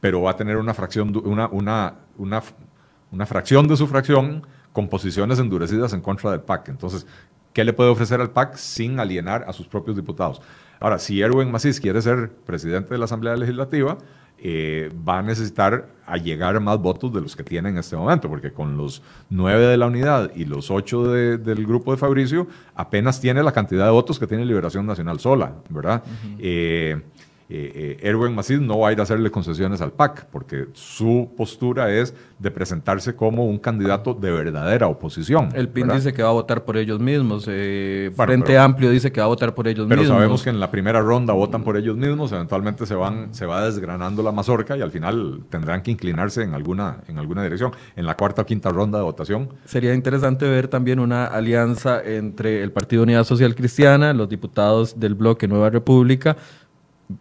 pero 0.00 0.22
va 0.22 0.30
a 0.30 0.36
tener 0.36 0.56
una 0.56 0.72
fracción, 0.74 1.14
una, 1.24 1.48
una, 1.48 1.94
una, 2.16 3.26
fracción 3.26 3.68
de 3.68 3.76
su 3.76 3.86
fracción 3.86 4.46
con 4.72 4.88
posiciones 4.88 5.38
endurecidas 5.38 5.92
en 5.92 6.00
contra 6.00 6.30
del 6.30 6.40
PAC. 6.40 6.70
Entonces, 6.70 7.06
¿qué 7.52 7.64
le 7.64 7.72
puede 7.72 7.90
ofrecer 7.90 8.20
al 8.20 8.30
PAC 8.30 8.56
sin 8.56 8.98
alienar 8.98 9.44
a 9.46 9.52
sus 9.52 9.66
propios 9.66 9.96
diputados? 9.96 10.40
Ahora, 10.80 10.98
si 10.98 11.20
Erwin 11.20 11.50
Macís 11.50 11.80
quiere 11.80 12.00
ser 12.02 12.30
presidente 12.30 12.94
de 12.94 12.98
la 12.98 13.04
Asamblea 13.04 13.36
Legislativa, 13.36 13.98
eh, 14.38 14.92
va 15.06 15.18
a 15.18 15.22
necesitar 15.22 15.88
llegar 16.22 16.60
más 16.60 16.78
votos 16.78 17.12
de 17.12 17.20
los 17.20 17.34
que 17.34 17.42
tiene 17.42 17.70
en 17.70 17.78
este 17.78 17.96
momento, 17.96 18.28
porque 18.28 18.52
con 18.52 18.76
los 18.76 19.02
nueve 19.28 19.66
de 19.66 19.76
la 19.76 19.86
unidad 19.86 20.30
y 20.36 20.44
los 20.44 20.70
ocho 20.70 21.04
del 21.04 21.66
grupo 21.66 21.90
de 21.90 21.96
Fabricio, 21.98 22.46
apenas 22.74 23.20
tiene 23.20 23.42
la 23.42 23.52
cantidad 23.52 23.86
de 23.86 23.90
votos 23.90 24.18
que 24.18 24.26
tiene 24.26 24.44
Liberación 24.44 24.86
Nacional 24.86 25.18
sola, 25.18 25.52
¿verdad? 25.68 26.04
eh, 26.38 27.02
eh, 27.48 27.98
Erwin 28.02 28.34
Macís 28.34 28.60
no 28.60 28.78
va 28.78 28.88
a 28.88 28.92
ir 28.92 29.00
a 29.00 29.04
hacerle 29.04 29.30
concesiones 29.30 29.80
al 29.80 29.92
PAC, 29.92 30.26
porque 30.26 30.66
su 30.72 31.30
postura 31.36 31.92
es 31.92 32.14
de 32.38 32.50
presentarse 32.50 33.14
como 33.14 33.46
un 33.46 33.58
candidato 33.58 34.14
de 34.14 34.30
verdadera 34.30 34.88
oposición. 34.88 35.48
El 35.54 35.68
PIN 35.68 35.88
dice 35.88 36.12
que 36.12 36.22
va 36.22 36.30
a 36.30 36.32
votar 36.32 36.64
por 36.64 36.76
ellos 36.76 37.00
mismos, 37.00 37.46
eh, 37.48 38.10
Frente 38.14 38.58
Amplio 38.58 38.90
dice 38.90 39.12
que 39.12 39.20
va 39.20 39.26
a 39.26 39.28
votar 39.28 39.54
por 39.54 39.68
ellos 39.68 39.86
mismos. 39.86 40.04
Pero 40.04 40.14
sabemos 40.14 40.42
que 40.42 40.50
en 40.50 40.60
la 40.60 40.70
primera 40.70 41.00
ronda 41.00 41.32
votan 41.32 41.62
por 41.62 41.76
ellos 41.76 41.96
mismos, 41.96 42.32
eventualmente 42.32 42.84
se, 42.86 42.94
van, 42.94 43.34
se 43.34 43.46
va 43.46 43.64
desgranando 43.64 44.22
la 44.22 44.32
mazorca 44.32 44.76
y 44.76 44.82
al 44.82 44.90
final 44.90 45.42
tendrán 45.48 45.82
que 45.82 45.90
inclinarse 45.90 46.42
en 46.42 46.54
alguna, 46.54 46.98
en 47.08 47.18
alguna 47.18 47.42
dirección. 47.42 47.72
En 47.94 48.06
la 48.06 48.16
cuarta 48.16 48.42
o 48.42 48.46
quinta 48.46 48.70
ronda 48.70 48.98
de 48.98 49.04
votación. 49.04 49.48
Sería 49.64 49.94
interesante 49.94 50.48
ver 50.48 50.68
también 50.68 51.00
una 51.00 51.26
alianza 51.26 52.02
entre 52.02 52.62
el 52.62 52.72
Partido 52.72 53.02
Unidad 53.02 53.24
Social 53.24 53.54
Cristiana, 53.54 54.12
los 54.12 54.28
diputados 54.28 54.98
del 54.98 55.14
bloque 55.14 55.48
Nueva 55.48 55.70
República, 55.70 56.36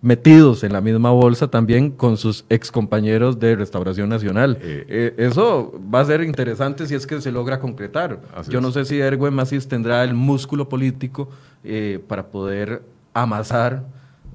metidos 0.02 0.64
en 0.64 0.74
la 0.74 0.82
misma 0.82 1.12
bolsa 1.12 1.48
también 1.48 1.92
con 1.92 2.18
sus 2.18 2.46
excompañeros 2.50 3.40
de 3.40 3.56
Restauración 3.56 4.10
Nacional. 4.10 4.58
Eh, 4.62 4.86
eh, 4.88 5.14
eso 5.18 5.80
va 5.94 6.02
a 6.02 6.06
ser 6.06 6.22
interesante 6.24 6.88
si 6.88 6.96
es 6.96 7.06
que 7.06 7.22
se 7.22 7.32
logra 7.32 7.60
concretar. 7.60 8.20
Yo 8.50 8.62
no 8.62 8.72
sé 8.72 8.86
si 8.86 9.00
Erwin 9.00 9.34
Macis 9.34 9.68
tendrá 9.68 10.04
el 10.04 10.14
músculo 10.14 10.68
político 10.68 11.30
eh, 11.64 12.00
para 12.08 12.28
poder 12.28 12.82
amasar 13.14 13.84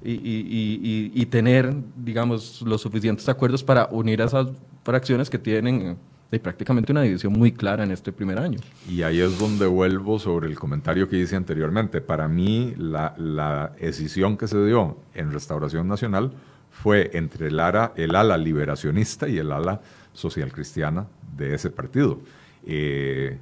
y, 0.02 1.26
tener, 1.26 1.74
digamos, 1.96 2.62
los 2.62 2.80
suficientes 2.80 3.28
acuerdos 3.28 3.62
para 3.62 3.88
unir 3.90 4.22
a 4.22 4.26
esas 4.26 4.48
fracciones 4.82 5.28
que 5.28 5.38
tienen 5.38 5.98
hay 6.32 6.38
prácticamente 6.38 6.92
una 6.92 7.02
división 7.02 7.32
muy 7.32 7.52
clara 7.52 7.82
en 7.84 7.90
este 7.90 8.12
primer 8.12 8.38
año. 8.38 8.58
Y 8.88 9.02
ahí 9.02 9.20
es 9.20 9.38
donde 9.38 9.66
vuelvo 9.66 10.18
sobre 10.18 10.48
el 10.48 10.58
comentario 10.58 11.08
que 11.08 11.16
hice 11.16 11.36
anteriormente. 11.36 12.00
Para 12.00 12.28
mí, 12.28 12.74
la, 12.76 13.72
decisión 13.80 14.36
que 14.36 14.46
se 14.46 14.64
dio 14.64 14.98
en 15.14 15.32
Restauración 15.32 15.88
Nacional 15.88 16.32
fue 16.70 17.10
entre 17.14 17.48
el, 17.48 17.60
el 17.96 18.14
ala 18.14 18.38
liberacionista 18.38 19.28
y 19.28 19.38
el 19.38 19.50
ala 19.50 19.80
social 20.12 20.52
cristiana 20.52 21.06
de 21.36 21.54
ese 21.54 21.70
partido. 21.70 22.20
Eh, 22.64 23.38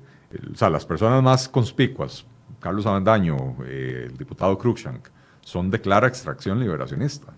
o 0.53 0.57
sea, 0.57 0.71
las 0.71 0.87
personas 0.87 1.23
más 1.23 1.49
conspicuas, 1.49 2.25
Carlos 2.61 2.87
Avendaño, 2.87 3.57
eh, 3.67 4.07
el 4.07 4.17
diputado 4.17 4.57
Cruikshank, 4.57 5.09
son 5.41 5.71
de 5.71 5.81
clara 5.81 6.09
extracción 6.09 6.61
liberacionista. 6.61 7.33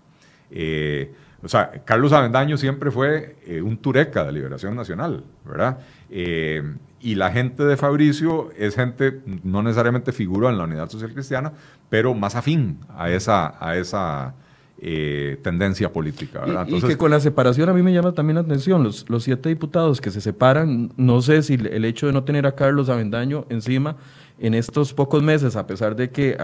Eh, 0.49 1.13
o 1.43 1.47
sea, 1.47 1.71
Carlos 1.85 2.11
Avendaño 2.13 2.57
siempre 2.57 2.91
fue 2.91 3.35
eh, 3.45 3.61
un 3.61 3.77
tureca 3.77 4.23
de 4.23 4.31
Liberación 4.31 4.75
Nacional, 4.75 5.23
¿verdad? 5.45 5.79
Eh, 6.09 6.63
y 6.99 7.15
la 7.15 7.31
gente 7.31 7.63
de 7.63 7.77
Fabricio 7.77 8.51
es 8.57 8.75
gente, 8.75 9.21
no 9.43 9.63
necesariamente 9.63 10.11
figura 10.11 10.49
en 10.49 10.57
la 10.57 10.65
Unidad 10.65 10.89
Social 10.89 11.13
Cristiana, 11.13 11.51
pero 11.89 12.13
más 12.13 12.35
afín 12.35 12.79
a 12.95 13.09
esa, 13.09 13.55
a 13.59 13.75
esa 13.75 14.35
eh, 14.79 15.39
tendencia 15.41 15.91
política. 15.91 16.41
¿verdad? 16.41 16.67
y, 16.67 16.79
que 16.79 16.97
con 16.97 17.09
la 17.09 17.19
separación 17.19 17.69
a 17.69 17.73
mí 17.73 17.81
me 17.81 17.91
llama 17.91 18.11
también 18.11 18.35
la 18.35 18.41
atención, 18.41 18.83
los, 18.83 19.09
los 19.09 19.23
siete 19.23 19.49
diputados 19.49 19.99
que 19.99 20.11
se 20.11 20.21
separan, 20.21 20.91
no 20.95 21.21
sé 21.21 21.41
si 21.41 21.55
el 21.55 21.85
hecho 21.85 22.05
de 22.05 22.13
no 22.13 22.23
tener 22.23 22.45
a 22.45 22.53
Carlos 22.53 22.89
Avendaño 22.89 23.45
encima 23.49 23.97
en 24.41 24.55
estos 24.55 24.93
pocos 24.93 25.21
meses, 25.21 25.55
a 25.55 25.67
pesar 25.67 25.95
de 25.95 26.09
que 26.09 26.35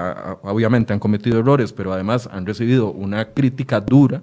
obviamente 0.43 0.93
han 0.93 0.99
cometido 0.99 1.39
errores, 1.39 1.73
pero 1.73 1.91
además 1.91 2.29
han 2.31 2.45
recibido 2.45 2.91
una 2.91 3.25
crítica 3.33 3.81
dura, 3.81 4.21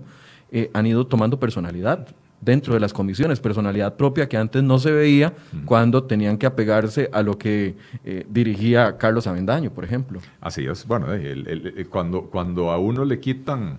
eh, 0.57 0.71
han 0.73 0.87
ido 0.87 1.05
tomando 1.05 1.41
personalidad 1.41 2.07
dentro 2.41 2.75
de 2.75 2.79
las 2.79 2.93
comisiones, 2.93 3.41
personalidad 3.41 3.97
propia 3.97 4.29
que 4.29 4.37
antes 4.37 4.63
no 4.63 4.79
se 4.79 4.93
veía 4.93 5.33
cuando 5.65 6.05
tenían 6.05 6.39
que 6.39 6.47
apegarse 6.47 7.11
a 7.13 7.25
lo 7.25 7.37
que 7.37 7.75
eh, 8.05 8.25
dirigía 8.31 8.97
Carlos 8.97 9.27
Avendaño, 9.27 9.73
por 9.73 9.83
ejemplo. 9.83 10.21
Así 10.41 10.65
es, 10.65 10.87
bueno, 10.87 11.09
cuando, 11.91 12.27
cuando 12.27 12.71
a 12.71 12.79
uno 12.79 13.05
le 13.05 13.19
quitan 13.19 13.79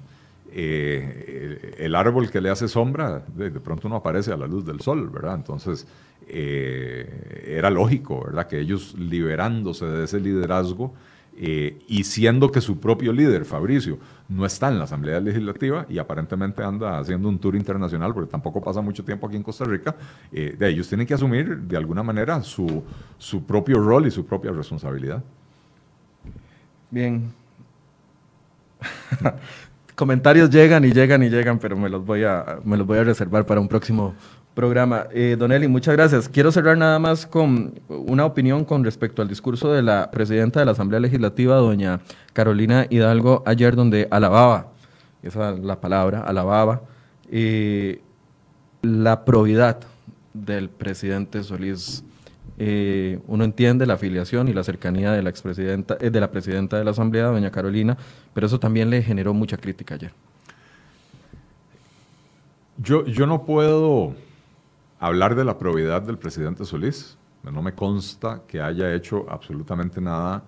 eh, 0.52 1.76
el 1.78 1.96
árbol 1.96 2.30
que 2.30 2.42
le 2.42 2.50
hace 2.50 2.68
sombra, 2.68 3.24
de, 3.34 3.52
pronto 3.52 3.88
uno 3.88 3.96
aparece 3.96 4.34
a 4.34 4.38
la 4.38 4.46
luz 4.46 4.66
del 4.66 4.82
sol, 4.82 5.10
¿verdad? 5.10 5.36
Entonces, 5.36 5.88
era 6.28 7.70
lógico, 7.70 8.26
¿verdad? 8.26 8.48
Que 8.48 8.60
ellos 8.60 8.96
liberándose 9.00 9.86
de 9.86 10.04
ese 10.04 10.20
liderazgo, 10.20 10.94
eh, 11.38 11.80
y 11.88 12.06
siendo 12.06 12.52
que 12.52 12.62
su 12.62 12.80
propio 12.80 13.12
líder, 13.12 13.46
Fabricio, 13.46 14.00
no 14.30 14.46
está 14.46 14.70
en 14.70 14.78
la 14.78 14.86
Asamblea 14.86 15.20
Legislativa 15.20 15.86
y 15.90 15.98
aparentemente 15.98 16.64
anda 16.64 16.98
haciendo 16.98 17.28
un 17.28 17.38
tour 17.40 17.56
internacional, 17.56 18.14
porque 18.14 18.32
tampoco 18.32 18.62
pasa 18.62 18.82
mucho 18.82 19.04
tiempo 19.04 19.28
aquí 19.28 19.36
en 19.36 19.44
Costa 19.44 19.66
Rica, 19.66 19.96
eh, 20.32 20.56
ellos 20.62 20.88
tienen 20.88 21.06
que 21.06 21.14
asumir 21.14 21.58
de 21.58 21.78
alguna 21.78 22.04
manera 22.04 22.42
su, 22.42 22.84
su 23.18 23.44
propio 23.44 23.80
rol 23.80 24.08
y 24.08 24.12
su 24.12 24.26
propia 24.26 24.52
responsabilidad. 24.52 25.24
Bien. 26.90 27.34
Comentarios 29.96 30.50
llegan 30.50 30.86
y 30.86 30.92
llegan 30.92 31.24
y 31.24 31.30
llegan, 31.30 31.60
pero 31.60 31.76
me 31.76 31.90
los 31.90 32.06
voy 32.06 32.24
a, 32.24 32.60
me 32.64 32.78
los 32.78 32.88
voy 32.88 33.00
a 33.00 33.04
reservar 33.04 33.46
para 33.46 33.60
un 33.62 33.68
próximo 33.68 34.14
programa. 34.56 35.08
Eh, 35.12 35.36
Don 35.38 35.52
Eli, 35.52 35.68
muchas 35.68 35.96
gracias. 35.96 36.28
Quiero 36.28 36.52
cerrar 36.52 36.78
nada 36.78 36.98
más 36.98 37.28
con 37.28 37.80
una 37.90 38.26
opinión 38.26 38.66
con 38.66 38.84
respecto 38.84 39.22
al 39.22 39.28
discurso 39.28 39.72
de 39.72 39.84
la 39.84 40.10
presidenta 40.10 40.60
de 40.60 40.66
la 40.66 40.72
Asamblea 40.72 41.00
Legislativa, 41.00 41.58
doña 41.58 42.00
Carolina 42.34 42.88
Hidalgo, 42.90 43.44
ayer 43.46 43.76
donde 43.76 44.08
alababa, 44.10 44.72
esa 45.22 45.52
es 45.52 45.60
la 45.60 45.80
palabra, 45.80 46.22
alababa, 46.22 46.82
eh, 47.30 48.02
la 48.82 49.26
probidad 49.26 49.80
del 50.34 50.70
presidente 50.70 51.44
Solís 51.44 52.04
eh, 52.58 53.20
uno 53.28 53.44
entiende 53.44 53.86
la 53.86 53.96
afiliación 53.96 54.48
y 54.48 54.54
la 54.54 54.64
cercanía 54.64 55.12
de 55.12 55.22
la 55.22 55.30
expresidenta, 55.30 55.98
eh, 56.00 56.10
de 56.10 56.20
la 56.22 56.32
presidenta 56.32 56.78
de 56.78 56.86
la 56.86 56.92
Asamblea, 56.92 57.26
doña 57.26 57.52
Carolina, 57.52 57.98
pero 58.34 58.48
eso 58.48 58.60
también 58.60 58.90
le 58.90 59.02
generó 59.02 59.34
mucha 59.34 59.58
crítica 59.58 59.96
ayer. 59.96 60.14
Yo, 62.78 63.06
yo 63.06 63.26
no 63.26 63.44
puedo 63.46 64.16
hablar 65.06 65.36
de 65.36 65.46
la 65.46 65.58
probidad 65.58 66.02
del 66.02 66.18
presidente 66.18 66.66
Solís. 66.66 67.18
No 67.44 67.62
me 67.62 67.74
consta 67.74 68.42
que 68.48 68.60
haya 68.60 68.94
hecho 68.94 69.26
absolutamente 69.30 70.02
nada. 70.02 70.44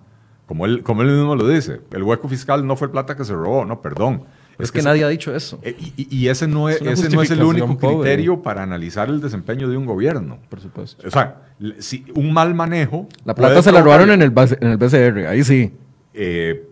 Como 0.46 0.66
él, 0.66 0.82
como 0.82 1.02
él 1.02 1.08
mismo 1.12 1.36
lo 1.36 1.46
dice, 1.46 1.80
el 1.92 2.02
hueco 2.02 2.28
fiscal 2.28 2.66
no 2.66 2.74
fue 2.74 2.90
plata 2.90 3.16
que 3.16 3.24
se 3.24 3.34
robó, 3.34 3.64
no, 3.64 3.80
perdón. 3.80 4.24
Es, 4.58 4.72
que, 4.72 4.82
nadie 4.82 5.04
ha 5.04 5.08
dicho 5.08 5.32
eso. 5.32 5.60
Eh, 5.62 5.76
y, 5.96 6.26
ese, 6.26 6.48
no 6.48 6.68
es, 6.68 6.82
ese 6.82 7.08
no 7.10 7.22
es 7.22 7.30
el 7.30 7.44
único 7.44 7.76
criterio 7.76 8.42
para 8.42 8.64
analizar 8.64 9.08
el 9.08 9.20
desempeño 9.20 9.68
de 9.68 9.76
un 9.76 9.86
gobierno. 9.86 10.40
Por 10.48 10.60
supuesto. 10.60 11.06
O 11.06 11.10
sea, 11.10 11.42
si 11.78 12.04
un 12.16 12.32
mal 12.32 12.54
manejo. 12.54 13.06
La 13.24 13.36
plata 13.36 13.62
se 13.62 13.70
la 13.70 13.80
robaron 13.80 14.10
en 14.10 14.22
el, 14.22 14.32
en 14.60 14.68
el 14.68 14.76
BCR, 14.76 15.26
ahí 15.28 15.44
sí. 15.44 15.72
Eh, 16.12 16.68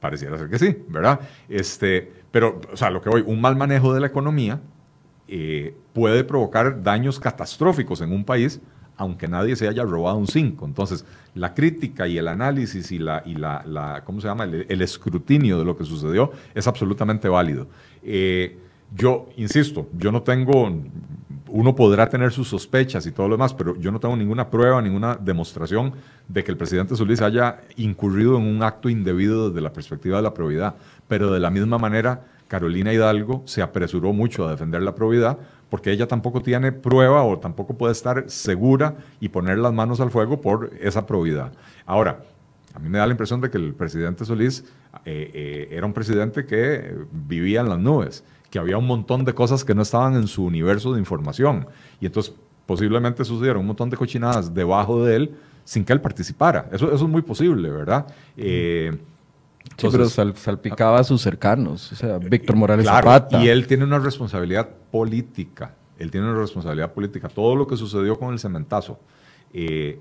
pareciera 0.00 0.36
ser 0.36 0.50
que 0.50 0.58
sí, 0.58 0.76
¿verdad? 0.88 1.20
Este, 1.48 2.12
pero, 2.30 2.60
o 2.70 2.76
sea, 2.76 2.90
lo 2.90 3.00
que 3.00 3.08
voy, 3.08 3.24
un 3.26 3.40
mal 3.40 3.56
manejo 3.56 3.94
de 3.94 4.00
la 4.00 4.08
economía 4.08 4.60
eh, 5.28 5.74
puede 5.92 6.24
provocar 6.24 6.82
daños 6.82 7.18
catastróficos 7.18 8.00
en 8.00 8.12
un 8.12 8.24
país 8.24 8.60
aunque 8.96 9.28
nadie 9.28 9.56
se 9.56 9.68
haya 9.68 9.82
robado 9.82 10.16
un 10.16 10.26
5. 10.26 10.64
Entonces, 10.66 11.04
la 11.34 11.54
crítica 11.54 12.06
y 12.06 12.18
el 12.18 12.28
análisis 12.28 12.92
y 12.92 12.98
la, 12.98 13.22
y 13.26 13.34
la, 13.34 14.02
¿cómo 14.04 14.20
se 14.20 14.28
llama? 14.28 14.44
El, 14.44 14.82
escrutinio 14.82 15.58
de 15.58 15.64
lo 15.64 15.76
que 15.76 15.84
sucedió 15.84 16.32
es 16.54 16.66
absolutamente 16.66 17.28
válido. 17.28 17.66
Eh, 18.02 18.58
yo, 18.94 19.28
insisto, 19.36 19.88
yo 19.98 20.12
no 20.12 20.22
tengo, 20.22 20.72
uno 21.48 21.74
podrá 21.74 22.08
tener 22.08 22.30
sus 22.30 22.48
sospechas 22.48 23.06
y 23.06 23.12
todo 23.12 23.28
lo 23.28 23.34
demás, 23.34 23.52
pero 23.52 23.76
yo 23.76 23.90
no 23.90 23.98
tengo 23.98 24.16
ninguna 24.16 24.48
prueba, 24.48 24.80
ninguna 24.80 25.16
demostración 25.16 25.94
de 26.28 26.44
que 26.44 26.52
el 26.52 26.56
presidente 26.56 26.94
Solís 26.94 27.20
haya 27.20 27.62
incurrido 27.76 28.36
en 28.36 28.44
un 28.44 28.62
acto 28.62 28.88
indebido 28.88 29.48
desde 29.48 29.60
la 29.60 29.72
perspectiva 29.72 30.18
de 30.18 30.22
la 30.22 30.34
probidad. 30.34 30.76
Pero 31.08 31.32
de 31.32 31.40
la 31.40 31.50
misma 31.50 31.78
manera, 31.78 32.24
Carolina 32.48 32.92
Hidalgo 32.92 33.42
se 33.46 33.62
apresuró 33.62 34.12
mucho 34.12 34.46
a 34.46 34.50
defender 34.50 34.82
la 34.82 34.94
probidad 34.94 35.38
porque 35.70 35.90
ella 35.90 36.06
tampoco 36.06 36.40
tiene 36.40 36.72
prueba 36.72 37.24
o 37.24 37.38
tampoco 37.38 37.76
puede 37.76 37.92
estar 37.92 38.24
segura 38.28 38.96
y 39.18 39.30
poner 39.30 39.58
las 39.58 39.72
manos 39.72 40.00
al 40.00 40.10
fuego 40.10 40.40
por 40.40 40.70
esa 40.80 41.06
probidad. 41.06 41.52
Ahora, 41.86 42.20
a 42.74 42.78
mí 42.78 42.88
me 42.88 42.98
da 42.98 43.06
la 43.06 43.12
impresión 43.12 43.40
de 43.40 43.50
que 43.50 43.58
el 43.58 43.74
presidente 43.74 44.24
Solís 44.24 44.64
eh, 45.04 45.30
eh, 45.32 45.68
era 45.70 45.86
un 45.86 45.92
presidente 45.92 46.44
que 46.44 46.94
vivía 47.10 47.60
en 47.60 47.68
las 47.68 47.78
nubes, 47.78 48.24
que 48.50 48.58
había 48.58 48.78
un 48.78 48.86
montón 48.86 49.24
de 49.24 49.32
cosas 49.32 49.64
que 49.64 49.74
no 49.74 49.82
estaban 49.82 50.14
en 50.14 50.26
su 50.26 50.44
universo 50.44 50.92
de 50.92 51.00
información. 51.00 51.66
Y 52.00 52.06
entonces 52.06 52.34
posiblemente 52.66 53.24
sucedieron 53.24 53.60
un 53.60 53.68
montón 53.68 53.90
de 53.90 53.96
cochinadas 53.96 54.54
debajo 54.54 55.04
de 55.04 55.16
él 55.16 55.34
sin 55.64 55.84
que 55.84 55.92
él 55.92 56.00
participara. 56.00 56.68
Eso, 56.72 56.92
es 56.92 57.02
muy 57.02 57.22
posible, 57.22 57.70
¿verdad? 57.70 58.06
Eh, 58.36 58.96
sí, 59.76 59.88
pero 59.90 60.08
salpicaba 60.08 61.00
a 61.00 61.04
sus 61.04 61.22
cercanos, 61.22 61.92
o 61.92 61.96
sea, 61.96 62.18
Víctor 62.18 62.56
Morales 62.56 62.86
Zapata. 62.86 63.42
Y 63.42 63.48
él 63.48 63.66
tiene 63.66 63.84
una 63.84 63.98
responsabilidad 63.98 64.68
política. 64.90 65.74
Él 65.98 66.10
tiene 66.10 66.28
una 66.28 66.38
responsabilidad 66.38 66.92
política. 66.92 67.28
Todo 67.28 67.54
lo 67.54 67.66
que 67.66 67.76
sucedió 67.76 68.18
con 68.18 68.32
el 68.32 68.38
cementazo, 68.38 68.98
eh, 69.52 70.00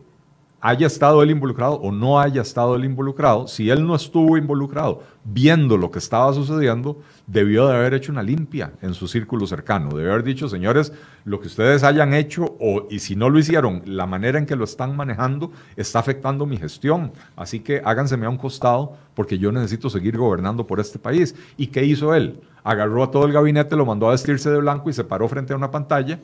haya 0.66 0.88
estado 0.88 1.22
él 1.22 1.30
involucrado 1.30 1.74
o 1.74 1.92
no 1.92 2.22
haya 2.22 2.42
estado 2.42 2.78
él 2.78 2.86
involucrado, 2.86 3.48
si 3.50 3.70
él 3.70 3.86
no 3.86 3.96
estuvo 3.96 4.38
involucrado 4.38 5.04
viendo 5.26 5.76
lo 5.76 5.92
que 5.92 6.00
estaba 6.00 6.32
sucediendo, 6.32 7.02
debió 7.28 7.68
de 7.68 7.76
haber 7.76 7.94
hecho 7.94 8.14
una 8.14 8.24
limpia 8.24 8.72
en 8.82 8.94
su 8.94 9.10
círculo 9.10 9.46
cercano, 9.46 9.90
debió 9.90 10.14
haber 10.14 10.24
dicho, 10.24 10.48
señores, 10.48 10.94
lo 11.26 11.42
que 11.42 11.48
ustedes 11.48 11.84
hayan 11.84 12.14
hecho 12.14 12.56
o 12.62 12.88
y 12.90 13.00
si 13.00 13.18
no 13.18 13.30
lo 13.30 13.40
hicieron, 13.40 13.84
la 13.86 14.06
manera 14.06 14.40
en 14.40 14.46
que 14.46 14.56
lo 14.56 14.64
están 14.64 14.96
manejando 14.96 15.52
está 15.76 16.00
afectando 16.00 16.46
mi 16.46 16.56
gestión, 16.56 17.12
así 17.36 17.60
que 17.60 17.82
háganseme 17.84 18.26
a 18.26 18.30
un 18.30 18.38
costado 18.38 18.94
porque 19.16 19.38
yo 19.38 19.52
necesito 19.52 19.90
seguir 19.90 20.18
gobernando 20.18 20.66
por 20.66 20.80
este 20.80 20.98
país. 20.98 21.36
¿Y 21.58 21.68
qué 21.68 21.84
hizo 21.84 22.16
él? 22.16 22.40
Agarró 22.64 23.04
a 23.04 23.12
todo 23.12 23.26
el 23.26 23.34
gabinete, 23.34 23.76
lo 23.76 23.86
mandó 23.86 24.08
a 24.08 24.12
vestirse 24.12 24.50
de 24.50 24.60
blanco 24.60 24.90
y 24.90 24.94
se 24.94 25.04
paró 25.04 25.28
frente 25.28 25.52
a 25.52 25.58
una 25.58 25.72
pantalla 25.72 26.22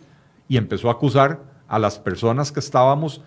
y 0.48 0.56
empezó 0.56 0.88
a 0.88 0.94
acusar 0.94 1.42
a 1.68 1.78
las 1.78 2.00
personas 2.00 2.52
que 2.52 2.60
estábamos 2.60 3.22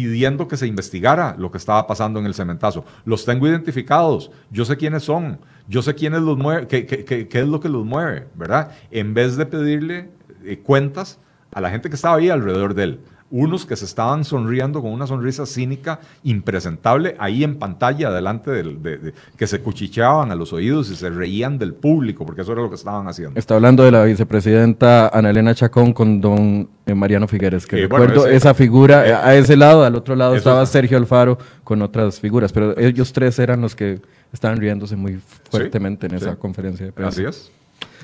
pidiendo 0.00 0.48
que 0.48 0.56
se 0.56 0.66
investigara 0.66 1.34
lo 1.38 1.50
que 1.50 1.58
estaba 1.58 1.86
pasando 1.86 2.18
en 2.20 2.26
el 2.26 2.32
cementazo. 2.32 2.86
Los 3.04 3.26
tengo 3.26 3.46
identificados, 3.46 4.30
yo 4.50 4.64
sé 4.64 4.78
quiénes 4.78 5.02
son, 5.02 5.40
yo 5.68 5.82
sé 5.82 5.94
quiénes 5.94 6.22
los 6.22 6.38
mueve, 6.38 6.66
qué, 6.66 7.28
es 7.30 7.48
lo 7.48 7.60
que 7.60 7.68
los 7.68 7.84
mueve, 7.84 8.28
¿verdad? 8.34 8.70
En 8.90 9.12
vez 9.12 9.36
de 9.36 9.44
pedirle 9.44 10.08
eh, 10.44 10.58
cuentas 10.58 11.18
a 11.52 11.60
la 11.60 11.68
gente 11.68 11.90
que 11.90 11.96
estaba 11.96 12.16
ahí 12.16 12.30
alrededor 12.30 12.72
de 12.72 12.84
él 12.84 13.00
unos 13.30 13.64
que 13.64 13.76
se 13.76 13.84
estaban 13.84 14.24
sonriendo 14.24 14.82
con 14.82 14.92
una 14.92 15.06
sonrisa 15.06 15.46
cínica 15.46 16.00
impresentable 16.24 17.16
ahí 17.18 17.44
en 17.44 17.58
pantalla 17.58 18.10
delante 18.10 18.50
del, 18.50 18.82
de, 18.82 19.14
que 19.36 19.46
se 19.46 19.60
cuchicheaban 19.60 20.30
a 20.30 20.34
los 20.34 20.52
oídos 20.52 20.90
y 20.90 20.96
se 20.96 21.10
reían 21.10 21.58
del 21.58 21.74
público, 21.74 22.26
porque 22.26 22.42
eso 22.42 22.52
era 22.52 22.62
lo 22.62 22.68
que 22.68 22.74
estaban 22.74 23.06
haciendo. 23.06 23.38
Está 23.38 23.54
hablando 23.54 23.84
de 23.84 23.92
la 23.92 24.04
vicepresidenta 24.04 25.08
Ana 25.08 25.30
Elena 25.30 25.54
Chacón 25.54 25.92
con 25.92 26.20
don 26.20 26.68
eh, 26.86 26.94
Mariano 26.94 27.28
Figueres, 27.28 27.66
que 27.66 27.78
eh, 27.78 27.82
recuerdo 27.82 28.26
esa 28.26 28.52
figura, 28.52 29.06
eh, 29.06 29.14
a 29.14 29.34
ese 29.36 29.56
lado, 29.56 29.84
al 29.84 29.94
otro 29.94 30.16
lado 30.16 30.34
estaba 30.34 30.66
Sergio 30.66 30.98
Alfaro 30.98 31.38
con 31.62 31.82
otras 31.82 32.18
figuras, 32.18 32.52
pero 32.52 32.76
ellos 32.78 33.12
tres 33.12 33.38
eran 33.38 33.60
los 33.60 33.76
que 33.76 34.00
estaban 34.32 34.58
riéndose 34.58 34.96
muy 34.96 35.20
fuertemente 35.50 36.06
en 36.06 36.14
esa 36.14 36.36
conferencia 36.36 36.86
de 36.86 36.92
prensa. 36.92 37.10
Así 37.10 37.24
es, 37.24 37.52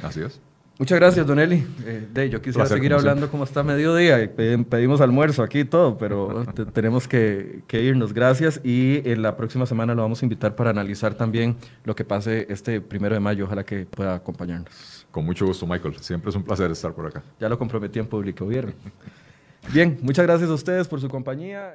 así 0.02 0.20
es. 0.20 0.40
Muchas 0.78 0.98
gracias, 0.98 1.26
Don 1.26 1.38
Eli. 1.38 1.66
Eh, 1.86 2.06
de, 2.12 2.28
yo 2.28 2.42
quisiera 2.42 2.66
seguir 2.66 2.92
hablando 2.92 3.30
como 3.30 3.44
está 3.44 3.62
mediodía. 3.62 4.30
Pedimos 4.34 5.00
almuerzo 5.00 5.42
aquí 5.42 5.60
y 5.60 5.64
todo, 5.64 5.96
pero 5.96 6.44
tenemos 6.74 7.08
que, 7.08 7.62
irnos. 7.72 8.12
Gracias. 8.12 8.60
Y 8.62 9.00
en 9.08 9.22
la 9.22 9.38
próxima 9.38 9.64
semana 9.64 9.94
lo 9.94 10.02
vamos 10.02 10.22
a 10.22 10.26
invitar 10.26 10.54
para 10.54 10.70
analizar 10.70 11.14
también 11.14 11.56
lo 11.84 11.96
que 11.96 12.04
pase 12.04 12.46
este 12.50 12.82
primero 12.82 13.14
de 13.14 13.20
mayo. 13.20 13.46
Ojalá 13.46 13.64
que 13.64 13.86
pueda 13.86 14.16
acompañarnos. 14.16 15.06
Con 15.10 15.24
mucho 15.24 15.46
gusto, 15.46 15.66
Michael. 15.66 15.98
Siempre 16.00 16.28
es 16.28 16.36
un 16.36 16.42
placer 16.42 16.70
estar 16.70 16.92
por 16.92 17.06
acá. 17.06 17.22
Ya 17.40 17.48
lo 17.48 17.58
comprometí 17.58 17.98
en 17.98 18.06
público, 18.06 18.46
¿vieron? 18.46 18.74
Bien, 19.72 19.98
muchas 20.02 20.26
gracias 20.26 20.50
a 20.50 20.54
ustedes 20.54 20.86
por 20.86 21.00
su 21.00 21.08
compañía. 21.08 21.74